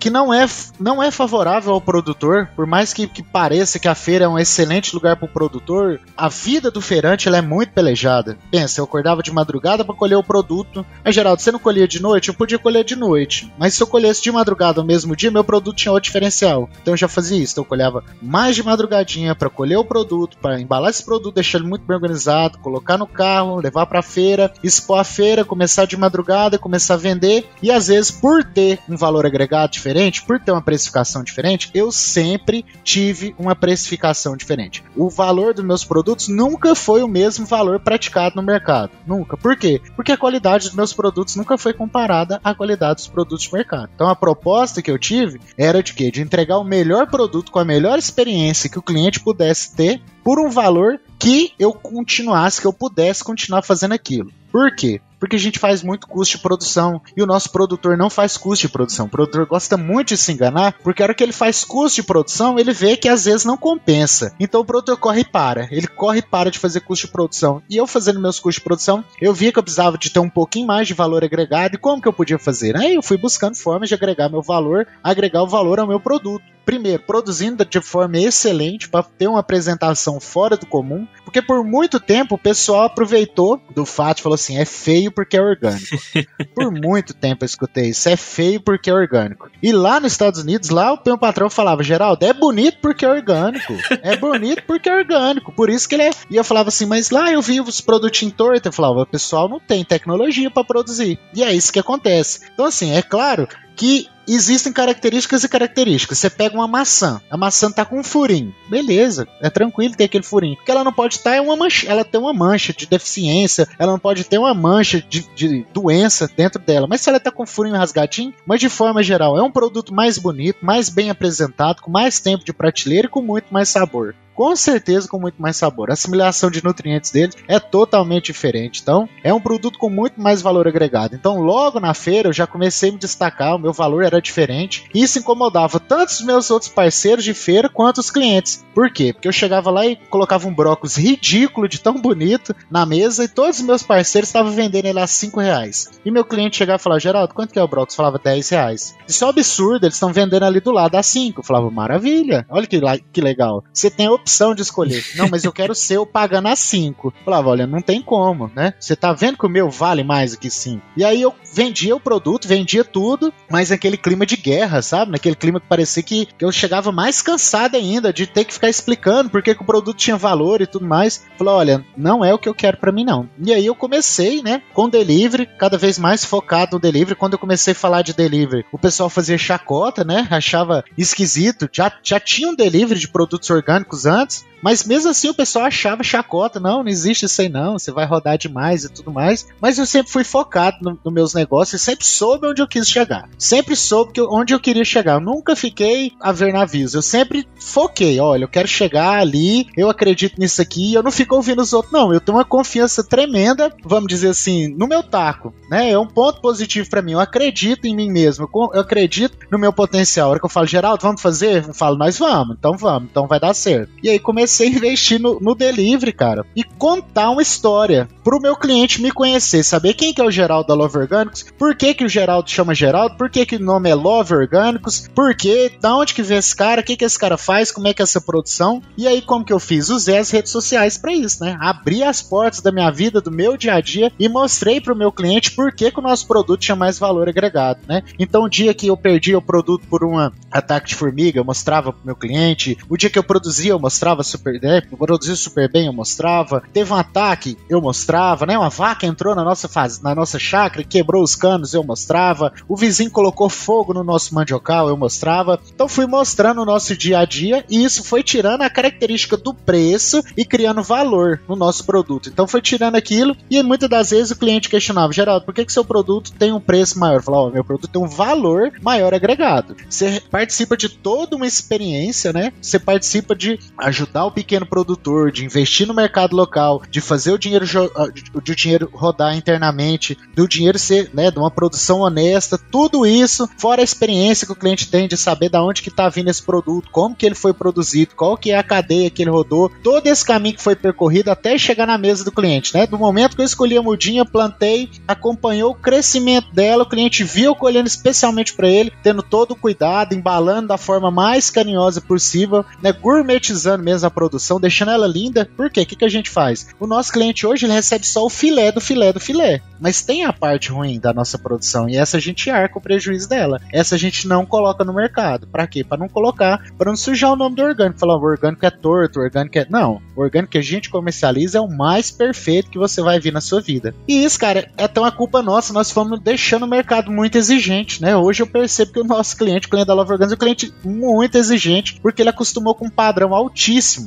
que 0.08 0.12
não 0.12 0.34
é, 0.34 0.46
não 0.80 1.04
é 1.04 1.12
favorável 1.12 1.74
ao 1.74 1.82
produtor, 1.82 2.50
por 2.56 2.65
mais 2.65 2.93
que, 2.93 3.08
que 3.08 3.22
pareça 3.22 3.78
que 3.78 3.89
a 3.89 3.96
feira 3.96 4.24
é 4.24 4.28
um 4.28 4.39
excelente 4.39 4.96
lugar 4.96 5.17
para 5.17 5.26
o 5.26 5.30
produtor, 5.30 6.00
a 6.15 6.30
vida 6.30 6.72
do 6.72 6.80
feirante 6.80 7.28
ela 7.28 7.36
é 7.36 7.41
muito 7.41 7.74
pelejada. 7.74 8.38
Pensa, 8.50 8.80
eu 8.80 8.86
acordava 8.86 9.22
de 9.22 9.34
madrugada 9.34 9.84
para 9.84 9.93
colher 9.93 10.15
o 10.15 10.24
produto. 10.24 10.86
Mas, 11.04 11.13
Geraldo, 11.13 11.41
você 11.41 11.52
não 11.52 11.60
colhia 11.60 11.86
de 11.86 12.02
noite? 12.02 12.30
Eu 12.30 12.36
podia 12.36 12.58
colher 12.58 12.86
de 12.86 12.96
noite. 12.96 13.52
Mas 13.60 13.74
se 13.74 13.84
eu 13.84 13.88
colhesse 13.88 14.22
de 14.24 14.32
madrugada 14.32 14.80
no 14.80 14.88
mesmo 14.88 15.13
dia, 15.13 15.30
meu 15.30 15.43
produto 15.43 15.76
tinha 15.76 15.91
outro 15.91 16.06
diferencial. 16.06 16.70
Então 16.82 16.93
eu 16.93 16.98
já 16.98 17.10
fazia 17.10 17.38
isso. 17.38 17.56
Então 17.56 17.65
eu 17.65 17.67
colhava 17.67 18.02
mais 18.22 18.56
de 18.56 18.63
madrugadinha 18.63 19.36
para 19.36 19.50
colher 19.50 19.78
o 19.78 19.84
produto, 19.84 20.38
para 20.38 20.58
embalar 20.58 20.89
esse 20.89 21.04
produto, 21.04 21.36
deixar 21.36 21.58
ele 21.58 21.67
muito 21.67 21.86
bem 21.86 21.96
organizado, 21.96 22.60
colocar 22.60 22.98
no 22.98 23.08
carro, 23.08 23.60
levar 23.60 23.86
para 23.88 24.00
a 24.00 24.04
feira, 24.04 24.54
expor 24.63 25.00
a 25.00 25.04
feira, 25.04 25.43
começar 25.43 25.84
de 25.84 25.98
madrugada, 25.98 26.58
começar 26.58 26.93
a 26.93 26.98
vender. 26.98 27.50
E 27.62 27.70
às 27.70 27.88
vezes, 27.88 28.10
por 28.10 28.46
ter 28.46 28.80
um 28.88 28.96
valor 28.96 29.26
agregado 29.26 29.74
diferente, 29.74 29.97
diferente, 29.98 30.22
por 30.22 30.40
ter 30.40 30.52
uma 30.52 30.62
precificação 30.62 31.24
diferente, 31.24 31.72
eu 31.74 31.92
sempre 31.92 32.64
tive 32.84 33.34
uma 33.38 33.56
precificação 33.56 34.38
diferente. 34.38 34.84
O 34.96 35.10
valor 35.10 35.54
dos 35.54 35.66
meus 35.66 35.84
produtos 35.84 36.28
nunca 36.28 36.76
foi 36.76 37.02
o 37.02 37.08
mesmo 37.08 37.46
valor 37.46 37.80
praticado 37.80 38.36
no 38.36 38.44
mercado. 38.44 38.92
Nunca. 39.06 39.36
Por 39.36 39.58
quê? 39.58 39.82
Porque 39.96 40.12
a 40.12 40.18
qualidade 40.18 40.68
dos 40.68 40.76
meus 40.76 40.94
produtos 40.94 41.36
nunca 41.36 41.58
foi 41.58 41.74
comparada 41.74 42.40
à 42.44 42.54
qualidade 42.54 42.98
dos 42.98 43.08
produtos 43.08 43.48
do 43.48 43.54
mercado. 43.54 43.90
Então 43.96 44.08
a 44.08 44.16
proposta 44.16 44.82
que 44.82 44.92
eu 44.92 45.00
tive 45.00 45.42
era 45.58 45.82
de 45.82 45.94
quê? 45.94 46.12
De 46.12 46.22
entregar 46.22 46.60
o 46.60 46.64
melhor 46.64 47.08
produto 47.08 47.52
com 47.52 47.60
a 47.60 47.66
melhor 47.66 47.98
experiência 47.98 48.70
que 48.70 48.80
o 48.80 48.84
cliente 48.84 49.20
pudesse 49.20 49.76
ter 49.76 50.02
por 50.24 50.40
um 50.40 50.50
valor 50.50 51.00
que 51.18 51.54
eu 51.58 51.74
continuasse, 51.74 52.62
que 52.62 52.68
eu 52.68 52.74
pudesse 52.74 53.24
continuar 53.24 53.64
fazendo 53.64 53.94
aquilo. 53.94 54.32
Por 54.52 54.76
quê? 54.76 55.02
Porque 55.19 55.36
a 55.36 55.39
gente 55.39 55.60
faz 55.60 55.84
muito 55.84 56.08
custo 56.08 56.38
de 56.38 56.43
produção 56.43 57.01
e 57.15 57.21
o 57.21 57.25
nosso 57.25 57.51
produtor 57.51 57.97
não 57.97 58.10
faz 58.10 58.38
custo 58.38 58.67
de 58.67 58.71
produção. 58.71 59.06
O 59.06 59.10
produtor 59.10 59.45
gosta 59.45 59.77
muito 59.77 60.10
de 60.10 60.17
se 60.17 60.32
enganar, 60.32 60.73
porque 60.84 61.01
a 61.01 61.06
hora 61.06 61.13
que 61.13 61.23
ele 61.23 61.32
faz 61.32 61.63
custo 61.63 62.01
de 62.01 62.03
produção, 62.03 62.60
ele 62.60 62.73
vê 62.73 62.95
que 62.95 63.10
às 63.10 63.25
vezes 63.25 63.45
não 63.45 63.58
compensa. 63.58 64.34
Então 64.39 64.62
o 64.62 64.65
produtor 64.65 64.97
corre 64.97 65.21
e 65.21 65.25
para. 65.25 65.67
Ele 65.71 65.88
corre 65.88 66.19
e 66.19 66.21
para 66.21 66.51
de 66.51 66.60
fazer 66.60 66.82
custo 66.82 67.08
de 67.08 67.12
produção. 67.12 67.62
E 67.69 67.77
eu 67.77 67.88
fazendo 67.88 68.19
meus 68.19 68.39
custos 68.39 68.56
de 68.56 68.62
produção, 68.62 69.03
eu 69.21 69.34
via 69.34 69.51
que 69.51 69.60
eu 69.60 69.63
precisava 69.63 69.97
de 69.97 70.10
ter 70.10 70.19
um 70.19 70.30
pouquinho 70.30 70.67
mais 70.67 70.88
de 70.88 70.93
valor 70.93 71.23
agregado. 71.23 71.75
E 71.75 71.80
como 71.80 72.01
que 72.01 72.08
eu 72.08 72.13
podia 72.13 72.39
fazer? 72.39 72.75
Aí 72.77 72.95
eu 72.95 73.01
fui 73.01 73.17
buscando 73.17 73.56
formas 73.56 73.89
de 73.89 73.95
agregar 73.95 74.30
meu 74.30 74.41
valor, 74.41 74.88
agregar 75.03 75.43
o 75.43 75.47
valor 75.47 75.80
ao 75.80 75.88
meu 75.88 75.99
produto 75.99 76.43
primeiro, 76.67 77.01
produzindo 77.03 77.63
de 77.63 77.80
forma 77.80 78.17
excelente 78.17 78.89
para 78.89 79.01
ter 79.01 79.25
uma 79.25 79.39
apresentação 79.39 80.19
fora 80.19 80.58
do 80.58 80.65
comum, 80.65 81.08
porque 81.23 81.41
por 81.41 81.63
muito 81.63 81.97
tempo 81.97 82.36
o 82.36 82.38
pessoal 82.38 82.84
aproveitou 82.84 83.62
do 83.73 83.86
fato 83.86 84.19
e 84.19 84.21
falou 84.21 84.36
assim: 84.36 84.58
é 84.58 84.65
feio 84.65 85.07
porque 85.12 85.38
é 85.38 85.41
orgânico. 85.41 85.98
por 86.56 86.72
muito 86.72 87.13
tempo 87.13 87.43
eu 87.43 87.46
escutei 87.46 87.89
isso, 87.89 88.10
é 88.10 88.15
feio 88.15 88.62
porque 88.62 88.89
é 88.89 88.93
orgânico. 88.93 89.50
E 89.62 89.72
lá 89.72 90.00
nos 90.00 90.12
Estados 90.12 90.41
Unidos, 90.41 90.70
lá 90.70 90.93
o 90.93 91.00
meu 91.06 91.17
patrão 91.17 91.50
falava: 91.50 91.84
Geraldo, 91.84 92.26
é 92.26 92.34
bonito 92.34 92.80
porque 92.82 93.06
é 93.06 93.10
orgânico. 93.10 93.74
É 94.02 94.15
bonito 94.15 94.63
porque 94.65 94.89
é 94.89 94.96
orgânico. 94.96 95.52
Por 95.52 95.70
isso 95.70 95.88
que 95.88 95.96
ele 95.96 96.04
é. 96.04 96.12
E 96.30 96.36
eu 96.36 96.43
falava 96.43 96.70
assim: 96.70 96.86
mas 96.86 97.10
lá 97.10 97.32
eu 97.32 97.41
vi 97.41 97.60
os 97.60 97.82
produtinhos 97.82 98.36
tortos. 98.36 98.65
Eu 98.65 98.74
falava: 98.74 99.02
o 99.02 99.06
pessoal 99.06 99.50
não 99.50 99.60
tem 99.60 99.84
tecnologia 99.84 100.50
para 100.50 100.63
produzir. 100.63 101.20
E 101.34 101.43
é 101.43 101.54
isso 101.54 101.72
que 101.72 101.80
acontece. 101.80 102.41
Então, 102.54 102.65
assim, 102.65 102.91
é 102.91 103.02
claro 103.02 103.48
que 103.76 104.08
existem 104.28 104.74
características 104.74 105.44
e 105.44 105.50
características. 105.50 106.18
Você 106.18 106.30
pega 106.30 106.56
uma 106.56 106.68
maçã, 106.68 107.22
a 107.30 107.38
maçã 107.38 107.72
tá 107.72 107.86
com 107.86 108.00
um 108.00 108.04
furinho. 108.04 108.54
Beleza, 108.68 109.28
é 109.42 109.50
tranquilo 109.50 109.96
ter 109.96 110.06
aquele 110.06 110.24
furinho. 110.24 110.56
Porque 110.56 110.72
ela 110.72 110.84
não 110.84 110.94
pode 110.94 111.16
estar 111.16 111.36
é 111.36 111.42
uma 111.42 111.56
mancha, 111.56 111.88
ela 111.88 112.04
tem 112.04 112.20
uma 112.20 112.34
mancha 112.34 112.74
de 112.74 112.86
deficiência, 112.86 113.68
ela 113.78 113.92
não 113.92 114.00
pode 114.00 114.24
ter 114.24 114.38
uma 114.38 114.54
mancha 114.54 115.02
de, 115.02 115.28
de 115.36 115.66
doença 115.74 116.30
dentro 116.36 116.62
dela. 116.62 116.88
Mas 116.88 117.02
se 117.02 117.10
ela 117.10 117.20
tá 117.20 117.32
com 117.32 117.44
um 117.44 117.48
furinho 117.48 117.76
rasgadinho, 117.76 118.34
mas 118.46 118.60
de 118.60 118.70
forma 118.70 119.02
geral, 119.04 119.38
é 119.38 119.42
um 119.42 119.52
produto 119.52 119.94
mais 119.94 120.18
bonito, 120.18 120.66
mais 120.66 120.90
bem 120.90 121.10
apresentado, 121.10 121.82
com 121.82 121.92
mais 121.92 122.20
tempo 122.20 122.44
de 122.44 122.54
prateleira 122.54 123.08
e 123.08 123.10
com 123.10 123.22
muito 123.22 123.54
mais 123.54 123.70
sabor 123.70 124.16
com 124.38 124.56
certeza 124.56 125.08
com 125.08 125.19
muito 125.19 125.41
mais 125.41 125.58
sabor. 125.58 125.89
A 125.89 125.93
assimilação 125.93 126.52
de 126.52 126.63
nutrientes 126.63 127.10
deles 127.10 127.36
é 127.47 127.60
totalmente 127.60 128.28
diferente. 128.28 128.82
Então, 128.84 129.10
é 129.23 129.34
um 129.34 129.41
produto 129.41 129.80
com 129.80 129.89
muito 129.89 130.21
mais 130.21 130.43
valor 130.43 130.67
agregado. 130.67 131.15
Então, 131.15 131.41
logo 131.41 131.80
na 131.80 131.95
feira, 131.95 132.30
eu 132.30 132.34
já 132.34 132.45
comecei 132.45 132.89
a 132.89 132.93
me 132.93 133.00
destacar, 133.00 133.56
o 133.56 133.60
meu 133.60 133.73
valor 133.73 134.04
era 134.04 134.21
diferente. 134.21 134.86
E 134.93 135.02
isso 135.02 135.17
incomodava 135.17 135.80
tanto 135.80 136.10
os 136.10 136.21
meus 136.21 136.52
outros 136.52 136.69
parceiros 136.69 137.23
de 137.23 137.34
feira 137.34 137.67
quanto 137.67 137.97
os 137.97 138.12
clientes. 138.12 138.63
Por 138.76 138.91
quê? 138.91 139.12
Porque 139.12 139.28
eu 139.28 139.32
chegava 139.32 139.71
lá 139.71 139.88
e 139.88 139.95
colocava 139.95 140.47
um 140.47 140.54
brócolis 140.54 140.97
ridículo 140.97 141.67
de 141.67 141.80
tão 141.80 141.95
bonito 142.00 142.56
na 142.69 142.86
mesa 142.86 143.23
e 143.23 143.28
todos 143.28 143.58
os 143.60 143.65
meus 143.65 143.82
parceiros 143.82 144.30
estavam 144.30 144.52
vendendo 144.52 144.86
ele 144.86 145.00
a 145.00 145.08
5 145.08 145.39
reais. 145.39 145.89
E 146.06 146.12
meu 146.12 146.23
cliente 146.23 146.58
chegava 146.58 146.80
e 146.80 146.84
falava, 146.84 147.00
Geraldo, 147.00 147.34
quanto 147.34 147.52
que 147.52 147.58
é 147.58 147.63
o 147.63 147.67
brócolis? 147.67 147.95
falava 147.95 148.19
10 148.23 148.50
reais. 148.50 148.95
Isso 149.08 149.23
é 149.23 149.28
um 149.28 149.32
absurdo, 149.32 149.86
eles 149.86 149.95
estão 149.95 150.13
vendendo 150.13 150.43
ali 150.43 150.60
do 150.60 150.71
lado 150.71 150.93
a 150.93 151.02
5. 151.02 151.39
Eu 151.39 151.43
falava, 151.43 151.71
maravilha, 151.71 152.45
olha 152.52 152.67
que, 152.67 152.80
que 153.12 153.21
legal. 153.21 153.63
Você 153.73 153.89
tem 153.89 154.06
a 154.06 154.27
opção 154.28 154.54
de 154.54 154.62
escolher. 154.62 155.04
Não, 155.16 155.30
mas 155.30 155.46
eu 155.46 155.54
quero 155.54 155.74
o 155.74 156.06
pagando 156.06 156.50
a 156.50 156.56
5. 156.56 157.13
Falava, 157.24 157.50
olha, 157.50 157.66
não 157.66 157.82
tem 157.82 158.02
como, 158.02 158.52
né? 158.54 158.74
Você 158.78 158.96
tá 158.96 159.13
vendo 159.13 159.38
que 159.38 159.46
o 159.46 159.50
meu 159.50 159.70
vale 159.70 160.04
mais 160.04 160.32
do 160.32 160.38
que 160.38 160.50
5. 160.50 160.82
E 160.98 161.06
aí 161.06 161.22
eu 161.22 161.34
vendia 161.54 161.96
o 161.96 162.00
produto, 162.00 162.48
vendia 162.48 162.84
tudo, 162.84 163.34
mas 163.50 163.70
naquele 163.70 163.96
clima 163.96 164.26
de 164.26 164.36
guerra, 164.36 164.82
sabe? 164.82 165.12
Naquele 165.12 165.36
clima 165.36 165.62
que 165.62 165.68
parecia 165.68 166.04
que, 166.04 166.28
eu 166.40 166.52
chegava 166.52 166.92
mais 166.92 167.22
cansado 167.22 167.76
ainda 167.76 168.12
de 168.12 168.28
ter 168.28 168.44
que 168.44 168.54
ficar 168.54 168.70
explicando 168.70 169.30
por 169.30 169.42
que, 169.42 169.52
o 169.52 169.66
produto 169.66 169.98
tinha 169.98 170.18
valor 170.18 170.62
e 170.62 170.68
tudo 170.68 170.86
mais. 170.86 171.24
Falei, 171.38 171.54
olha, 171.54 171.86
não 171.96 172.24
é 172.24 172.34
o 172.34 172.38
que 172.38 172.50
eu 172.50 172.54
quero 172.54 172.78
para 172.78 172.92
mim, 172.92 173.06
não. 173.06 173.30
E 173.40 173.54
aí 173.54 173.66
eu 173.66 173.76
comecei, 173.76 174.44
né, 174.44 174.62
com 174.74 174.90
delivery, 174.90 175.48
cada 175.58 175.78
vez 175.78 175.98
mais 175.98 176.26
focado 176.26 176.76
no 176.76 176.82
delivery. 176.82 177.16
Quando 177.16 177.34
eu 177.34 177.40
comecei 177.40 177.72
a 177.72 177.76
falar 177.76 178.02
de 178.02 178.13
delivery, 178.13 178.66
o 178.72 178.78
pessoal 178.78 179.10
fazia 179.10 179.38
chacota, 179.38 180.04
né? 180.04 180.28
Achava 180.30 180.84
esquisito. 180.98 181.70
Já, 181.72 181.92
já 182.04 182.20
tinha 182.20 182.50
um 182.50 182.56
delivery 182.56 183.00
de 183.00 183.08
produtos 183.08 183.50
orgânicos 183.50 184.06
antes, 184.06 184.16
nuts 184.17 184.45
Mas 184.62 184.84
mesmo 184.84 185.10
assim 185.10 185.30
o 185.30 185.34
pessoal 185.34 185.65
achava 185.65 186.04
chacota, 186.04 186.60
não, 186.60 186.84
não 186.84 186.89
existe 186.89 187.26
isso 187.26 187.41
aí 187.41 187.50
não, 187.50 187.78
você 187.78 187.91
vai 187.91 188.06
rodar 188.06 188.38
demais 188.38 188.84
e 188.84 188.89
tudo 188.89 189.12
mais. 189.12 189.48
Mas 189.62 189.78
eu 189.78 189.86
sempre 189.86 190.12
fui 190.12 190.24
focado 190.24 190.78
nos 190.82 190.98
no 191.04 191.12
meus 191.12 191.34
negócios 191.34 191.82
e 191.82 191.84
sempre 191.84 192.06
soube 192.06 192.48
onde 192.48 192.62
eu 192.62 192.67
quis 192.67 192.88
chegar. 192.88 193.30
Sempre 193.38 193.76
soube 193.76 194.13
que, 194.13 194.22
onde 194.22 194.54
eu 194.54 194.60
queria 194.60 194.84
chegar. 194.84 195.13
Eu 195.13 195.22
nunca 195.22 195.56
fiquei 195.56 196.12
a 196.20 196.32
ver 196.32 196.54
navios. 196.54 196.93
Eu 196.93 197.02
sempre 197.02 197.48
foquei, 197.60 198.20
olha, 198.20 198.43
eu 198.43 198.48
quero 198.48 198.67
chegar 198.67 199.20
ali, 199.20 199.67
eu 199.76 199.89
acredito 199.89 200.39
nisso 200.39 200.62
aqui, 200.62 200.93
eu 200.93 201.04
não 201.04 201.12
fico 201.12 201.36
ouvindo 201.36 201.62
os 201.62 201.74
outros, 201.74 201.93
não. 201.93 202.13
Eu 202.13 202.20
tenho 202.20 202.38
uma 202.38 202.46
confiança 202.46 203.04
tremenda, 203.04 203.74
vamos 203.84 204.08
dizer 204.08 204.30
assim, 204.30 204.67
no 204.67 204.88
meu 204.88 205.02
taco, 205.02 205.54
né? 205.70 205.91
É 205.91 206.00
um 206.00 206.08
ponto 206.08 206.41
positivo 206.41 206.89
para 206.89 207.02
mim. 207.02 207.13
Eu 207.13 207.20
acredito 207.20 207.86
em 207.86 207.96
mim 207.96 208.12
mesmo, 208.12 208.50
eu 208.54 208.80
acredito 208.80 209.38
no 209.50 209.58
meu 209.58 209.72
potencial. 209.72 210.28
A 210.28 210.32
hora 210.32 210.39
que 210.39 210.46
eu 210.46 210.50
falo, 210.50 210.67
Geraldo, 210.67 211.02
vamos 211.02 211.22
fazer? 211.22 211.65
Eu 211.67 211.74
falo, 211.74 211.98
nós 211.98 212.17
vamos, 212.17 212.56
então 212.58 212.78
vamos, 212.78 213.10
então 213.10 213.28
vai 213.28 213.39
dar 213.39 213.54
certo. 213.54 213.91
E 214.04 214.10
aí 214.10 214.20
comecei 214.20 214.47
a 214.48 214.66
investir 214.66 215.20
no, 215.20 215.40
no 215.40 215.56
delivery, 215.56 216.14
cara, 216.14 216.46
e 216.56 216.64
contar 216.64 217.30
uma 217.30 217.42
história 217.42 218.08
pro 218.24 218.42
meu 218.42 218.56
cliente 218.56 219.02
me 219.02 219.12
conhecer, 219.12 219.64
saber 219.64 219.94
quem 219.94 220.14
que 220.14 220.22
é 220.22 220.24
o 220.24 220.32
Geraldo 220.32 220.68
da 220.68 220.74
Love 220.74 220.98
Orgânicos, 220.98 221.46
por 221.58 221.76
que 221.76 221.94
que 221.94 222.04
o 222.04 222.10
Geraldo 222.10 222.50
chama 222.50 222.76
Geraldo, 222.76 223.18
por 223.18 223.30
que 223.30 223.46
que 223.46 223.56
o 223.56 223.60
nome 223.60 223.90
é 223.90 223.96
Love 223.96 224.34
Orgânicos, 224.34 225.08
por 225.14 225.36
que, 225.36 225.72
da 225.80 225.96
onde 225.96 226.14
que 226.14 226.22
vem 226.22 226.38
esse 226.38 226.56
cara, 226.56 226.82
o 226.82 226.84
que 226.84 226.98
que 226.98 227.06
esse 227.06 227.18
cara 227.18 227.38
faz, 227.38 227.72
como 227.72 227.88
é 227.88 227.94
que 227.94 228.02
é 228.02 228.04
essa 228.04 228.22
produção. 228.22 228.82
E 228.98 229.08
aí 229.08 229.22
como 229.22 229.46
que 229.46 229.54
eu 229.54 229.60
fiz? 229.60 229.90
Usei 229.90 230.18
as 230.18 230.30
redes 230.30 230.52
sociais 230.52 230.98
para 230.98 231.14
isso, 231.14 231.44
né? 231.44 231.58
Abri 231.60 232.04
as 232.04 232.22
portas 232.22 232.62
da 232.62 232.72
minha 232.72 232.92
vida, 232.92 233.22
do 233.22 233.32
meu 233.32 233.58
dia 233.58 233.76
a 233.76 233.82
dia 233.82 234.12
e 234.20 234.28
mostrei 234.28 234.82
pro 234.82 234.96
meu 234.96 235.12
cliente 235.12 235.52
por 235.52 235.72
que 235.72 235.92
que 235.92 236.00
o 236.00 236.04
nosso 236.04 236.28
produto 236.28 236.60
tinha 236.60 236.76
mais 236.76 237.00
valor 237.00 237.30
agregado, 237.30 237.80
né? 237.88 238.04
Então 238.20 238.44
o 238.44 238.50
dia 238.50 238.74
que 238.74 238.88
eu 238.88 238.98
perdi 238.98 239.36
o 239.36 239.42
produto 239.42 239.88
por 239.88 240.04
um 240.04 240.18
ataque 240.52 240.90
de 240.90 240.96
formiga, 240.96 241.40
eu 241.40 241.46
mostrava 241.46 241.92
pro 241.92 242.06
meu 242.06 242.16
cliente. 242.16 242.78
O 242.90 242.98
dia 242.98 243.10
que 243.10 243.18
eu 243.18 243.24
produzia, 243.24 243.72
eu 243.72 243.80
mostrava 243.80 244.24
super, 244.38 244.62
né? 244.62 244.82
Eu 244.91 244.97
produzia 244.97 245.36
super 245.36 245.71
bem, 245.71 245.88
eu 245.88 245.93
mostrava. 245.93 246.62
Teve 246.73 246.91
um 246.93 246.95
ataque, 246.95 247.58
eu 247.69 247.82
mostrava, 247.82 248.45
né? 248.45 248.58
Uma 248.58 248.69
vaca 248.69 249.06
entrou 249.06 249.36
na 249.36 249.43
nossa 249.43 249.67
fase, 249.67 250.04
na 250.04 250.15
nossa 250.15 250.39
chácara 250.39 250.84
quebrou 250.84 251.23
os 251.23 251.36
canos, 251.36 251.73
eu 251.73 251.84
mostrava. 251.84 252.54
O 252.67 252.76
vizinho 252.76 253.12
colocou 253.12 253.50
fogo 253.50 253.93
no 253.93 254.04
nosso 254.04 254.34
mandiocal, 254.34 254.89
eu 254.89 254.97
mostrava. 254.97 255.60
Então 255.73 255.88
fui 255.88 256.06
mostrando 256.06 256.62
o 256.62 256.65
nosso 256.65 256.95
dia 256.95 257.19
a 257.19 257.26
dia 257.26 257.65
e 257.69 257.84
isso 257.84 258.04
foi 258.04 258.23
tirando 258.23 258.62
a 258.62 258.69
característica 258.69 259.38
do 259.38 259.54
preço 259.54 260.23
e 260.36 260.45
criando 260.45 260.84
valor 260.84 261.41
no 261.47 261.56
nosso 261.56 261.86
produto. 261.86 262.30
Então 262.30 262.47
foi 262.47 262.62
tirando 262.62 262.95
aquilo 262.95 263.36
e 263.50 263.62
muitas 263.63 263.89
das 263.89 264.12
vezes 264.12 264.32
o 264.32 264.38
cliente 264.38 264.69
questionava, 264.69 265.12
Geraldo, 265.13 265.45
por 265.45 265.54
que, 265.54 265.65
que 265.65 265.73
seu 265.73 265.84
produto 265.84 266.32
tem 266.34 266.52
um 266.52 266.60
preço 266.60 267.00
maior? 267.00 267.17
Eu 267.17 267.23
falava, 267.23 267.43
oh, 267.43 267.52
meu 267.52 267.63
produto 267.63 267.89
tem 267.89 268.02
um 268.02 268.08
valor 268.08 268.71
maior 268.82 269.13
agregado. 269.13 269.76
Você 269.89 270.21
participa 270.30 270.78
de 270.78 270.89
toda 270.89 271.36
uma 271.36 271.47
experiência, 271.47 272.32
né? 272.32 272.54
Você 272.62 272.80
participa 272.80 273.36
de 273.36 273.60
ajudar 273.78 274.26
o 274.28 274.32
pequeno 274.32 274.66
produtor, 274.66 275.32
de 275.32 275.46
investir 275.46 275.88
no 275.88 275.94
mercado 275.94 276.36
local, 276.36 276.82
de 276.90 277.02
fazer 277.02 277.32
o 277.32 277.38
dinheiro, 277.38 277.66
ah, 277.96 278.08
o 278.34 278.42
dinheiro 278.42 278.90
rodar 278.94 279.36
internamente, 279.36 280.18
do 280.36 280.48
dinheiro 280.48 280.78
ser, 280.78 281.10
né, 281.13 281.32
de 281.32 281.40
uma 281.40 281.52
produção 281.52 282.02
honesta, 282.02 282.58
tudo 282.58 283.06
isso, 283.06 283.50
fora 283.58 283.82
a 283.82 283.84
experiência 283.84 284.46
que 284.46 284.54
o 284.54 284.56
cliente 284.56 284.90
tem 284.90 285.08
de 285.08 285.18
saber 285.18 285.50
da 285.50 285.63
onde 285.63 285.82
que 285.82 285.92
tá 285.92 286.10
vindo 286.10 286.30
esse 286.30 286.44
produto, 286.44 286.90
como 286.92 287.16
que 287.16 287.26
ele 287.26 287.36
foi 287.36 287.54
produzido, 287.54 288.16
qual 288.16 288.38
que 288.38 288.52
é 288.52 288.58
a 288.58 288.63
cadeia 288.63 289.10
que 289.10 289.22
ele 289.22 289.32
rodou, 289.32 289.72
todo 289.84 290.08
esse 290.08 290.26
caminho 290.26 290.56
que 290.56 290.63
foi 290.63 290.76
percorrido 290.76 291.32
até 291.32 291.58
chegar 291.58 291.88
na 291.88 291.98
mesa 291.98 292.24
do 292.24 292.32
cliente, 292.32 292.74
né? 292.74 292.86
Do 292.86 292.98
momento 292.98 293.36
que 293.36 293.42
eu 293.42 293.46
escolhi 293.46 293.78
a 293.78 293.82
mudinha, 293.82 294.26
plantei, 294.26 294.90
acompanhou 295.08 295.72
o 295.72 295.76
crescimento 295.76 296.54
dela, 296.54 296.84
o 296.84 296.90
cliente 296.90 297.24
viu 297.24 297.56
colhendo 297.56 297.88
especialmente 297.88 298.54
para 298.54 298.70
ele, 298.70 298.92
tendo 299.02 299.24
todo 299.24 299.52
o 299.52 299.56
cuidado, 299.56 300.13
embalando 300.13 300.68
da 300.70 300.78
forma 300.78 301.10
mais 301.10 301.50
carinhosa 301.50 302.02
possível, 302.02 302.66
né? 302.82 302.92
Gourmetizando 302.92 303.84
mesmo 303.84 304.08
a 304.08 304.12
produção, 304.17 304.60
deixando 304.60 304.89
ela 304.89 305.06
linda. 305.06 305.47
Por 305.56 305.69
quê? 305.69 305.82
O 305.82 305.86
que, 305.86 305.95
que 305.95 306.06
a 306.06 306.10
gente 306.10 306.32
faz? 306.32 306.69
O 306.80 306.88
nosso 306.88 307.12
cliente 307.12 307.45
hoje 307.45 307.67
ele 307.67 307.73
recebe 307.73 308.03
só 308.03 308.25
o 308.25 308.32
filé 308.32 308.71
do 308.71 308.82
filé 308.82 309.13
do 309.13 309.19
filé, 309.19 309.62
mas 309.80 310.01
tem 310.01 310.25
a 310.25 310.34
parte 310.34 310.71
ruim 310.71 310.99
da 310.99 311.13
nossa 311.13 311.38
produção 311.38 311.88
e 311.88 311.95
essa 311.95 312.17
a 312.17 312.19
gente 312.19 312.49
arca 312.49 312.80
o 312.80 312.82
prejuízo 312.82 313.30
dela. 313.30 313.62
Essa 313.71 313.93
a 313.93 313.97
gente 313.97 314.27
não 314.27 314.43
coloca 314.43 314.84
no 314.84 314.91
mercado. 314.91 315.45
Para 315.45 315.67
quê? 315.67 315.84
Para 315.84 315.99
não 315.99 316.10
colocar, 316.10 316.63
para 316.75 316.89
não 316.89 316.97
sujar 316.97 317.32
o 317.32 317.36
nome 317.36 317.58
do 317.58 317.62
orgânico. 317.62 317.99
Falar 317.99 318.17
o 318.17 318.23
orgânico 318.23 318.65
é 318.65 318.71
torto, 318.71 319.19
o 319.19 319.21
orgânico 319.21 319.60
é. 319.60 319.67
Não. 319.69 320.01
O 320.15 320.21
orgânico 320.21 320.53
que 320.53 320.58
a 320.58 320.63
gente 320.63 320.89
comercializa 320.89 321.60
é 321.60 321.62
o 321.62 321.69
mais 321.69 322.10
perfeito 322.10 322.71
que 322.71 322.80
você 322.80 323.03
vai 323.03 323.19
ver 323.19 323.32
na 323.32 323.41
sua 323.41 323.62
vida. 323.62 323.93
E 324.08 324.23
isso, 324.23 324.39
cara, 324.39 324.71
é 324.77 324.88
tão 324.88 325.06
a 325.06 325.12
culpa 325.12 325.43
nossa. 325.43 325.71
Nós 325.73 325.91
fomos 325.91 326.19
deixando 326.19 326.63
o 326.63 326.67
mercado 326.67 327.12
muito 327.12 327.38
exigente, 327.38 328.01
né? 328.01 328.17
Hoje 328.17 328.41
eu 328.41 328.47
percebo 328.47 328.93
que 328.93 328.99
o 328.99 329.03
nosso 329.03 329.38
cliente, 329.38 329.67
o 329.67 329.69
cliente 329.69 329.88
da 329.88 329.93
Love 329.93 330.13
Orgânico, 330.13 330.34
é 330.34 330.36
um 330.36 330.39
cliente 330.39 330.73
muito 330.84 331.38
exigente, 331.38 331.99
porque 332.01 332.23
ele 332.23 332.30
acostumou 332.30 332.73
com 332.73 332.88
um 332.88 332.89
padrão 332.89 333.36
altíssimo. 333.36 334.07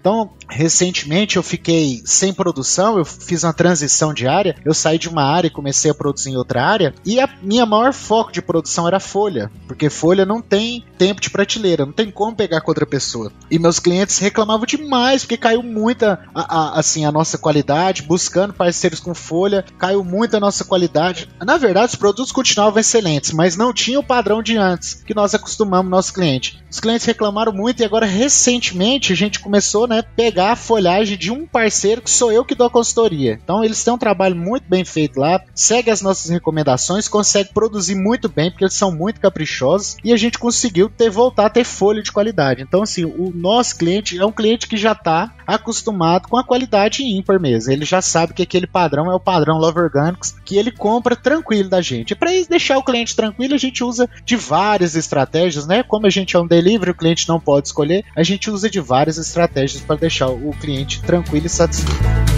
Então, 0.00 0.30
recentemente 0.48 1.36
eu 1.36 1.42
fiquei 1.42 2.02
sem 2.06 2.32
produção, 2.32 2.98
eu 2.98 3.04
fiz 3.04 3.44
uma 3.44 3.52
transição 3.52 4.14
de 4.14 4.26
área, 4.26 4.56
eu 4.64 4.72
saí 4.72 4.98
de 4.98 5.08
uma 5.08 5.22
área 5.22 5.48
e 5.48 5.52
comecei 5.52 5.90
a 5.90 5.94
produzir 5.94 6.30
em 6.30 6.36
outra 6.36 6.64
área, 6.64 6.94
e 7.04 7.20
a 7.20 7.28
minha 7.42 7.66
maior 7.66 7.92
foco 7.92 8.32
de 8.32 8.40
produção 8.40 8.88
era 8.88 8.98
folha, 8.98 9.50
porque 9.68 9.90
folha 9.90 10.24
não 10.24 10.40
tem 10.40 10.84
tempo 10.96 11.20
de 11.20 11.28
prateleira, 11.28 11.84
não 11.84 11.92
tem 11.92 12.10
como 12.10 12.34
pegar 12.34 12.62
com 12.62 12.70
outra 12.70 12.86
pessoa. 12.86 13.30
E 13.50 13.58
meus 13.58 13.78
clientes 13.78 14.18
reclamavam 14.18 14.64
demais, 14.64 15.22
porque 15.22 15.36
caiu 15.36 15.62
muita 15.62 16.20
a, 16.34 16.56
a, 16.56 16.78
assim 16.78 17.04
a 17.04 17.12
nossa 17.12 17.36
qualidade, 17.36 18.02
buscando 18.02 18.54
parceiros 18.54 19.00
com 19.00 19.14
folha, 19.14 19.64
caiu 19.78 20.02
muito 20.02 20.36
a 20.36 20.40
nossa 20.40 20.64
qualidade. 20.64 21.28
Na 21.44 21.58
verdade, 21.58 21.92
os 21.92 21.96
produtos 21.96 22.32
continuavam 22.32 22.80
excelentes, 22.80 23.32
mas 23.32 23.56
não 23.56 23.72
tinha 23.72 24.00
o 24.00 24.04
padrão 24.04 24.42
de 24.42 24.56
antes 24.56 24.94
que 24.94 25.14
nós 25.14 25.34
acostumamos 25.34 25.90
nosso 25.90 26.14
cliente. 26.14 26.62
Os 26.70 26.80
clientes 26.80 27.04
reclamaram 27.04 27.52
muito 27.52 27.82
e 27.82 27.84
agora 27.84 28.06
recentemente 28.06 29.12
a 29.12 29.16
gente 29.16 29.40
começou 29.40 29.89
né, 29.90 30.02
pegar 30.02 30.52
a 30.52 30.56
folhagem 30.56 31.18
de 31.18 31.32
um 31.32 31.44
parceiro 31.44 32.00
que 32.00 32.10
sou 32.10 32.30
eu 32.30 32.44
que 32.44 32.54
dou 32.54 32.68
a 32.68 32.70
consultoria. 32.70 33.38
Então 33.42 33.64
eles 33.64 33.82
têm 33.82 33.92
um 33.92 33.98
trabalho 33.98 34.36
muito 34.36 34.64
bem 34.68 34.84
feito 34.84 35.18
lá, 35.18 35.42
segue 35.52 35.90
as 35.90 36.00
nossas 36.00 36.30
recomendações, 36.30 37.08
consegue 37.08 37.52
produzir 37.52 37.96
muito 37.96 38.28
bem, 38.28 38.50
porque 38.50 38.64
eles 38.64 38.74
são 38.74 38.92
muito 38.92 39.20
caprichosos, 39.20 39.96
e 40.04 40.12
a 40.12 40.16
gente 40.16 40.38
conseguiu 40.38 40.88
ter 40.88 41.10
voltar 41.10 41.46
a 41.46 41.50
ter 41.50 41.64
folha 41.64 42.02
de 42.02 42.12
qualidade. 42.12 42.62
Então, 42.62 42.82
assim, 42.82 43.04
o 43.04 43.32
nosso 43.34 43.76
cliente 43.76 44.16
é 44.16 44.24
um 44.24 44.30
cliente 44.30 44.68
que 44.68 44.76
já 44.76 44.92
está 44.92 45.34
acostumado 45.46 46.28
com 46.28 46.36
a 46.36 46.44
qualidade 46.44 47.02
ímpar 47.02 47.40
mesmo. 47.40 47.72
Ele 47.72 47.84
já 47.84 48.00
sabe 48.00 48.32
que 48.32 48.42
aquele 48.42 48.68
padrão 48.68 49.10
é 49.10 49.14
o 49.14 49.20
padrão 49.20 49.58
Love 49.58 49.80
Organics, 49.80 50.36
que 50.44 50.56
ele 50.56 50.70
compra 50.70 51.16
tranquilo 51.16 51.68
da 51.68 51.82
gente. 51.82 52.14
Para 52.14 52.30
deixar 52.48 52.78
o 52.78 52.84
cliente 52.84 53.16
tranquilo, 53.16 53.54
a 53.54 53.58
gente 53.58 53.82
usa 53.82 54.08
de 54.24 54.36
várias 54.36 54.94
estratégias, 54.94 55.66
né? 55.66 55.82
Como 55.82 56.06
a 56.06 56.10
gente 56.10 56.36
é 56.36 56.38
um 56.38 56.46
delivery, 56.46 56.92
o 56.92 56.96
cliente 56.96 57.28
não 57.28 57.40
pode 57.40 57.66
escolher, 57.66 58.04
a 58.14 58.22
gente 58.22 58.48
usa 58.50 58.70
de 58.70 58.80
várias 58.80 59.18
estratégias 59.18 59.79
para 59.82 59.96
deixar 59.96 60.28
o 60.28 60.50
cliente 60.60 61.00
tranquilo 61.02 61.46
e 61.46 61.48
satisfeito. 61.48 62.29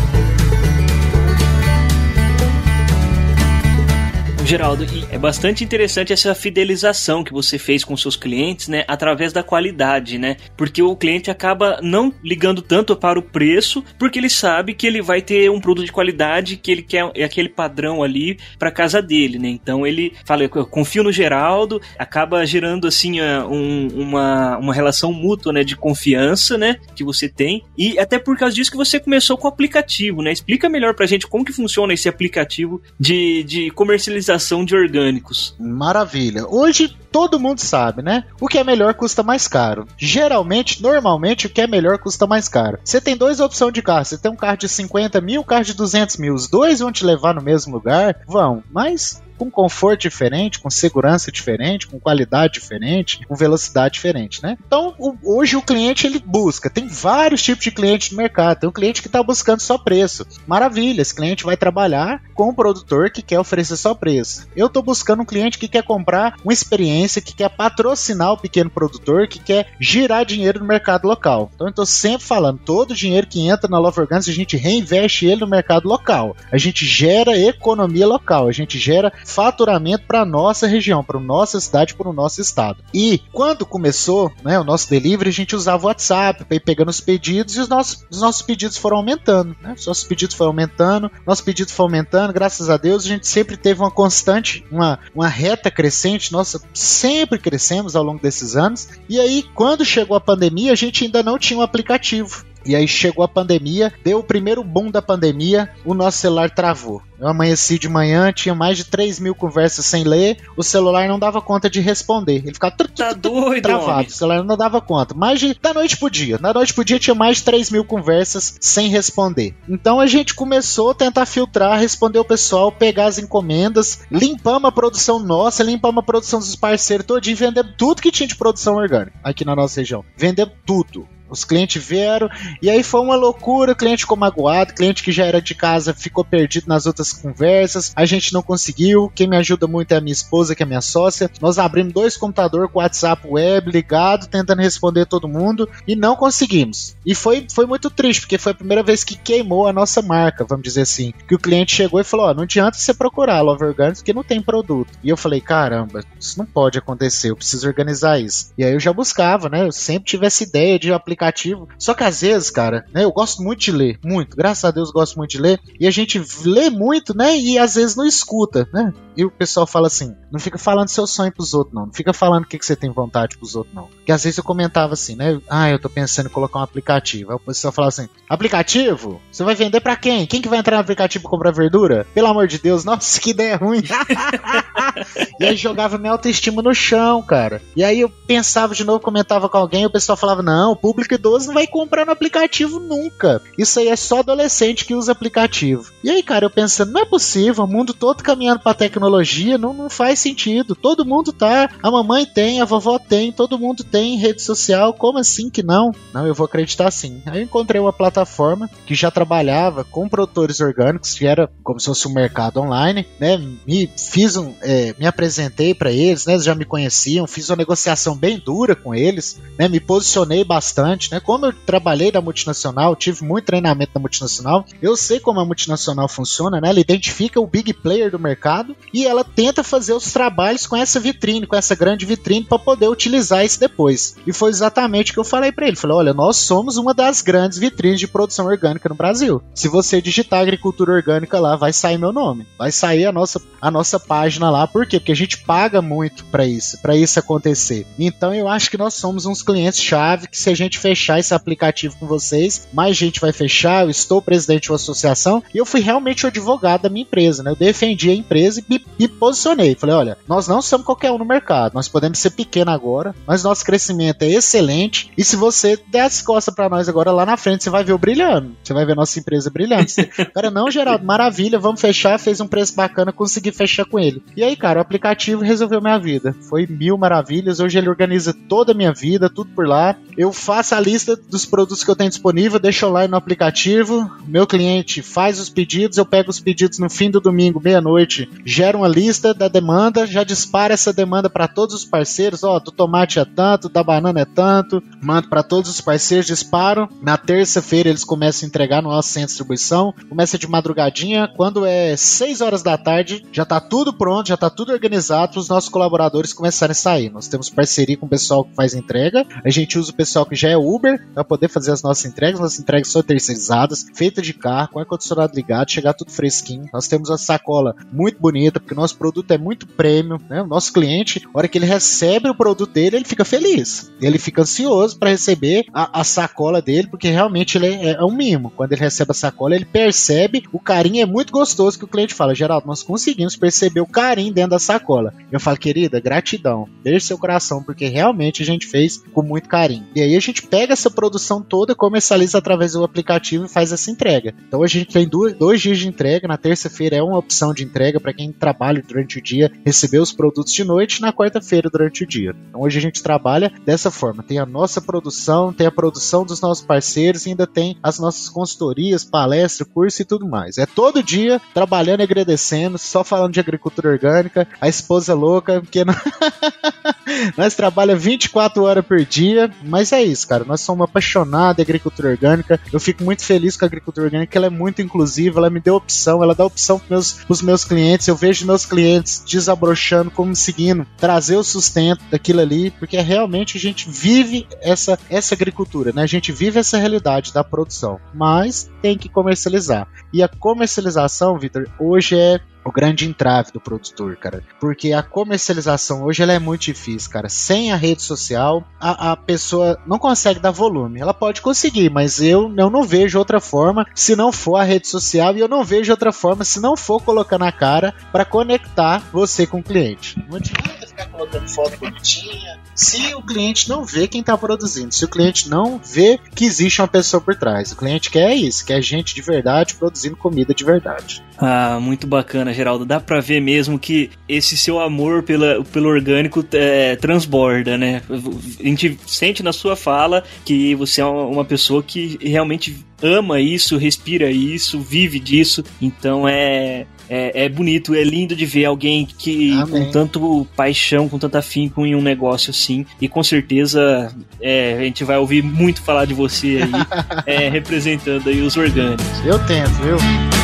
Geraldo, 4.44 4.84
é 5.10 5.16
bastante 5.16 5.62
interessante 5.62 6.12
essa 6.12 6.34
fidelização 6.34 7.22
que 7.22 7.32
você 7.32 7.58
fez 7.58 7.84
com 7.84 7.96
seus 7.96 8.16
clientes, 8.16 8.68
né, 8.68 8.84
através 8.88 9.32
da 9.32 9.42
qualidade, 9.42 10.18
né? 10.18 10.36
Porque 10.56 10.82
o 10.82 10.96
cliente 10.96 11.30
acaba 11.30 11.78
não 11.80 12.12
ligando 12.22 12.60
tanto 12.60 12.94
para 12.96 13.18
o 13.18 13.22
preço, 13.22 13.84
porque 13.98 14.18
ele 14.18 14.28
sabe 14.28 14.74
que 14.74 14.86
ele 14.86 15.00
vai 15.00 15.22
ter 15.22 15.50
um 15.50 15.60
produto 15.60 15.86
de 15.86 15.92
qualidade 15.92 16.56
que 16.56 16.70
ele 16.70 16.82
quer 16.82 17.10
é 17.14 17.24
aquele 17.24 17.48
padrão 17.48 18.02
ali 18.02 18.36
para 18.58 18.70
casa 18.70 19.00
dele, 19.00 19.38
né? 19.38 19.48
Então 19.48 19.86
ele 19.86 20.12
fala, 20.24 20.42
eu 20.42 20.66
confio 20.66 21.04
no 21.04 21.12
Geraldo, 21.12 21.80
acaba 21.98 22.44
gerando 22.44 22.86
assim 22.86 23.20
um, 23.22 23.88
uma, 23.94 24.58
uma 24.58 24.74
relação 24.74 25.12
mútua, 25.12 25.52
né, 25.52 25.64
de 25.64 25.76
confiança, 25.76 26.58
né, 26.58 26.76
que 26.94 27.04
você 27.04 27.28
tem. 27.28 27.62
E 27.78 27.98
até 27.98 28.18
por 28.18 28.36
causa 28.36 28.54
disso 28.54 28.70
que 28.70 28.76
você 28.76 28.98
começou 28.98 29.38
com 29.38 29.46
o 29.46 29.50
aplicativo, 29.50 30.20
né? 30.20 30.32
Explica 30.32 30.68
melhor 30.68 30.94
pra 30.94 31.06
gente 31.06 31.26
como 31.26 31.44
que 31.44 31.52
funciona 31.52 31.94
esse 31.94 32.08
aplicativo 32.08 32.82
de, 32.98 33.44
de 33.44 33.70
comercialização 33.70 34.31
de 34.64 34.74
orgânicos. 34.74 35.54
Maravilha. 35.58 36.46
Hoje 36.46 36.96
todo 37.10 37.38
mundo 37.38 37.58
sabe, 37.58 38.02
né? 38.02 38.24
O 38.40 38.48
que 38.48 38.58
é 38.58 38.64
melhor 38.64 38.94
custa 38.94 39.22
mais 39.22 39.46
caro. 39.46 39.86
Geralmente, 39.98 40.82
normalmente, 40.82 41.46
o 41.46 41.50
que 41.50 41.60
é 41.60 41.66
melhor 41.66 41.98
custa 41.98 42.26
mais 42.26 42.48
caro. 42.48 42.78
Você 42.82 43.00
tem 43.00 43.16
duas 43.16 43.38
opções 43.40 43.72
de 43.72 43.82
carro. 43.82 44.04
Você 44.04 44.16
tem 44.16 44.30
um 44.30 44.36
carro 44.36 44.56
de 44.56 44.68
50 44.68 45.20
mil, 45.20 45.42
um 45.42 45.44
carro 45.44 45.64
de 45.64 45.74
200 45.74 46.16
mil. 46.16 46.34
Os 46.34 46.48
dois 46.48 46.80
vão 46.80 46.90
te 46.90 47.04
levar 47.04 47.34
no 47.34 47.42
mesmo 47.42 47.72
lugar? 47.72 48.20
Vão. 48.26 48.62
Mas 48.70 49.22
com 49.42 49.50
conforto 49.50 50.02
diferente, 50.02 50.58
com 50.60 50.70
segurança 50.70 51.32
diferente, 51.32 51.86
com 51.86 51.98
qualidade 51.98 52.54
diferente, 52.54 53.24
com 53.26 53.34
velocidade 53.34 53.94
diferente, 53.94 54.42
né? 54.42 54.56
Então, 54.66 54.94
o, 54.98 55.16
hoje 55.36 55.56
o 55.56 55.62
cliente 55.62 56.06
ele 56.06 56.22
busca, 56.24 56.70
tem 56.70 56.86
vários 56.86 57.42
tipos 57.42 57.64
de 57.64 57.70
cliente 57.70 58.12
no 58.12 58.18
mercado. 58.18 58.60
Tem 58.60 58.68
um 58.68 58.72
cliente 58.72 59.00
que 59.00 59.08
está 59.08 59.22
buscando 59.22 59.60
só 59.60 59.76
preço. 59.78 60.26
Maravilha, 60.46 61.02
esse 61.02 61.14
cliente 61.14 61.44
vai 61.44 61.56
trabalhar 61.56 62.22
com 62.34 62.50
um 62.50 62.54
produtor 62.54 63.10
que 63.10 63.22
quer 63.22 63.38
oferecer 63.38 63.76
só 63.76 63.94
preço. 63.94 64.46
Eu 64.54 64.66
estou 64.66 64.82
buscando 64.82 65.22
um 65.22 65.26
cliente 65.26 65.58
que 65.58 65.68
quer 65.68 65.82
comprar 65.82 66.36
uma 66.44 66.52
experiência 66.52 67.22
que 67.22 67.34
quer 67.34 67.48
patrocinar 67.48 68.32
o 68.32 68.38
pequeno 68.38 68.70
produtor, 68.70 69.26
que 69.26 69.38
quer 69.38 69.72
girar 69.80 70.24
dinheiro 70.24 70.60
no 70.60 70.66
mercado 70.66 71.06
local. 71.06 71.50
Então 71.54 71.66
eu 71.66 71.72
tô 71.72 71.86
sempre 71.86 72.26
falando, 72.26 72.58
todo 72.58 72.92
o 72.92 72.96
dinheiro 72.96 73.26
que 73.26 73.46
entra 73.46 73.68
na 73.68 73.78
Love 73.78 74.00
Organics, 74.00 74.28
a 74.28 74.32
gente 74.32 74.56
reinveste 74.56 75.26
ele 75.26 75.40
no 75.40 75.48
mercado 75.48 75.88
local. 75.88 76.36
A 76.50 76.58
gente 76.58 76.86
gera 76.86 77.38
economia 77.38 78.06
local, 78.06 78.48
a 78.48 78.52
gente 78.52 78.78
gera 78.78 79.12
faturamento 79.32 80.04
para 80.06 80.24
nossa 80.24 80.66
região, 80.66 81.02
para 81.02 81.18
nossa 81.18 81.58
cidade, 81.58 81.94
para 81.94 82.08
o 82.08 82.12
nosso 82.12 82.40
estado. 82.40 82.82
E 82.92 83.20
quando 83.32 83.64
começou, 83.64 84.30
né, 84.44 84.58
o 84.58 84.64
nosso 84.64 84.88
delivery, 84.90 85.30
a 85.30 85.32
gente 85.32 85.56
usava 85.56 85.84
o 85.84 85.86
WhatsApp 85.86 86.44
para 86.44 86.56
ir 86.56 86.60
pegando 86.60 86.90
os 86.90 87.00
pedidos 87.00 87.56
e 87.56 87.60
os 87.60 87.68
nossos, 87.68 88.04
os 88.10 88.20
nossos 88.20 88.42
pedidos 88.42 88.76
foram 88.76 88.98
aumentando, 88.98 89.56
né? 89.60 89.74
Os 89.78 89.86
nossos 89.86 90.04
pedidos 90.04 90.36
foram 90.36 90.50
aumentando, 90.50 91.10
nosso 91.26 91.42
pedido 91.42 91.72
foi 91.72 91.84
aumentando, 91.84 92.32
graças 92.32 92.68
a 92.68 92.76
Deus 92.76 93.04
a 93.04 93.08
gente 93.08 93.26
sempre 93.26 93.56
teve 93.56 93.80
uma 93.80 93.90
constante, 93.90 94.64
uma, 94.70 94.98
uma 95.14 95.28
reta 95.28 95.70
crescente, 95.70 96.32
nossa, 96.32 96.60
sempre 96.74 97.38
crescemos 97.38 97.96
ao 97.96 98.02
longo 98.02 98.20
desses 98.20 98.56
anos. 98.56 98.88
E 99.08 99.18
aí, 99.18 99.44
quando 99.54 99.84
chegou 99.84 100.16
a 100.16 100.20
pandemia, 100.20 100.72
a 100.72 100.76
gente 100.76 101.04
ainda 101.04 101.22
não 101.22 101.38
tinha 101.38 101.58
um 101.58 101.62
aplicativo. 101.62 102.44
E 102.64 102.76
aí 102.76 102.86
chegou 102.86 103.24
a 103.24 103.28
pandemia, 103.28 103.92
deu 104.04 104.18
o 104.18 104.24
primeiro 104.24 104.62
boom 104.62 104.90
da 104.90 105.02
pandemia, 105.02 105.68
o 105.84 105.94
nosso 105.94 106.18
celular 106.18 106.50
travou. 106.50 107.02
Eu 107.22 107.28
amanheci 107.28 107.78
de 107.78 107.88
manhã, 107.88 108.32
tinha 108.32 108.52
mais 108.52 108.76
de 108.76 108.84
3 108.84 109.20
mil 109.20 109.32
conversas 109.32 109.86
sem 109.86 110.02
ler, 110.02 110.38
o 110.56 110.62
celular 110.62 111.06
não 111.06 111.20
dava 111.20 111.40
conta 111.40 111.70
de 111.70 111.78
responder. 111.78 112.38
Ele 112.38 112.52
ficava 112.52 112.74
tá 112.76 113.12
doido, 113.12 113.62
travado, 113.62 113.92
homem. 113.92 114.06
o 114.08 114.10
celular 114.10 114.42
não 114.42 114.56
dava 114.56 114.80
conta. 114.80 115.14
Mais 115.14 115.38
de, 115.38 115.54
da 115.54 115.72
noite 115.72 115.96
pro 115.96 116.10
dia. 116.10 116.36
Da 116.36 116.52
noite 116.52 116.74
pro 116.74 116.84
dia 116.84 116.98
tinha 116.98 117.14
mais 117.14 117.36
de 117.36 117.44
3 117.44 117.70
mil 117.70 117.84
conversas 117.84 118.56
sem 118.60 118.88
responder. 118.88 119.54
Então 119.68 120.00
a 120.00 120.06
gente 120.08 120.34
começou 120.34 120.90
a 120.90 120.94
tentar 120.94 121.24
filtrar, 121.24 121.78
responder 121.78 122.18
o 122.18 122.24
pessoal, 122.24 122.72
pegar 122.72 123.06
as 123.06 123.18
encomendas, 123.18 124.00
limpamos 124.10 124.68
a 124.68 124.72
produção 124.72 125.20
nossa, 125.20 125.62
limpamos 125.62 126.00
a 126.00 126.04
produção 126.04 126.40
dos 126.40 126.56
parceiros 126.56 127.06
todinho, 127.06 127.36
vendemos 127.36 127.74
tudo 127.78 128.02
que 128.02 128.10
tinha 128.10 128.26
de 128.26 128.34
produção 128.34 128.74
orgânica 128.74 129.16
aqui 129.22 129.44
na 129.44 129.54
nossa 129.54 129.78
região. 129.78 130.04
Vendemos 130.16 130.54
tudo. 130.66 131.06
Os 131.32 131.44
clientes 131.44 131.82
vieram 131.82 132.28
e 132.60 132.68
aí 132.68 132.82
foi 132.82 133.00
uma 133.00 133.16
loucura. 133.16 133.72
O 133.72 133.76
cliente 133.76 134.02
ficou 134.02 134.16
magoado, 134.16 134.74
cliente 134.74 135.02
que 135.02 135.10
já 135.10 135.24
era 135.24 135.40
de 135.40 135.54
casa 135.54 135.94
ficou 135.94 136.24
perdido 136.24 136.68
nas 136.68 136.86
outras 136.86 137.12
conversas. 137.12 137.92
A 137.96 138.04
gente 138.04 138.32
não 138.32 138.42
conseguiu. 138.42 139.10
Quem 139.14 139.26
me 139.26 139.36
ajuda 139.36 139.66
muito 139.66 139.92
é 139.92 139.96
a 139.96 140.00
minha 140.00 140.12
esposa, 140.12 140.54
que 140.54 140.62
é 140.62 140.66
minha 140.66 140.80
sócia. 140.80 141.30
Nós 141.40 141.58
abrimos 141.58 141.92
dois 141.92 142.16
computadores 142.16 142.70
com 142.70 142.78
WhatsApp 142.78 143.26
web 143.26 143.70
ligado, 143.70 144.28
tentando 144.28 144.60
responder 144.60 145.06
todo 145.06 145.28
mundo 145.28 145.68
e 145.86 145.96
não 145.96 146.14
conseguimos. 146.14 146.96
E 147.04 147.14
foi, 147.14 147.46
foi 147.52 147.66
muito 147.66 147.88
triste, 147.90 148.22
porque 148.22 148.38
foi 148.38 148.52
a 148.52 148.56
primeira 148.56 148.82
vez 148.82 149.04
que 149.04 149.16
queimou 149.16 149.66
a 149.66 149.72
nossa 149.72 150.02
marca, 150.02 150.44
vamos 150.44 150.64
dizer 150.64 150.82
assim. 150.82 151.12
Que 151.26 151.34
o 151.34 151.38
cliente 151.38 151.74
chegou 151.74 152.00
e 152.00 152.04
falou: 152.04 152.26
Ó, 152.26 152.34
não 152.34 152.42
adianta 152.42 152.78
você 152.78 152.92
procurar 152.92 153.40
Love 153.40 153.64
Organics 153.64 154.00
porque 154.00 154.12
não 154.12 154.22
tem 154.22 154.42
produto. 154.42 154.90
E 155.02 155.08
eu 155.08 155.16
falei: 155.16 155.40
caramba, 155.40 156.02
isso 156.18 156.38
não 156.38 156.46
pode 156.46 156.78
acontecer, 156.78 157.30
eu 157.30 157.36
preciso 157.36 157.66
organizar 157.66 158.20
isso. 158.20 158.52
E 158.58 158.64
aí 158.64 158.72
eu 158.72 158.80
já 158.80 158.92
buscava, 158.92 159.48
né? 159.48 159.64
Eu 159.64 159.72
sempre 159.72 160.04
tive 160.04 160.26
essa 160.26 160.42
ideia 160.42 160.78
de 160.78 160.92
aplicar 160.92 161.21
aplicativo. 161.22 161.68
Só 161.78 161.94
que 161.94 162.04
às 162.04 162.20
vezes, 162.20 162.50
cara, 162.50 162.84
né, 162.92 163.04
eu 163.04 163.12
gosto 163.12 163.42
muito 163.42 163.60
de 163.60 163.72
ler, 163.72 163.98
muito. 164.04 164.36
Graças 164.36 164.64
a 164.64 164.70
Deus 164.70 164.90
gosto 164.90 165.16
muito 165.16 165.30
de 165.30 165.38
ler. 165.38 165.60
E 165.78 165.86
a 165.86 165.90
gente 165.90 166.22
lê 166.44 166.68
muito, 166.68 167.16
né? 167.16 167.38
E 167.38 167.58
às 167.58 167.74
vezes 167.74 167.96
não 167.96 168.06
escuta, 168.06 168.68
né? 168.72 168.92
E 169.16 169.24
o 169.24 169.30
pessoal 169.30 169.66
fala 169.66 169.86
assim: 169.86 170.14
não 170.30 170.40
fica 170.40 170.58
falando 170.58 170.88
seu 170.88 171.06
sonho 171.06 171.32
pros 171.32 171.54
outros, 171.54 171.74
não. 171.74 171.86
Não 171.86 171.92
fica 171.92 172.12
falando 172.12 172.44
o 172.44 172.46
que, 172.46 172.58
que 172.58 172.64
você 172.64 172.74
tem 172.74 172.90
vontade 172.90 173.36
pros 173.36 173.54
outros, 173.54 173.74
não. 173.74 173.84
Porque 173.84 174.12
às 174.12 174.24
vezes 174.24 174.38
eu 174.38 174.44
comentava 174.44 174.94
assim, 174.94 175.14
né? 175.14 175.40
Ah, 175.48 175.70
eu 175.70 175.78
tô 175.78 175.88
pensando 175.88 176.26
em 176.26 176.32
colocar 176.32 176.60
um 176.60 176.62
aplicativo. 176.62 177.30
Aí 177.30 177.36
o 177.36 177.40
pessoal 177.40 177.72
fala 177.72 177.88
assim: 177.88 178.08
aplicativo? 178.28 179.20
Você 179.30 179.44
vai 179.44 179.54
vender 179.54 179.80
para 179.80 179.96
quem? 179.96 180.26
Quem 180.26 180.40
que 180.40 180.48
vai 180.48 180.58
entrar 180.58 180.76
no 180.76 180.82
aplicativo 180.82 181.22
pra 181.22 181.30
comprar 181.30 181.50
verdura? 181.50 182.06
Pelo 182.14 182.28
amor 182.28 182.46
de 182.46 182.58
Deus, 182.58 182.84
nossa, 182.84 183.20
que 183.20 183.30
ideia 183.30 183.56
ruim. 183.56 183.82
e 185.38 185.44
aí 185.44 185.56
jogava 185.56 185.98
minha 185.98 186.12
autoestima 186.12 186.62
no 186.62 186.74
chão, 186.74 187.22
cara. 187.22 187.60
E 187.76 187.84
aí 187.84 188.00
eu 188.00 188.08
pensava 188.08 188.74
de 188.74 188.84
novo, 188.84 189.00
comentava 189.00 189.48
com 189.48 189.58
alguém, 189.58 189.82
e 189.82 189.86
o 189.86 189.92
pessoal 189.92 190.16
falava: 190.16 190.42
não, 190.42 190.72
o 190.72 190.76
público 191.12 191.14
idoso 191.14 191.46
não 191.48 191.54
vai 191.54 191.66
comprar 191.66 192.06
no 192.06 192.12
aplicativo 192.12 192.78
nunca. 192.78 193.42
Isso 193.58 193.78
aí 193.78 193.88
é 193.88 193.96
só 193.96 194.20
adolescente 194.20 194.84
que 194.84 194.94
usa 194.94 195.12
aplicativo. 195.12 195.92
E 196.02 196.10
aí, 196.10 196.22
cara, 196.22 196.46
eu 196.46 196.50
pensando, 196.50 196.92
não 196.92 197.02
é 197.02 197.04
possível, 197.04 197.64
o 197.64 197.68
mundo 197.68 197.94
todo 197.94 198.22
caminhando 198.22 198.60
pra 198.60 198.74
tecnologia, 198.74 199.58
não, 199.58 199.72
não 199.72 199.90
faz 199.90 200.18
sentido. 200.18 200.74
Todo 200.74 201.04
mundo 201.04 201.32
tá, 201.32 201.68
a 201.82 201.90
mamãe 201.90 202.24
tem, 202.24 202.60
a 202.60 202.64
vovó 202.64 202.98
tem, 202.98 203.32
todo 203.32 203.58
mundo 203.58 203.84
tem 203.84 204.16
rede 204.16 204.42
social, 204.42 204.94
como 204.94 205.18
assim 205.18 205.50
que 205.50 205.62
não? 205.62 205.92
Não, 206.12 206.26
eu 206.26 206.34
vou 206.34 206.46
acreditar 206.46 206.90
sim. 206.90 207.22
Aí 207.26 207.38
eu 207.38 207.44
encontrei 207.44 207.80
uma 207.80 207.92
plataforma 207.92 208.70
que 208.86 208.94
já 208.94 209.10
trabalhava 209.10 209.84
com 209.84 210.08
produtores 210.08 210.60
orgânicos, 210.60 211.14
que 211.14 211.26
era 211.26 211.50
como 211.62 211.78
se 211.78 211.86
fosse 211.86 212.08
um 212.08 212.12
mercado 212.12 212.60
online, 212.60 213.06
né? 213.18 213.36
Me 213.66 213.90
fiz 213.96 214.36
um, 214.36 214.54
é, 214.62 214.94
me 214.98 215.06
apresentei 215.06 215.74
para 215.74 215.90
eles, 215.90 216.26
né? 216.26 216.34
Eles 216.34 216.44
já 216.44 216.54
me 216.54 216.64
conheciam, 216.64 217.26
fiz 217.26 217.48
uma 217.50 217.56
negociação 217.56 218.16
bem 218.16 218.38
dura 218.38 218.74
com 218.74 218.94
eles, 218.94 219.40
né? 219.58 219.68
Me 219.68 219.80
posicionei 219.80 220.44
bastante, 220.44 220.91
né? 221.10 221.20
Como 221.20 221.46
eu 221.46 221.52
trabalhei 221.52 222.10
da 222.10 222.20
multinacional, 222.20 222.96
tive 222.96 223.24
muito 223.24 223.46
treinamento 223.46 223.92
da 223.94 224.00
multinacional, 224.00 224.64
eu 224.80 224.96
sei 224.96 225.20
como 225.20 225.40
a 225.40 225.44
multinacional 225.44 226.08
funciona, 226.08 226.60
né? 226.60 226.68
Ela 226.68 226.80
identifica 226.80 227.40
o 227.40 227.46
big 227.46 227.72
player 227.72 228.10
do 228.10 228.18
mercado 228.18 228.76
e 228.92 229.06
ela 229.06 229.24
tenta 229.24 229.62
fazer 229.62 229.92
os 229.92 230.12
trabalhos 230.12 230.66
com 230.66 230.76
essa 230.76 231.00
vitrine, 231.00 231.46
com 231.46 231.56
essa 231.56 231.74
grande 231.74 232.06
vitrine 232.06 232.44
para 232.44 232.58
poder 232.58 232.88
utilizar 232.88 233.44
isso 233.44 233.60
depois. 233.60 234.16
E 234.26 234.32
foi 234.32 234.50
exatamente 234.50 235.10
o 235.10 235.14
que 235.14 235.20
eu 235.20 235.24
falei 235.24 235.52
para 235.52 235.66
ele. 235.66 235.76
Falei, 235.76 235.96
olha, 235.96 236.14
nós 236.14 236.36
somos 236.36 236.76
uma 236.76 236.94
das 236.94 237.22
grandes 237.22 237.58
vitrines 237.58 238.00
de 238.00 238.08
produção 238.08 238.46
orgânica 238.46 238.88
no 238.88 238.94
Brasil. 238.94 239.42
Se 239.54 239.68
você 239.68 240.00
digitar 240.00 240.40
agricultura 240.40 240.92
orgânica 240.92 241.38
lá, 241.38 241.56
vai 241.56 241.72
sair 241.72 241.98
meu 241.98 242.12
nome, 242.12 242.46
vai 242.58 242.70
sair 242.70 243.06
a 243.06 243.12
nossa 243.12 243.40
a 243.60 243.70
nossa 243.70 243.98
página 243.98 244.50
lá. 244.50 244.66
Por 244.66 244.86
quê? 244.86 244.98
Porque 244.98 245.12
a 245.12 245.16
gente 245.16 245.38
paga 245.38 245.80
muito 245.80 246.24
para 246.26 246.44
isso, 246.44 246.80
para 246.82 246.96
isso 246.96 247.18
acontecer. 247.18 247.86
Então 247.98 248.34
eu 248.34 248.48
acho 248.48 248.70
que 248.70 248.76
nós 248.76 248.94
somos 248.94 249.24
uns 249.24 249.42
clientes 249.42 249.80
chave 249.80 250.26
que 250.26 250.36
se 250.36 250.50
a 250.50 250.54
gente 250.54 250.78
fechar 250.82 251.20
esse 251.20 251.32
aplicativo 251.32 251.96
com 251.98 252.06
vocês, 252.06 252.68
mais 252.72 252.96
gente 252.96 253.20
vai 253.20 253.32
fechar. 253.32 253.84
Eu 253.84 253.90
estou 253.90 254.20
presidente 254.20 254.64
de 254.64 254.70
uma 254.70 254.76
associação 254.76 255.42
e 255.54 255.58
eu 255.58 255.64
fui 255.64 255.80
realmente 255.80 256.24
o 256.24 256.28
advogado 256.28 256.82
da 256.82 256.88
minha 256.88 257.04
empresa, 257.04 257.42
né? 257.42 257.52
Eu 257.52 257.56
defendi 257.56 258.10
a 258.10 258.14
empresa 258.14 258.60
e 258.60 258.64
me, 258.68 258.84
me 258.98 259.08
posicionei. 259.08 259.76
Falei, 259.76 259.94
olha, 259.94 260.18
nós 260.28 260.48
não 260.48 260.60
somos 260.60 260.84
qualquer 260.84 261.12
um 261.12 261.18
no 261.18 261.24
mercado, 261.24 261.74
nós 261.74 261.88
podemos 261.88 262.18
ser 262.18 262.30
pequeno 262.30 262.70
agora, 262.70 263.14
mas 263.26 263.44
nosso 263.44 263.64
crescimento 263.64 264.22
é 264.22 264.30
excelente 264.30 265.12
e 265.16 265.22
se 265.22 265.36
você 265.36 265.78
der 265.88 266.02
as 266.02 266.20
costas 266.20 266.54
para 266.54 266.68
nós 266.68 266.88
agora 266.88 267.12
lá 267.12 267.24
na 267.24 267.36
frente, 267.36 267.62
você 267.62 267.70
vai 267.70 267.84
ver 267.84 267.92
o 267.92 267.98
brilhando, 267.98 268.56
você 268.62 268.74
vai 268.74 268.84
ver 268.84 268.96
nossa 268.96 269.18
empresa 269.18 269.50
brilhando. 269.50 269.88
Você, 269.88 270.04
cara, 270.34 270.50
não, 270.50 270.70
Geraldo, 270.70 271.04
maravilha, 271.04 271.58
vamos 271.58 271.80
fechar, 271.80 272.18
fez 272.18 272.40
um 272.40 272.48
preço 272.48 272.74
bacana, 272.74 273.12
consegui 273.12 273.52
fechar 273.52 273.84
com 273.84 273.98
ele. 273.98 274.22
E 274.36 274.42
aí, 274.42 274.56
cara, 274.56 274.78
o 274.78 274.82
aplicativo 274.82 275.42
resolveu 275.42 275.80
minha 275.80 275.98
vida. 275.98 276.34
Foi 276.48 276.66
mil 276.66 276.96
maravilhas, 276.96 277.60
hoje 277.60 277.78
ele 277.78 277.88
organiza 277.88 278.34
toda 278.48 278.72
a 278.72 278.74
minha 278.74 278.92
vida, 278.92 279.30
tudo 279.30 279.50
por 279.54 279.66
lá. 279.66 279.96
Eu 280.16 280.32
faço 280.32 280.71
a 280.76 280.80
lista 280.80 281.16
dos 281.16 281.44
produtos 281.44 281.84
que 281.84 281.90
eu 281.90 281.96
tenho 281.96 282.10
disponível, 282.10 282.58
deixo 282.58 282.86
online 282.86 283.10
no 283.10 283.16
aplicativo, 283.16 284.10
meu 284.26 284.46
cliente 284.46 285.02
faz 285.02 285.38
os 285.38 285.48
pedidos, 285.48 285.98
eu 285.98 286.06
pego 286.06 286.30
os 286.30 286.40
pedidos 286.40 286.78
no 286.78 286.88
fim 286.88 287.10
do 287.10 287.20
domingo, 287.20 287.60
meia-noite, 287.62 288.28
gero 288.44 288.78
uma 288.78 288.88
lista 288.88 289.34
da 289.34 289.48
demanda, 289.48 290.06
já 290.06 290.24
dispara 290.24 290.74
essa 290.74 290.92
demanda 290.92 291.28
para 291.28 291.48
todos 291.48 291.74
os 291.74 291.84
parceiros, 291.84 292.42
ó, 292.42 292.58
do 292.58 292.70
tomate 292.70 293.18
é 293.18 293.24
tanto, 293.24 293.68
da 293.68 293.82
banana 293.82 294.20
é 294.20 294.24
tanto, 294.24 294.82
mando 295.00 295.28
para 295.28 295.42
todos 295.42 295.70
os 295.70 295.80
parceiros, 295.80 296.26
disparo. 296.26 296.88
Na 297.00 297.16
terça-feira 297.16 297.88
eles 297.88 298.04
começam 298.04 298.46
a 298.46 298.48
entregar 298.48 298.82
no 298.82 298.90
nosso 298.90 299.08
centro 299.08 299.28
de 299.28 299.32
distribuição, 299.32 299.94
começa 300.08 300.38
de 300.38 300.48
madrugadinha, 300.48 301.28
quando 301.36 301.64
é 301.64 301.96
6 301.96 302.40
horas 302.40 302.62
da 302.62 302.76
tarde, 302.76 303.24
já 303.32 303.44
tá 303.44 303.60
tudo 303.60 303.92
pronto, 303.92 304.28
já 304.28 304.36
tá 304.36 304.50
tudo 304.50 304.72
organizado 304.72 305.32
para 305.32 305.40
os 305.40 305.48
nossos 305.48 305.70
colaboradores 305.70 306.32
começarem 306.32 306.72
a 306.72 306.74
sair. 306.74 307.10
Nós 307.10 307.28
temos 307.28 307.50
parceria 307.50 307.96
com 307.96 308.06
o 308.06 308.08
pessoal 308.08 308.44
que 308.44 308.54
faz 308.54 308.74
entrega, 308.74 309.26
a 309.44 309.50
gente 309.50 309.78
usa 309.78 309.90
o 309.90 309.94
pessoal 309.94 310.26
que 310.26 310.34
já 310.34 310.48
é 310.48 310.56
Uber 310.62 311.04
para 311.14 311.24
poder 311.24 311.48
fazer 311.48 311.72
as 311.72 311.82
nossas 311.82 312.04
entregas, 312.04 312.40
nossas 312.40 312.58
entregas 312.58 312.88
são 312.88 313.02
terceirizadas, 313.02 313.86
feitas 313.94 314.24
de 314.24 314.32
carro, 314.32 314.68
com 314.72 314.80
ar-condicionado 314.80 315.34
ligado, 315.34 315.70
chegar 315.70 315.92
tudo 315.94 316.10
fresquinho. 316.10 316.68
Nós 316.72 316.88
temos 316.88 317.10
a 317.10 317.18
sacola 317.18 317.74
muito 317.92 318.20
bonita, 318.20 318.60
porque 318.60 318.74
nosso 318.74 318.96
produto 318.96 319.30
é 319.30 319.38
muito 319.38 319.66
premium, 319.66 320.18
né? 320.28 320.42
O 320.42 320.46
nosso 320.46 320.72
cliente, 320.72 321.22
na 321.24 321.30
hora 321.34 321.48
que 321.48 321.58
ele 321.58 321.66
recebe 321.66 322.28
o 322.28 322.34
produto 322.34 322.72
dele, 322.72 322.96
ele 322.96 323.04
fica 323.04 323.24
feliz. 323.24 323.90
Ele 324.00 324.18
fica 324.18 324.42
ansioso 324.42 324.98
para 324.98 325.10
receber 325.10 325.64
a, 325.72 326.00
a, 326.00 326.04
sacola 326.04 326.60
dele, 326.60 326.88
porque 326.88 327.08
realmente 327.08 327.58
ele 327.58 327.66
é, 327.66 327.90
é, 327.92 328.04
um 328.04 328.10
mimo. 328.10 328.50
Quando 328.50 328.72
ele 328.72 328.80
recebe 328.80 329.10
a 329.10 329.14
sacola, 329.14 329.54
ele 329.54 329.64
percebe 329.64 330.44
o 330.52 330.58
carinho 330.58 331.02
é 331.02 331.06
muito 331.06 331.32
gostoso 331.32 331.78
que 331.78 331.84
o 331.84 331.88
cliente 331.88 332.14
fala, 332.14 332.34
Geraldo, 332.34 332.66
nós 332.66 332.82
conseguimos 332.82 333.36
perceber 333.36 333.80
o 333.80 333.86
carinho 333.86 334.32
dentro 334.32 334.50
da 334.50 334.58
sacola. 334.58 335.14
Eu 335.30 335.40
falo, 335.40 335.56
querida, 335.56 336.00
gratidão, 336.00 336.68
deixe 336.82 337.06
seu 337.06 337.18
coração, 337.18 337.62
porque 337.62 337.86
realmente 337.86 338.42
a 338.42 338.46
gente 338.46 338.66
fez 338.66 339.02
com 339.12 339.22
muito 339.22 339.48
carinho. 339.48 339.86
E 339.94 340.00
aí 340.00 340.16
a 340.16 340.20
gente 340.20 340.42
pega 340.52 340.74
essa 340.74 340.90
produção 340.90 341.40
toda, 341.40 341.74
comercializa 341.74 342.36
através 342.36 342.72
do 342.72 342.84
aplicativo 342.84 343.46
e 343.46 343.48
faz 343.48 343.72
essa 343.72 343.90
entrega. 343.90 344.34
Então 344.46 344.62
a 344.62 344.66
gente 344.66 344.92
tem 344.92 345.08
dois, 345.08 345.32
dois 345.32 345.62
dias 345.62 345.78
de 345.78 345.88
entrega, 345.88 346.28
na 346.28 346.36
terça-feira 346.36 346.94
é 346.94 347.02
uma 347.02 347.16
opção 347.16 347.54
de 347.54 347.64
entrega 347.64 347.98
para 347.98 348.12
quem 348.12 348.30
trabalha 348.30 348.84
durante 348.86 349.16
o 349.16 349.22
dia, 349.22 349.50
receber 349.64 349.98
os 349.98 350.12
produtos 350.12 350.52
de 350.52 350.62
noite, 350.62 351.00
na 351.00 351.10
quarta-feira 351.10 351.70
durante 351.70 352.04
o 352.04 352.06
dia. 352.06 352.36
Então 352.50 352.60
hoje 352.60 352.76
a 352.76 352.82
gente 352.82 353.02
trabalha 353.02 353.50
dessa 353.64 353.90
forma, 353.90 354.22
tem 354.22 354.38
a 354.38 354.44
nossa 354.44 354.78
produção, 354.78 355.54
tem 355.54 355.66
a 355.66 355.72
produção 355.72 356.22
dos 356.22 356.42
nossos 356.42 356.62
parceiros 356.62 357.24
e 357.24 357.30
ainda 357.30 357.46
tem 357.46 357.78
as 357.82 357.98
nossas 357.98 358.28
consultorias, 358.28 359.04
palestras, 359.04 359.66
curso 359.72 360.02
e 360.02 360.04
tudo 360.04 360.28
mais. 360.28 360.58
É 360.58 360.66
todo 360.66 361.02
dia 361.02 361.40
trabalhando 361.54 362.00
e 362.00 362.02
agradecendo, 362.02 362.76
só 362.76 363.02
falando 363.02 363.32
de 363.32 363.40
agricultura 363.40 363.88
orgânica, 363.88 364.46
a 364.60 364.68
esposa 364.68 365.14
louca, 365.14 365.62
porque 365.62 365.82
nós 367.38 367.54
trabalhamos 367.54 368.04
24 368.04 368.62
horas 368.64 368.84
por 368.84 369.02
dia, 369.02 369.50
mas 369.64 369.92
é 369.92 370.02
isso, 370.02 370.28
cara. 370.28 370.41
Nós 370.44 370.60
somos 370.60 370.84
apaixonados 370.84 371.58
em 371.58 371.62
agricultura 371.62 372.10
orgânica. 372.10 372.60
Eu 372.72 372.80
fico 372.80 373.02
muito 373.04 373.24
feliz 373.24 373.56
com 373.56 373.64
a 373.64 373.68
agricultura 373.68 374.06
orgânica, 374.06 374.38
ela 374.38 374.46
é 374.46 374.50
muito 374.50 374.82
inclusiva, 374.82 375.40
ela 375.40 375.50
me 375.50 375.60
deu 375.60 375.74
opção, 375.74 376.22
ela 376.22 376.34
dá 376.34 376.44
opção 376.44 376.78
para 376.78 376.96
os 376.96 377.42
meus 377.42 377.64
clientes. 377.64 378.08
Eu 378.08 378.16
vejo 378.16 378.46
meus 378.46 378.66
clientes 378.66 379.22
desabrochando, 379.26 380.10
como 380.10 380.34
seguindo, 380.34 380.86
trazer 380.96 381.36
o 381.36 381.44
sustento 381.44 382.02
daquilo 382.10 382.40
ali, 382.40 382.70
porque 382.70 383.00
realmente 383.00 383.56
a 383.56 383.60
gente 383.60 383.88
vive 383.88 384.46
essa, 384.60 384.98
essa 385.08 385.34
agricultura, 385.34 385.92
né? 385.92 386.02
A 386.02 386.06
gente 386.06 386.32
vive 386.32 386.58
essa 386.58 386.78
realidade 386.78 387.32
da 387.32 387.44
produção, 387.44 387.98
mas 388.14 388.70
tem 388.80 388.96
que 388.96 389.08
comercializar. 389.08 389.86
E 390.12 390.22
a 390.22 390.28
comercialização, 390.28 391.38
Vitor, 391.38 391.68
hoje 391.78 392.16
é 392.16 392.40
o 392.64 392.72
grande 392.72 393.06
entrave 393.08 393.52
do 393.52 393.60
produtor, 393.60 394.16
cara. 394.16 394.42
Porque 394.60 394.92
a 394.92 395.02
comercialização 395.02 396.04
hoje 396.04 396.22
ela 396.22 396.32
é 396.32 396.38
muito 396.38 396.62
difícil, 396.62 397.10
cara. 397.10 397.28
Sem 397.28 397.72
a 397.72 397.76
rede 397.76 398.02
social, 398.02 398.64
a, 398.80 399.12
a 399.12 399.16
pessoa 399.16 399.78
não 399.86 399.98
consegue 399.98 400.40
dar 400.40 400.50
volume. 400.50 401.00
Ela 401.00 401.14
pode 401.14 401.40
conseguir, 401.40 401.90
mas 401.90 402.20
eu, 402.20 402.52
eu 402.56 402.70
não 402.70 402.82
vejo 402.82 403.18
outra 403.18 403.40
forma 403.40 403.86
se 403.94 404.14
não 404.16 404.32
for 404.32 404.56
a 404.56 404.64
rede 404.64 404.88
social 404.88 405.36
e 405.36 405.40
eu 405.40 405.48
não 405.48 405.64
vejo 405.64 405.92
outra 405.92 406.12
forma 406.12 406.44
se 406.44 406.60
não 406.60 406.76
for 406.76 407.02
colocar 407.02 407.38
na 407.38 407.52
cara 407.52 407.94
para 408.10 408.24
conectar 408.24 409.02
você 409.12 409.46
com 409.46 409.58
o 409.58 409.62
cliente. 409.62 410.22
Não 410.28 410.36
adianta 410.36 410.81
ficar 410.92 411.06
colocando 411.06 411.48
foto 411.48 411.76
bonitinha 411.78 412.60
se 412.74 413.14
o 413.14 413.22
cliente 413.22 413.68
não 413.68 413.84
vê 413.84 414.06
quem 414.06 414.20
está 414.20 414.36
produzindo, 414.36 414.94
se 414.94 415.04
o 415.04 415.08
cliente 415.08 415.48
não 415.48 415.78
vê 415.78 416.18
que 416.34 416.44
existe 416.44 416.80
uma 416.80 416.88
pessoa 416.88 417.20
por 417.20 417.34
trás. 417.34 417.72
O 417.72 417.76
cliente 417.76 418.10
quer 418.10 418.34
isso, 418.34 418.64
quer 418.64 418.80
gente 418.82 419.14
de 419.14 419.22
verdade 419.22 419.74
produzindo 419.74 420.16
comida 420.16 420.54
de 420.54 420.64
verdade. 420.64 421.22
Ah, 421.38 421.78
muito 421.80 422.06
bacana, 422.06 422.52
Geraldo. 422.52 422.84
Dá 422.84 423.00
pra 423.00 423.20
ver 423.20 423.40
mesmo 423.40 423.78
que 423.78 424.10
esse 424.28 424.56
seu 424.56 424.80
amor 424.80 425.22
pela, 425.22 425.62
pelo 425.64 425.88
orgânico 425.88 426.44
é, 426.52 426.96
transborda, 426.96 427.76
né? 427.76 428.02
A 428.08 428.62
gente 428.62 428.98
sente 429.06 429.42
na 429.42 429.52
sua 429.52 429.76
fala 429.76 430.22
que 430.44 430.74
você 430.74 431.00
é 431.00 431.04
uma 431.04 431.44
pessoa 431.44 431.82
que 431.82 432.18
realmente 432.20 432.84
ama 433.02 433.40
isso, 433.40 433.76
respira 433.76 434.30
isso, 434.30 434.80
vive 434.80 435.18
disso. 435.18 435.64
Então 435.80 436.26
é, 436.28 436.86
é, 437.08 437.44
é, 437.44 437.48
bonito, 437.48 437.94
é 437.94 438.02
lindo 438.02 438.34
de 438.34 438.46
ver 438.46 438.64
alguém 438.64 439.06
que 439.06 439.52
Amém. 439.52 439.84
com 439.84 439.90
tanto 439.90 440.46
paixão, 440.56 441.08
com 441.08 441.18
tanta 441.18 441.40
afinco 441.40 441.84
em 441.84 441.94
um 441.94 442.02
negócio 442.02 442.50
assim. 442.50 442.86
E 443.00 443.08
com 443.08 443.22
certeza 443.22 444.14
é, 444.40 444.74
a 444.78 444.82
gente 444.82 445.04
vai 445.04 445.18
ouvir 445.18 445.42
muito 445.42 445.82
falar 445.82 446.04
de 446.04 446.14
você 446.14 446.60
aí, 446.62 446.72
é, 447.26 447.48
representando 447.48 448.28
aí 448.28 448.40
os 448.40 448.56
orgânicos. 448.56 449.04
Eu 449.26 449.38
tento, 449.46 449.70
viu? 449.82 450.41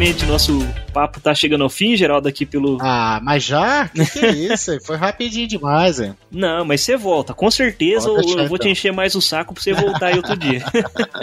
Infelizmente, 0.00 0.24
nosso 0.24 0.66
papo 0.92 1.20
tá 1.20 1.34
chegando 1.34 1.62
ao 1.62 1.68
fim, 1.68 1.94
Geraldo, 1.94 2.26
aqui 2.26 2.46
pelo. 2.46 2.78
Ah, 2.80 3.20
mas 3.22 3.44
já? 3.44 3.88
Que, 3.88 4.06
que 4.06 4.24
é 4.24 4.30
isso? 4.52 4.78
Foi 4.84 4.96
rapidinho 4.96 5.46
demais, 5.46 6.00
hein? 6.00 6.14
Não, 6.30 6.64
mas 6.64 6.80
você 6.80 6.96
volta. 6.96 7.34
Com 7.34 7.50
certeza 7.50 8.08
eu, 8.08 8.16
eu 8.16 8.48
vou 8.48 8.58
te 8.58 8.68
encher 8.68 8.92
mais 8.92 9.14
o 9.14 9.20
saco 9.20 9.52
pra 9.52 9.62
você 9.62 9.72
voltar 9.74 10.06
aí 10.06 10.16
outro 10.16 10.36
dia. 10.36 10.64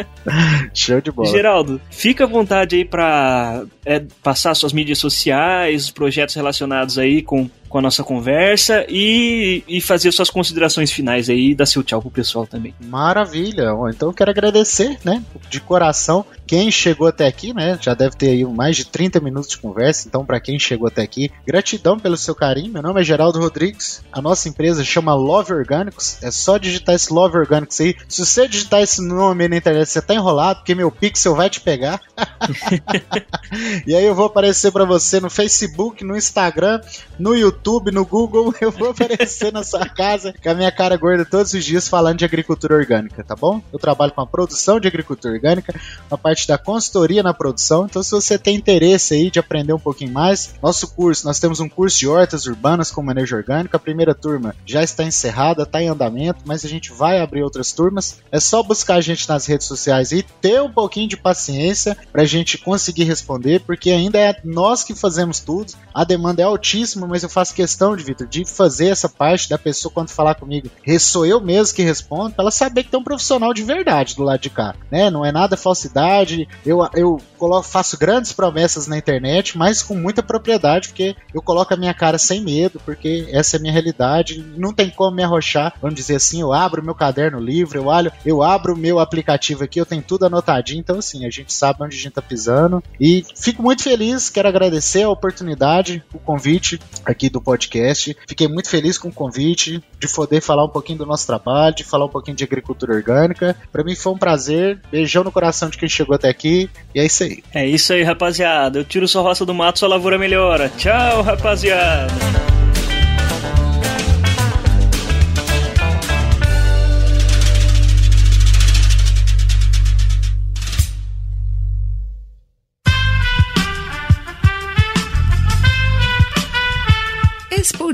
Show 0.73 1.01
de 1.01 1.11
bola. 1.11 1.29
Geraldo, 1.29 1.81
fica 1.89 2.25
à 2.25 2.27
vontade 2.27 2.75
aí 2.75 2.85
pra 2.85 3.63
é, 3.85 4.03
passar 4.21 4.53
suas 4.53 4.73
mídias 4.73 4.99
sociais, 4.99 5.85
os 5.85 5.91
projetos 5.91 6.35
relacionados 6.35 6.99
aí 6.99 7.21
com 7.21 7.49
com 7.67 7.77
a 7.79 7.81
nossa 7.81 8.01
conversa 8.01 8.85
e, 8.87 9.61
e 9.67 9.81
fazer 9.81 10.11
suas 10.13 10.29
considerações 10.29 10.89
finais 10.89 11.29
aí 11.29 11.51
e 11.51 11.55
dar 11.55 11.65
seu 11.65 11.83
tchau 11.83 12.01
pro 12.01 12.09
pessoal 12.09 12.47
também. 12.47 12.73
Maravilha! 12.79 13.73
Então 13.89 14.09
eu 14.09 14.13
quero 14.13 14.31
agradecer, 14.31 14.97
né, 15.03 15.21
de 15.49 15.59
coração, 15.59 16.25
quem 16.47 16.71
chegou 16.71 17.07
até 17.07 17.27
aqui, 17.27 17.53
né, 17.53 17.77
já 17.81 17.93
deve 17.93 18.15
ter 18.15 18.29
aí 18.29 18.45
mais 18.45 18.77
de 18.77 18.85
30 18.85 19.19
minutos 19.19 19.49
de 19.49 19.57
conversa, 19.57 20.07
então 20.07 20.25
para 20.25 20.39
quem 20.39 20.57
chegou 20.57 20.87
até 20.87 21.01
aqui, 21.01 21.29
gratidão 21.45 21.99
pelo 21.99 22.15
seu 22.15 22.33
carinho. 22.33 22.71
Meu 22.71 22.81
nome 22.81 23.01
é 23.01 23.03
Geraldo 23.03 23.39
Rodrigues, 23.39 24.01
a 24.11 24.21
nossa 24.21 24.47
empresa 24.47 24.83
chama 24.83 25.13
Love 25.13 25.53
Orgânicos, 25.53 26.23
é 26.23 26.31
só 26.31 26.57
digitar 26.57 26.95
esse 26.95 27.11
Love 27.11 27.37
Orgânicos 27.37 27.79
aí. 27.81 27.95
Se 28.07 28.25
você 28.25 28.47
digitar 28.47 28.81
esse 28.81 29.01
nome 29.01 29.47
na 29.47 29.57
internet, 29.57 29.87
você 29.89 30.01
tá 30.01 30.13
enrolado, 30.13 30.59
porque 30.59 30.73
meu 30.73 30.89
pixel 30.89 31.35
vai 31.35 31.49
te 31.49 31.59
pegar. 31.59 31.99
e 33.85 33.93
aí 33.93 34.05
eu 34.05 34.15
vou 34.15 34.25
aparecer 34.25 34.71
para 34.71 34.85
você 34.85 35.19
no 35.19 35.29
Facebook, 35.29 36.03
no 36.03 36.15
Instagram, 36.15 36.79
no 37.19 37.35
YouTube 37.35 37.91
no 37.91 38.05
Google, 38.05 38.53
eu 38.61 38.71
vou 38.71 38.91
aparecer 38.91 39.51
na 39.51 39.63
sua 39.63 39.87
casa 39.87 40.33
com 40.41 40.49
a 40.49 40.53
minha 40.53 40.71
cara 40.71 40.95
gorda 40.95 41.25
todos 41.25 41.53
os 41.53 41.65
dias 41.65 41.87
falando 41.87 42.19
de 42.19 42.25
agricultura 42.25 42.75
orgânica, 42.75 43.23
tá 43.23 43.35
bom? 43.35 43.61
Eu 43.71 43.79
trabalho 43.79 44.11
com 44.11 44.21
a 44.21 44.27
produção 44.27 44.79
de 44.79 44.87
agricultura 44.87 45.33
orgânica, 45.33 45.73
a 46.09 46.17
parte 46.17 46.36
da 46.45 46.57
consultoria 46.57 47.23
na 47.23 47.33
produção, 47.33 47.85
então 47.85 48.03
se 48.03 48.11
você 48.11 48.37
tem 48.37 48.55
interesse 48.55 49.13
aí 49.13 49.31
de 49.31 49.39
aprender 49.39 49.73
um 49.73 49.79
pouquinho 49.79 50.11
mais, 50.11 50.53
nosso 50.61 50.87
curso, 50.89 51.25
nós 51.25 51.39
temos 51.39 51.59
um 51.59 51.69
curso 51.69 51.97
de 51.97 52.07
hortas 52.07 52.45
urbanas 52.45 52.91
com 52.91 53.01
manejo 53.01 53.35
orgânico, 53.35 53.75
a 53.75 53.79
primeira 53.79 54.13
turma 54.13 54.53
já 54.65 54.83
está 54.83 55.03
encerrada, 55.03 55.63
está 55.63 55.81
em 55.81 55.87
andamento, 55.87 56.41
mas 56.45 56.65
a 56.65 56.67
gente 56.67 56.91
vai 56.91 57.19
abrir 57.19 57.43
outras 57.43 57.71
turmas. 57.71 58.19
É 58.31 58.39
só 58.39 58.61
buscar 58.61 58.95
a 58.95 59.01
gente 59.01 59.27
nas 59.29 59.45
redes 59.45 59.67
sociais 59.67 60.11
e 60.11 60.21
ter 60.21 60.61
um 60.61 60.71
pouquinho 60.71 61.07
de 61.07 61.17
paciência 61.17 61.97
para 62.11 62.23
a 62.23 62.25
gente 62.25 62.57
conseguir 62.57 63.05
responder, 63.05 63.61
porque 63.61 63.91
ainda 63.91 64.19
é 64.19 64.35
nós 64.43 64.83
que 64.83 64.93
fazemos 64.93 65.39
tudo. 65.39 65.73
A 65.93 66.03
demanda 66.03 66.41
é 66.41 66.45
altíssima, 66.45 67.07
mas 67.07 67.23
eu 67.23 67.29
faço 67.29 67.53
questão 67.53 67.95
de, 67.95 68.03
Vitor, 68.03 68.27
de 68.27 68.43
fazer 68.45 68.87
essa 68.87 69.07
parte 69.07 69.49
da 69.49 69.57
pessoa 69.57 69.91
quando 69.91 70.09
falar 70.09 70.35
comigo. 70.35 70.69
Sou 70.99 71.25
eu 71.25 71.39
mesmo 71.39 71.75
que 71.75 71.83
respondo, 71.83 72.33
pra 72.33 72.43
ela 72.43 72.51
saber 72.51 72.83
que 72.83 72.91
tem 72.91 72.99
um 72.99 73.03
profissional 73.03 73.53
de 73.53 73.63
verdade 73.63 74.15
do 74.15 74.23
lado 74.23 74.41
de 74.41 74.49
cá, 74.49 74.75
né? 74.91 75.09
Não 75.09 75.23
é 75.23 75.31
nada 75.31 75.55
falsidade. 75.55 76.26
Eu, 76.65 76.87
eu 76.93 77.21
coloco, 77.37 77.67
faço 77.67 77.97
grandes 77.97 78.33
promessas 78.33 78.87
na 78.87 78.97
internet, 78.97 79.57
mas 79.57 79.81
com 79.81 79.95
muita 79.95 80.23
propriedade, 80.23 80.89
porque 80.89 81.15
eu 81.33 81.41
coloco 81.41 81.73
a 81.73 81.77
minha 81.77 81.93
cara 81.93 82.17
sem 82.17 82.41
medo, 82.41 82.81
porque 82.83 83.27
essa 83.31 83.55
é 83.55 83.59
a 83.59 83.61
minha 83.61 83.73
realidade. 83.73 84.43
Não 84.57 84.73
tem 84.73 84.89
como 84.89 85.15
me 85.15 85.23
arrochar, 85.23 85.73
vamos 85.81 85.95
dizer 85.95 86.15
assim, 86.15 86.41
eu 86.41 86.53
abro 86.53 86.83
meu 86.83 86.95
caderno 86.95 87.39
livre, 87.39 87.77
eu 87.77 87.85
olho, 87.85 88.11
eu 88.25 88.41
abro 88.41 88.73
o 88.73 88.77
meu 88.77 88.99
aplicativo 88.99 89.63
aqui, 89.63 89.79
eu 89.79 89.85
tenho 89.85 90.01
tudo 90.01 90.25
anotadinho, 90.25 90.79
então 90.79 90.99
assim, 90.99 91.25
a 91.25 91.29
gente 91.29 91.53
sabe 91.53 91.83
onde 91.83 91.95
a 91.95 91.99
gente 91.99 92.13
tá 92.13 92.21
pisando. 92.21 92.83
E 92.99 93.25
fico 93.35 93.61
muito 93.61 93.83
feliz, 93.83 94.29
quero 94.29 94.47
agradecer 94.47 95.03
a 95.03 95.09
oportunidade, 95.09 96.03
o 96.13 96.19
convite 96.19 96.79
aqui 97.05 97.29
do 97.29 97.41
podcast. 97.41 98.15
Fiquei 98.27 98.47
muito 98.47 98.69
feliz 98.69 98.97
com 98.97 99.09
o 99.09 99.13
convite 99.13 99.83
de 99.99 100.07
poder 100.07 100.41
falar 100.41 100.65
um 100.65 100.69
pouquinho 100.69 100.99
do 100.99 101.05
nosso 101.05 101.25
trabalho, 101.25 101.75
de 101.75 101.83
falar 101.83 102.05
um 102.05 102.09
pouquinho 102.09 102.37
de 102.37 102.43
agricultura 102.43 102.93
orgânica. 102.93 103.55
Para 103.71 103.83
mim 103.83 103.95
foi 103.95 104.13
um 104.13 104.17
prazer. 104.17 104.79
Beijão 104.91 105.23
no 105.23 105.31
coração 105.31 105.69
de 105.69 105.77
quem 105.77 105.89
chegou 105.89 106.16
até 106.17 106.29
aqui. 106.29 106.69
E 106.93 106.99
é 106.99 107.05
isso 107.05 107.23
aí. 107.23 107.43
É 107.53 107.65
isso 107.65 107.93
aí, 107.93 108.03
rapaziada. 108.03 108.79
Eu 108.79 108.83
tiro 108.83 109.07
sua 109.07 109.21
roça 109.21 109.45
do 109.45 109.53
mato, 109.53 109.79
sua 109.79 109.87
lavoura 109.87 110.17
melhora. 110.17 110.69
Tchau, 110.77 111.21
rapaziada. 111.21 112.11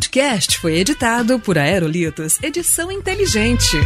podcast 0.03 0.59
foi 0.59 0.79
editado 0.79 1.39
por 1.39 1.57
Aerolitos 1.57 2.41
Edição 2.41 2.91
Inteligente. 2.91 3.77